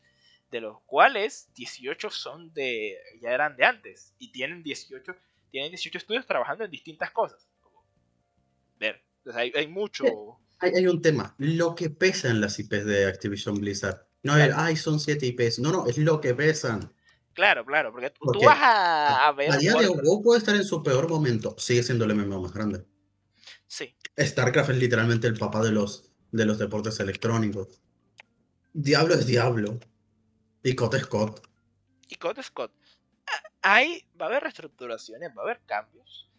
de 0.50 0.60
los 0.60 0.80
cuales 0.86 1.48
18 1.54 2.10
son 2.10 2.52
de 2.54 2.96
ya 3.20 3.30
eran 3.30 3.56
de 3.56 3.64
antes 3.64 4.14
y 4.18 4.32
tienen 4.32 4.62
18 4.62 5.14
tienen 5.50 5.70
18 5.70 5.98
estudios 5.98 6.26
trabajando 6.26 6.64
en 6.64 6.70
distintas 6.70 7.10
cosas. 7.10 7.46
Ver, 8.80 9.04
hay, 9.34 9.68
mucho. 9.68 10.04
Eh, 10.62 10.70
hay, 10.76 10.86
un 10.86 11.02
tema, 11.02 11.34
lo 11.38 11.74
que 11.74 11.90
pesan 11.90 12.40
las 12.40 12.56
IPs 12.60 12.84
de 12.84 13.06
Activision 13.06 13.56
Blizzard. 13.56 14.06
No 14.22 14.36
es, 14.36 14.54
ay, 14.54 14.76
son 14.76 15.00
7 15.00 15.26
IPs. 15.26 15.58
No, 15.58 15.72
no, 15.72 15.88
es 15.88 15.98
lo 15.98 16.20
que 16.20 16.36
pesan. 16.36 16.94
Claro, 17.32 17.66
claro, 17.66 17.90
porque, 17.90 18.10
tú 18.10 18.40
vas 18.44 18.58
a, 18.60 19.32
ver. 19.32 19.50
A 19.50 19.56
día 19.56 19.74
de 19.74 19.88
hoy 19.88 20.22
puede 20.22 20.38
estar 20.38 20.54
en 20.54 20.64
su 20.64 20.80
peor 20.80 21.08
momento. 21.08 21.56
Sigue 21.58 21.82
siendo 21.82 22.04
el 22.04 22.14
MMO 22.14 22.42
más 22.42 22.52
grande. 22.52 22.86
Sí. 23.66 23.96
StarCraft 24.18 24.70
es 24.70 24.76
literalmente 24.76 25.26
el 25.26 25.38
papá 25.38 25.62
de 25.62 25.72
los 25.72 26.12
de 26.32 26.46
los 26.46 26.58
deportes 26.58 26.98
electrónicos. 26.98 27.80
Diablo 28.72 29.14
es 29.14 29.26
Diablo. 29.26 29.78
Y 30.64 30.74
Cot 30.74 30.96
Scott. 30.98 31.46
Y 32.08 32.16
Cot 32.16 32.42
Scott. 32.42 32.72
Ahí 33.62 34.04
va 34.20 34.26
a 34.26 34.28
haber 34.28 34.42
reestructuraciones, 34.42 35.30
va 35.36 35.42
a 35.42 35.44
haber 35.44 35.60
cambios. 35.66 36.30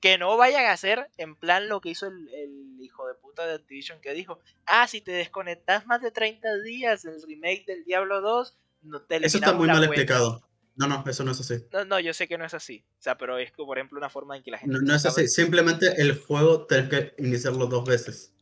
Que 0.00 0.18
no 0.18 0.36
vayan 0.36 0.64
a 0.66 0.72
hacer 0.72 1.10
en 1.16 1.36
plan 1.36 1.68
lo 1.68 1.80
que 1.80 1.90
hizo 1.90 2.06
el, 2.06 2.78
hijo 2.80 3.06
de 3.08 3.14
puta 3.14 3.46
de 3.46 3.54
Activision 3.54 4.00
que 4.00 4.12
dijo, 4.12 4.38
ah, 4.66 4.86
si 4.86 5.00
te 5.00 5.10
desconectas 5.10 5.86
más 5.86 6.00
de 6.00 6.12
30 6.12 6.62
días 6.62 7.04
el 7.04 7.20
remake 7.26 7.64
del 7.66 7.84
Diablo 7.84 8.20
2, 8.20 8.56
no 8.82 9.02
te 9.02 9.16
Eso 9.16 9.38
está 9.38 9.52
muy 9.52 9.66
mal 9.66 9.82
explicado. 9.82 10.46
No, 10.76 10.86
no, 10.86 11.04
eso 11.06 11.24
no 11.24 11.32
es 11.32 11.40
así. 11.40 11.64
No, 11.72 11.84
no, 11.84 12.00
yo 12.00 12.12
sé 12.12 12.28
que 12.28 12.38
no 12.38 12.44
es 12.44 12.54
así. 12.54 12.84
O 12.98 13.02
sea, 13.02 13.16
pero 13.16 13.38
es 13.38 13.50
por 13.52 13.78
ejemplo, 13.78 13.98
una 13.98 14.10
forma 14.10 14.36
en 14.36 14.42
que 14.42 14.50
la 14.50 14.58
gente... 14.58 14.74
No, 14.74 14.82
no 14.82 14.94
es 14.94 15.06
así. 15.06 15.26
Simplemente 15.26 16.00
el 16.00 16.18
juego 16.18 16.66
tienes 16.66 16.90
que 16.90 17.14
iniciarlo 17.18 17.66
dos 17.66 17.84
veces 17.84 18.36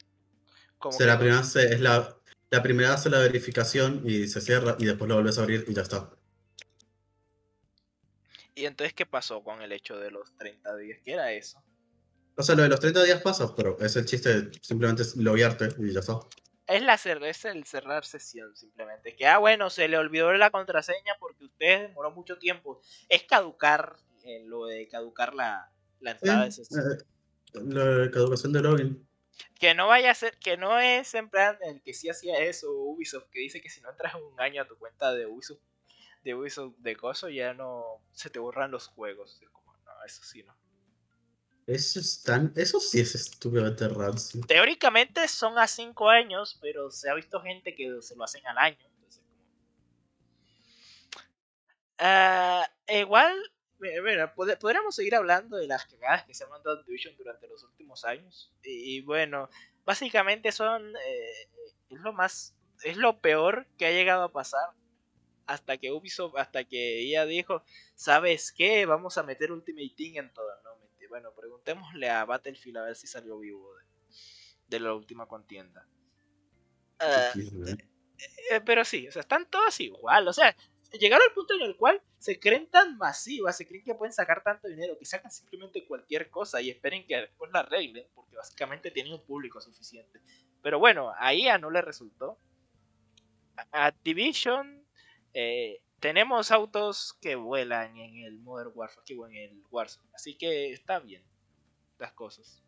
la, 1.01 1.19
primera 1.19 1.41
es 1.41 1.81
la, 1.81 2.17
la 2.51 2.63
primera 2.63 2.95
hace 2.95 3.11
la 3.11 3.19
verificación 3.19 4.03
y 4.05 4.29
se 4.29 4.41
cierra 4.41 4.77
y 4.79 4.87
después 4.87 5.09
lo 5.09 5.15
vuelves 5.15 5.39
a 5.39 5.43
abrir 5.43 5.65
y 5.69 5.75
ya 5.75 5.83
está. 5.83 6.11
¿Y 8.55 8.67
entonces 8.67 8.95
qué 8.95 9.07
pasó 9.07 9.43
con 9.43 9.63
el 9.63 9.73
hecho 9.73 9.99
de 9.99 10.11
los 10.11 10.37
30 10.37 10.77
días? 10.77 11.01
¿Qué 11.05 11.13
era 11.13 11.33
eso? 11.33 11.63
O 12.37 12.43
sea, 12.43 12.55
lo 12.55 12.63
de 12.63 12.69
los 12.69 12.81
30 12.81 13.03
días 13.05 13.21
pasa, 13.23 13.55
pero 13.55 13.79
es 13.81 13.97
el 13.97 14.05
chiste, 14.05 14.51
simplemente 14.61 15.03
es 15.03 15.17
loguearte 15.17 15.69
y 15.79 15.93
ya 15.93 16.01
está. 16.01 16.21
Es, 16.67 16.83
la 16.83 16.95
es 16.95 17.45
el 17.45 17.65
cerrar 17.65 18.05
sesión, 18.05 18.57
simplemente. 18.57 19.15
Que, 19.17 19.27
ah, 19.27 19.39
bueno, 19.39 19.69
se 19.69 19.87
le 19.87 19.99
olvidó 19.99 20.33
la 20.33 20.51
contraseña 20.51 21.15
porque 21.21 21.45
usted 21.45 21.89
demoró 21.89 22.11
mucho 22.11 22.39
tiempo. 22.39 22.81
Es 23.09 23.25
caducar, 23.25 23.97
eh, 24.25 24.43
lo 24.47 24.67
de 24.67 24.89
caducar 24.89 25.35
la, 25.35 25.71
la 26.01 26.13
entrada 26.13 26.45
de 26.45 26.53
sesión. 26.53 26.83
Eh, 26.83 27.05
la 27.55 28.11
caducación 28.11 28.53
de 28.53 28.63
login. 28.63 29.09
Que 29.59 29.75
no 29.75 29.89
vaya 29.89 30.11
a 30.11 30.15
ser, 30.15 30.39
que 30.39 30.57
no 30.57 30.79
es 30.79 31.15
en 31.15 31.29
plan 31.29 31.59
el 31.63 31.83
que 31.83 31.93
sí 31.93 32.09
hacía 32.09 32.39
eso 32.39 32.71
Ubisoft, 32.73 33.29
que 33.31 33.41
dice 33.41 33.61
que 33.61 33.69
si 33.69 33.81
no 33.81 33.91
entras 33.91 34.15
un 34.15 34.41
año 34.41 34.63
a 34.63 34.67
tu 34.67 34.79
cuenta 34.79 35.13
de 35.13 35.27
Ubisoft, 35.27 35.61
de 36.23 36.35
Ubisoft 36.35 36.77
de 36.79 36.97
coso, 36.97 37.29
ya 37.29 37.53
no 37.53 38.01
se 38.13 38.31
te 38.31 38.39
borran 38.39 38.71
los 38.71 38.87
juegos. 38.89 39.41
no, 39.43 40.05
eso 40.07 40.23
sí 40.23 40.43
no. 40.43 40.57
Eso, 41.67 42.01
es 42.01 42.23
tan, 42.23 42.53
eso 42.57 42.79
sí 42.79 43.01
es 43.01 43.15
estúpido 43.15 43.75
Teóricamente 44.47 45.27
son 45.29 45.59
a 45.59 45.67
5 45.67 46.11
años, 46.11 46.59
pero 46.61 46.91
se 46.91 47.09
ha 47.09 47.15
visto 47.15 47.41
gente 47.41 47.75
que 47.75 48.03
se 48.03 48.15
lo 48.17 48.25
hacen 48.25 48.47
al 48.47 48.59
año. 48.59 48.87
Ah, 51.99 52.69
igual 52.89 53.35
bueno, 54.03 54.33
podríamos 54.35 54.95
seguir 54.95 55.15
hablando 55.15 55.57
de 55.57 55.67
las 55.67 55.85
cagadas 55.87 56.25
que 56.25 56.35
se 56.35 56.45
han 56.45 56.51
mandado 56.51 56.83
Division 56.85 57.17
durante 57.17 57.49
los 57.49 57.63
últimos 57.65 58.05
años. 58.05 58.53
Y, 58.63 59.01
bueno, 59.03 59.49
básicamente 59.85 60.53
son. 60.53 60.95
Eh, 60.97 61.49
es 61.91 62.01
lo 62.01 62.13
más. 62.13 62.55
Es 62.83 62.97
lo 62.97 63.21
peor 63.21 63.67
que 63.79 63.87
ha 63.87 63.91
llegado 63.91 64.25
a 64.25 64.33
pasar. 64.33 64.71
Hasta 65.47 65.77
que 65.77 65.93
Ubisoft, 65.93 66.37
hasta 66.39 66.65
que 66.65 67.01
ella 67.01 67.27
dijo, 67.27 67.63
¿sabes 67.95 68.51
qué? 68.53 68.87
Vamos 68.87 69.19
a 69.19 69.23
meter 69.23 69.53
Ultimate 69.53 69.93
Team 69.95 70.25
en 70.25 70.33
todo. 70.33 70.49
No, 70.63 70.74
bueno, 71.15 71.33
preguntémosle 71.33 72.11
a 72.11 72.25
Battlefield 72.25 72.79
a 72.79 72.85
ver 72.87 72.97
si 72.97 73.07
salió 73.07 73.39
vivo 73.39 73.73
de, 74.67 74.81
la 74.81 74.93
última 74.93 75.27
contienda. 75.27 75.87
Ah, 76.99 77.31
eh, 77.37 78.61
pero 78.67 78.85
sí, 78.85 79.07
o 79.07 79.13
sea, 79.13 79.21
están 79.21 79.49
todos 79.49 79.79
igual. 79.79 80.27
O 80.27 80.33
sea, 80.33 80.57
llegaron 80.99 81.25
al 81.29 81.33
punto 81.33 81.55
en 81.55 81.63
el 81.63 81.77
cual 81.77 82.03
se 82.19 82.41
creen 82.41 82.69
tan 82.69 82.99
masivas, 82.99 83.57
se 83.57 83.65
creen 83.65 83.85
que 83.85 83.95
pueden 83.95 84.13
sacar 84.13 84.43
tanto 84.43 84.67
dinero, 84.67 84.99
que 84.99 85.05
sacan 85.05 85.31
simplemente 85.31 85.87
cualquier 85.87 86.31
cosa 86.31 86.61
y 86.61 86.71
esperen 86.71 87.07
que 87.07 87.15
después 87.15 87.49
la 87.53 87.61
arreglen, 87.61 88.09
porque 88.13 88.35
básicamente 88.35 88.91
tienen 88.91 89.13
un 89.13 89.25
público 89.25 89.61
suficiente. 89.61 90.21
Pero 90.63 90.81
bueno, 90.81 91.13
a 91.17 91.33
IA 91.33 91.59
no 91.59 91.71
le 91.71 91.81
resultó. 91.81 92.41
A 93.71 93.87
Activision, 93.87 94.85
eh, 95.33 95.81
tenemos 96.05 96.51
autos 96.51 97.17
que 97.23 97.35
vuelan 97.35 97.97
en 97.97 98.27
el 98.27 98.39
Modern 98.39 98.73
Warfare, 98.75 99.07
que 99.07 99.15
en 99.15 99.37
el 99.37 99.63
Warzone, 99.71 100.07
así 100.15 100.37
que 100.37 100.71
está 100.71 100.99
bien 100.99 101.23
las 101.99 102.13
cosas. 102.13 102.63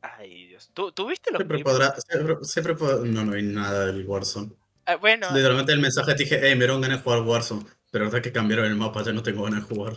Ay, 0.00 0.46
Dios. 0.46 0.70
¿Tú, 0.72 0.86
viste 1.06 1.30
lo 1.30 1.36
siempre 1.36 1.62
podrá, 1.62 1.94
siempre, 2.42 2.74
No, 3.04 3.26
no 3.26 3.34
hay 3.34 3.42
nada 3.42 3.84
del 3.84 4.06
Warzone. 4.06 4.52
Ah, 4.86 4.96
bueno. 4.96 5.28
Literalmente 5.34 5.72
el 5.72 5.80
mensaje 5.80 6.14
te 6.14 6.22
dije, 6.22 6.40
hey, 6.42 6.54
me 6.54 6.60
dieron 6.60 6.80
ganas 6.80 7.00
de 7.00 7.04
jugar 7.04 7.20
Warzone. 7.20 7.66
Pero 7.90 8.06
ahora 8.06 8.22
que 8.22 8.32
cambiaron 8.32 8.64
el 8.64 8.76
mapa 8.76 9.02
ya 9.04 9.12
no 9.12 9.22
tengo 9.22 9.42
ganas 9.42 9.68
de 9.68 9.74
jugar. 9.74 9.96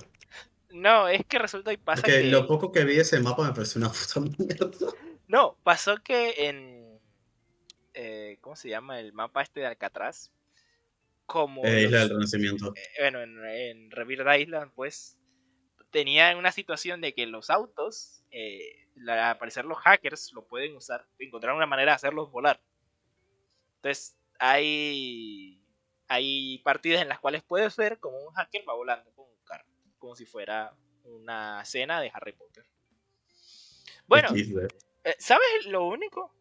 No, 0.71 1.07
es 1.07 1.25
que 1.25 1.39
resulta 1.39 1.71
y 1.71 1.77
pasa 1.77 2.01
que... 2.01 2.25
Lo 2.25 2.47
poco 2.47 2.73
que 2.73 2.83
vi 2.83 2.99
ese 2.99 3.21
mapa 3.21 3.47
me 3.47 3.53
pareció 3.53 3.79
una 3.79 3.93
puta 3.93 4.19
mierda. 4.19 4.91
No, 5.29 5.55
pasó 5.63 5.95
que 6.03 6.49
en... 6.49 6.99
Eh, 7.93 8.39
¿Cómo 8.41 8.57
se 8.57 8.67
llama? 8.67 8.99
El 8.99 9.13
mapa 9.13 9.41
este 9.41 9.61
de 9.61 9.67
Alcatraz. 9.67 10.31
Como... 11.27 11.63
Eh, 11.63 11.83
Isla 11.83 11.99
del 11.99 12.09
Renacimiento. 12.09 12.73
Eh, 12.75 13.01
bueno, 13.01 13.21
en, 13.21 13.45
en 13.45 13.91
Island, 14.41 14.71
pues... 14.73 15.13
Tenía 15.89 16.35
una 16.35 16.51
situación 16.51 16.99
de 16.99 17.13
que 17.13 17.25
los 17.25 17.49
autos, 17.49 18.21
al 19.07 19.19
aparecer 19.19 19.63
los 19.63 19.77
hackers, 19.77 20.33
lo 20.33 20.45
pueden 20.45 20.75
usar, 20.75 21.07
encontrar 21.17 21.55
una 21.55 21.65
manera 21.65 21.93
de 21.93 21.95
hacerlos 21.95 22.29
volar. 22.29 22.61
Entonces, 23.77 24.17
hay, 24.37 25.63
hay 26.09 26.57
partidas 26.59 27.01
en 27.01 27.07
las 27.07 27.19
cuales 27.19 27.41
puedes 27.41 27.77
ver 27.77 27.99
como 27.99 28.19
un 28.19 28.33
hacker 28.33 28.67
va 28.67 28.73
volando 28.73 29.09
con 29.11 29.27
un 29.29 29.45
carro, 29.45 29.65
como 29.97 30.13
si 30.17 30.25
fuera 30.25 30.75
una 31.05 31.61
escena 31.61 32.01
de 32.01 32.11
Harry 32.13 32.33
Potter. 32.33 32.65
Bueno, 34.05 34.27
eh, 34.35 35.15
¿sabes 35.19 35.65
lo 35.67 35.85
único? 35.85 36.35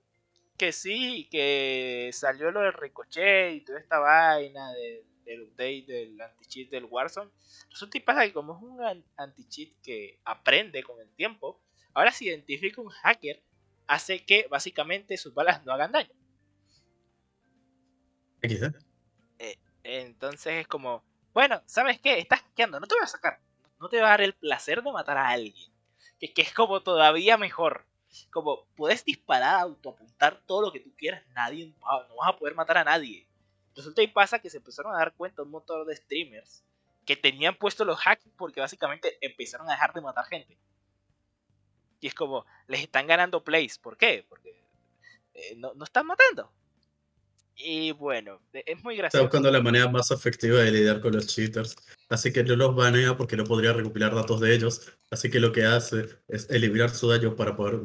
Que 0.57 0.73
sí, 0.73 1.29
que 1.31 2.11
salió 2.13 2.51
lo 2.51 2.61
del 2.61 2.73
Ricochet 2.73 3.55
y 3.55 3.61
toda 3.61 3.79
esta 3.79 3.99
vaina 3.99 4.73
del 4.73 5.43
update 5.43 5.85
del 5.87 6.21
anti-cheat 6.21 6.71
del 6.71 6.85
Warzone. 6.85 7.31
Resulta 7.71 7.99
y 7.99 8.01
pasa 8.01 8.25
que 8.25 8.33
como 8.33 8.57
es 8.57 8.63
un 8.63 9.05
anti-cheat 9.17 9.81
que 9.83 10.21
aprende 10.25 10.83
con 10.83 11.01
el 11.01 11.11
tiempo, 11.15 11.61
ahora 11.93 12.13
si 12.13 12.27
identifica 12.27 12.81
un 12.81 12.89
hacker, 12.89 13.43
hace 13.87 14.25
que 14.25 14.47
básicamente 14.51 15.17
sus 15.17 15.35
balas 15.35 15.65
no 15.65 15.73
hagan 15.73 15.93
daño. 15.93 16.13
Eh, 19.39 19.59
entonces 19.83 20.55
es 20.55 20.69
como, 20.69 21.05
bueno, 21.33 21.63
¿sabes 21.67 22.01
qué? 22.01 22.19
Estás 22.19 22.41
hackeando, 22.41 22.81
no 22.81 22.87
te 22.87 22.95
voy 22.95 23.05
a 23.05 23.09
sacar. 23.09 23.41
No 23.79 23.89
te 23.89 24.01
va 24.01 24.09
a 24.09 24.11
dar 24.11 24.23
el 24.23 24.35
placer 24.35 24.83
de 24.83 24.93
matar 24.93 25.19
a 25.19 25.29
alguien. 25.29 25.71
Que, 26.19 26.33
que 26.33 26.43
es 26.43 26.55
como 26.55 26.83
todavía 26.83 27.37
mejor. 27.37 27.87
Como 28.31 28.65
puedes 28.77 29.05
disparar, 29.05 29.61
autoapuntar 29.61 30.41
todo 30.47 30.63
lo 30.63 30.73
que 30.73 30.81
tú 30.81 30.93
quieras, 30.97 31.23
nadie 31.35 31.67
no 31.67 32.17
vas 32.17 32.29
a 32.29 32.37
poder 32.37 32.55
matar 32.55 32.79
a 32.79 32.85
nadie. 32.85 33.27
Resulta 33.75 34.03
y 34.03 34.07
pasa 34.07 34.39
que 34.39 34.51
se 34.51 34.57
empezaron 34.57 34.95
a 34.95 34.99
dar 34.99 35.15
cuenta 35.15 35.43
un 35.43 35.51
montón 35.51 35.87
de 35.87 35.97
streamers 35.97 36.65
que 37.05 37.17
tenían 37.17 37.57
puesto 37.57 37.85
los 37.85 38.01
hacks 38.05 38.25
porque 38.37 38.61
básicamente 38.61 39.19
empezaron 39.21 39.69
a 39.69 39.73
dejar 39.73 39.93
de 39.93 40.01
matar 40.01 40.25
gente. 40.27 40.59
Y 42.01 42.07
es 42.09 42.15
como, 42.15 42.45
les 42.67 42.81
están 42.81 43.07
ganando 43.07 43.45
plays. 43.45 43.79
¿Por 43.79 43.97
qué? 43.97 44.25
Porque 44.29 44.65
eh, 45.35 45.55
no, 45.57 45.75
no 45.75 45.85
están 45.85 46.07
matando. 46.07 46.51
Y 47.59 47.93
bueno, 47.93 48.41
es 48.53 48.85
muy 48.85 48.97
gracioso. 48.97 49.19
Está 49.19 49.23
buscando 49.23 49.51
la 49.51 49.63
manera 49.63 49.89
más 49.89 50.11
efectiva 50.11 50.61
de 50.61 50.71
lidiar 50.71 51.01
con 51.01 51.15
los 51.15 51.27
cheaters. 51.27 51.75
Así 52.11 52.33
que 52.33 52.45
no 52.45 52.55
los 52.55 52.77
banea 52.77 53.17
porque 53.17 53.37
no 53.37 53.45
podría 53.45 53.73
recopilar 53.73 54.15
datos 54.15 54.41
de 54.41 54.55
ellos. 54.55 54.93
Así 55.11 55.31
que 55.31 55.41
lo 55.41 55.53
que 55.53 55.65
hace 55.65 56.07
es 56.29 56.51
eliminar 56.51 56.91
su 56.91 57.09
daño 57.09 57.35
para 57.35 57.57
poder 57.57 57.81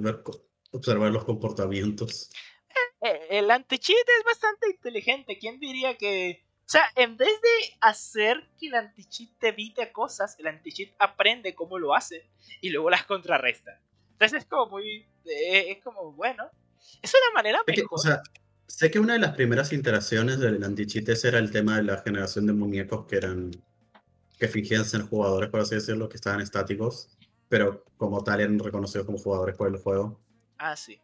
observar 0.72 1.12
los 1.12 1.24
comportamientos. 1.24 2.30
Eh, 2.70 3.08
eh, 3.08 3.28
el 3.40 3.50
anti-cheat 3.50 3.98
es 4.20 4.26
bastante 4.26 4.70
inteligente. 4.70 5.38
¿Quién 5.40 5.60
diría 5.60 5.98
que.? 5.98 6.44
O 6.66 6.70
sea, 6.72 6.84
en 6.96 7.18
vez 7.18 7.30
de 7.30 7.76
hacer 7.82 8.50
que 8.60 8.68
el 8.68 8.76
anti-cheat 8.76 9.30
te 9.40 9.48
evite 9.50 9.92
cosas, 9.92 10.38
el 10.40 10.48
anti-cheat 10.48 10.94
aprende 11.00 11.56
cómo 11.56 11.80
lo 11.80 11.96
hace 11.96 12.30
y 12.62 12.70
luego 12.70 12.90
las 12.90 13.06
contrarresta. 13.06 13.82
Entonces 14.12 14.40
es 14.44 14.46
como 14.46 14.68
muy. 14.70 15.06
eh, 15.26 15.72
es 15.72 15.84
como, 15.84 16.12
bueno. 16.12 16.50
Es 17.02 17.14
una 17.14 17.34
manera 17.36 17.60
Es 17.68 17.76
que, 17.76 17.82
mejor. 17.82 18.00
o 18.00 18.02
sea, 18.02 18.22
sé 18.76 18.92
que 18.92 19.00
una 19.00 19.14
de 19.14 19.20
las 19.20 19.36
primeras 19.36 19.74
interacciones 19.74 20.40
del 20.40 20.64
anti-cheat 20.64 21.08
ese 21.10 21.28
era 21.30 21.40
el 21.40 21.52
tema 21.52 21.78
de 21.78 21.84
la 21.84 21.98
generación 22.00 22.46
de 22.48 22.54
muñecos 22.54 23.06
que 23.08 23.18
eran. 23.18 23.52
que 24.40 24.48
fingían 24.48 24.86
ser 24.86 25.02
jugadores, 25.04 25.50
por 25.50 25.62
así 25.62 25.76
decirlo, 25.76 26.10
que 26.10 26.18
estaban 26.18 26.42
estáticos, 26.42 27.10
pero 27.50 27.86
como 27.98 28.24
tal 28.24 28.42
eran 28.42 28.60
reconocidos 28.60 29.06
como 29.06 29.20
jugadores 29.20 29.56
por 29.56 29.68
el 29.70 29.78
juego. 29.78 30.20
Ah, 30.58 30.76
sí. 30.76 31.00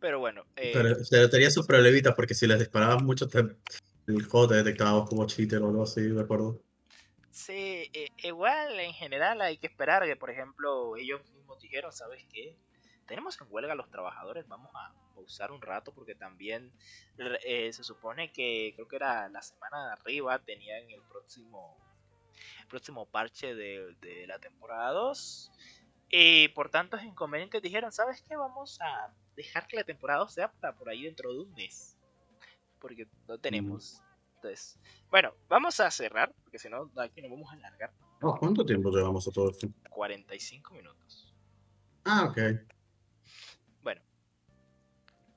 Pero 0.00 0.18
bueno, 0.18 0.44
eh, 0.56 0.72
Pero, 0.72 0.96
pero 1.10 1.30
tenía 1.30 1.50
sus 1.50 1.66
problemitas 1.66 2.14
porque 2.14 2.34
si 2.34 2.46
les 2.46 2.58
disparabas 2.58 3.02
mucho, 3.02 3.28
te- 3.28 3.56
el 4.06 4.24
juego 4.26 4.48
te 4.48 4.54
detectaba 4.56 5.04
como 5.04 5.26
cheater 5.26 5.62
o 5.62 5.68
algo 5.68 5.82
así, 5.84 6.02
de 6.02 6.20
acuerdo. 6.20 6.60
sí, 7.30 7.90
eh, 7.92 8.08
igual 8.24 8.78
en 8.80 8.92
general 8.92 9.40
hay 9.40 9.58
que 9.58 9.66
esperar 9.66 10.04
que, 10.04 10.16
por 10.16 10.30
ejemplo, 10.30 10.96
ellos 10.96 11.20
mismos 11.32 11.60
dijeron, 11.60 11.92
¿sabes 11.92 12.24
qué? 12.32 12.56
Tenemos 13.06 13.40
en 13.40 13.46
huelga 13.50 13.72
a 13.72 13.76
los 13.76 13.90
trabajadores, 13.90 14.46
vamos 14.48 14.70
a 14.74 14.92
pausar 15.14 15.52
un 15.52 15.60
rato 15.60 15.92
porque 15.92 16.14
también 16.14 16.72
eh, 17.18 17.72
se 17.72 17.84
supone 17.84 18.32
que 18.32 18.72
creo 18.74 18.88
que 18.88 18.96
era 18.96 19.28
la 19.28 19.42
semana 19.42 19.86
de 19.86 19.92
arriba 19.92 20.38
tenían 20.38 20.90
el 20.90 21.02
próximo 21.02 21.76
el 22.60 22.66
próximo 22.66 23.06
parche 23.06 23.54
de, 23.54 23.94
de 24.00 24.26
la 24.26 24.38
temporada 24.38 24.90
2 24.92 25.52
y 26.08 26.48
por 26.48 26.70
tantos 26.70 27.02
inconvenientes 27.02 27.62
dijeron, 27.62 27.92
¿sabes 27.92 28.22
qué? 28.22 28.36
Vamos 28.36 28.80
a 28.80 29.12
dejar 29.36 29.66
que 29.66 29.76
la 29.76 29.84
temporada 29.84 30.20
2 30.20 30.32
sea 30.32 30.52
para 30.52 30.74
por 30.74 30.88
ahí 30.88 31.04
dentro 31.04 31.32
de 31.32 31.40
un 31.40 31.52
mes 31.54 31.98
porque 32.82 33.06
no 33.28 33.38
tenemos. 33.38 34.02
Entonces, 34.36 34.78
bueno, 35.08 35.32
vamos 35.48 35.78
a 35.78 35.90
cerrar 35.90 36.34
porque 36.42 36.58
si 36.58 36.68
no 36.68 36.90
aquí 36.96 37.22
nos 37.22 37.30
vamos 37.30 37.50
a 37.50 37.54
alargar 37.54 37.92
Oh, 38.24 38.36
¿Cuánto 38.38 38.64
tiempo 38.64 38.88
llevamos 38.90 39.26
a 39.26 39.32
todo 39.32 39.50
esto? 39.50 39.66
45 39.90 40.74
minutos. 40.74 41.34
Ah, 42.04 42.26
ok. 42.30 42.38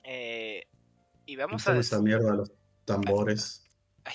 Eh, 0.06 0.68
y 1.26 1.36
vamos 1.36 1.68
a... 1.68 1.78
esa 1.78 2.00
mierda 2.00 2.34
los 2.34 2.52
tambores. 2.86 3.64
Ay, 4.04 4.14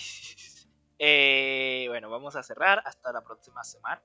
eh, 0.98 1.86
bueno, 1.88 2.08
vamos 2.10 2.36
a 2.36 2.42
cerrar 2.42 2.82
hasta 2.84 3.12
la 3.12 3.22
próxima 3.22 3.64
semana. 3.64 4.02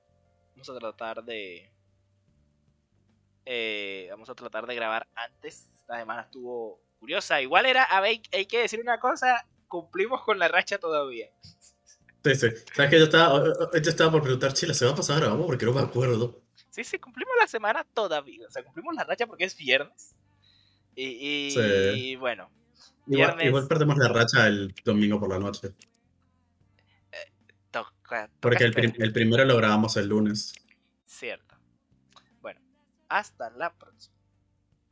Vamos 0.50 0.68
a 0.70 0.78
tratar 0.78 1.24
de... 1.24 1.72
eh, 3.44 4.08
vamos 4.10 4.28
a 4.28 4.34
tratar 4.34 4.66
de 4.66 4.74
grabar 4.74 5.06
antes. 5.14 5.70
Esta 5.76 5.98
semana 5.98 6.22
estuvo 6.22 6.80
curiosa. 6.98 7.40
Igual 7.40 7.66
era, 7.66 7.84
a 7.84 8.00
ver, 8.00 8.20
hay 8.32 8.46
que 8.46 8.60
decir 8.60 8.80
una 8.80 8.98
cosa, 8.98 9.46
cumplimos 9.68 10.22
con 10.22 10.38
la 10.38 10.48
racha 10.48 10.78
todavía. 10.78 11.30
Sí, 12.24 12.34
sí. 12.34 12.48
Sabes 12.74 12.90
que 12.90 12.98
yo 12.98 13.04
estaba, 13.04 13.44
yo 13.44 13.90
estaba 13.90 14.10
por 14.10 14.22
preguntar, 14.22 14.52
Chile, 14.52 14.74
¿se 14.74 14.84
va 14.84 14.92
a 14.92 14.96
pasar 14.96 15.20
grabamos? 15.20 15.46
Porque 15.46 15.64
no 15.64 15.72
me 15.72 15.82
acuerdo. 15.82 16.42
Sí, 16.70 16.82
sí, 16.82 16.98
cumplimos 16.98 17.34
la 17.38 17.46
semana 17.46 17.84
todavía. 17.84 18.48
O 18.48 18.50
sea, 18.50 18.64
cumplimos 18.64 18.94
la 18.96 19.04
racha 19.04 19.26
porque 19.26 19.44
es 19.44 19.56
viernes. 19.56 20.16
Y, 20.96 21.04
y- 21.04 21.50
Sí. 21.52 21.60
y 21.60 22.16
bueno, 22.16 22.50
Igual, 23.08 23.28
Viernes. 23.36 23.46
igual 23.46 23.68
perdemos 23.68 23.96
la 23.98 24.08
racha 24.08 24.48
el 24.48 24.74
domingo 24.84 25.20
por 25.20 25.28
la 25.28 25.38
noche. 25.38 25.74
toca... 27.70 28.26
toca 28.26 28.30
Porque 28.40 28.64
el, 28.64 28.72
prim- 28.72 28.94
el 28.98 29.12
primero 29.12 29.44
lo 29.44 29.56
grabamos 29.56 29.96
el 29.96 30.08
lunes. 30.08 30.54
Cierto. 31.04 31.54
Bueno, 32.40 32.60
hasta 33.08 33.50
la 33.50 33.72
próxima. 33.74 34.15